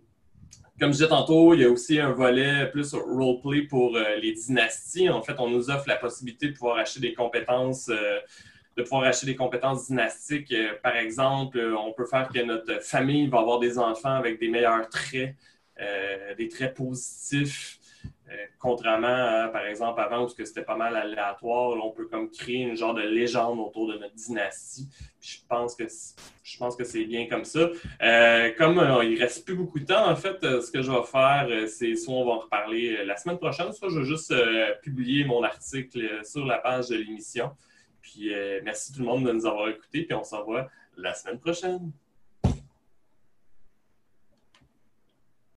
comme 0.79 0.89
je 0.89 0.99
disais 0.99 1.09
tantôt, 1.09 1.55
il 1.55 1.61
y 1.61 1.65
a 1.65 1.71
aussi 1.71 2.01
un 2.01 2.13
volet 2.13 2.69
plus 2.71 2.95
roleplay 2.95 3.63
pour 3.63 3.97
euh, 3.97 4.17
les 4.17 4.33
dynasties. 4.33 5.09
En 5.09 5.23
fait, 5.23 5.35
on 5.39 5.49
nous 5.49 5.71
offre 5.71 5.85
la 5.89 5.97
possibilité 5.97 6.49
de 6.49 6.53
pouvoir 6.53 6.79
acheter 6.79 7.01
des 7.01 7.15
compétences, 7.15 7.87
de 7.87 8.83
pouvoir 8.83 9.05
acheter 9.05 9.27
des 9.27 9.37
compétences 9.37 9.87
dynastiques. 9.87 10.55
par 10.83 10.97
exemple, 10.97 11.61
on 11.79 11.93
peut 11.93 12.07
faire 12.07 12.29
que 12.29 12.41
notre 12.43 12.83
famille 12.83 13.29
va 13.29 13.39
avoir 13.39 13.61
des 13.61 13.79
enfants 13.79 14.17
avec 14.17 14.41
des 14.41 14.49
meilleurs 14.49 14.89
traits, 14.89 15.37
des 16.37 16.49
traits 16.49 16.75
positifs. 16.75 17.79
Euh, 18.31 18.47
contrairement 18.59 19.07
à, 19.09 19.49
par 19.49 19.67
exemple, 19.67 20.01
avant 20.01 20.25
où 20.25 20.29
c'était 20.29 20.63
pas 20.63 20.77
mal 20.77 20.97
aléatoire, 20.97 21.77
on 21.85 21.91
peut 21.91 22.07
comme 22.07 22.31
créer 22.31 22.63
une 22.63 22.77
genre 22.77 22.95
de 22.95 23.03
légende 23.03 23.59
autour 23.59 23.89
de 23.89 23.99
notre 23.99 24.15
dynastie. 24.15 24.89
je 25.21 25.37
pense 25.47 25.75
que 25.75 25.85
je 26.43 26.59
pense 26.59 26.75
que 26.75 26.85
c'est 26.85 27.05
bien 27.05 27.29
comme 27.29 27.45
ça. 27.45 27.69
Euh, 28.03 28.51
comme 28.57 28.79
euh, 28.79 29.05
il 29.05 29.21
reste 29.21 29.45
plus 29.45 29.55
beaucoup 29.55 29.79
de 29.79 29.85
temps, 29.85 30.09
en 30.09 30.17
fait, 30.17 30.41
ce 30.41 30.71
que 30.71 30.81
je 30.81 30.91
vais 30.91 31.03
faire, 31.03 31.69
c'est 31.69 31.95
soit 31.97 32.15
on 32.15 32.25
va 32.25 32.33
en 32.33 32.39
reparler 32.39 33.05
la 33.05 33.17
semaine 33.17 33.39
prochaine, 33.39 33.73
soit 33.73 33.91
je 33.91 33.99
vais 33.99 34.07
juste 34.07 34.35
publier 34.83 35.25
mon 35.25 35.43
article 35.43 36.25
sur 36.25 36.47
la 36.47 36.59
page 36.59 36.89
de 36.89 36.97
l'émission. 36.97 37.51
Puis 38.01 38.31
merci 38.63 38.93
tout 38.93 39.01
le 39.01 39.07
monde 39.07 39.27
de 39.27 39.33
nous 39.33 39.47
avoir 39.47 39.69
écoutés, 39.69 40.03
puis 40.03 40.15
on 40.15 40.25
se 40.25 40.35
revoit 40.35 40.69
la 40.97 41.15
semaine 41.15 41.39
prochaine. 41.39 41.93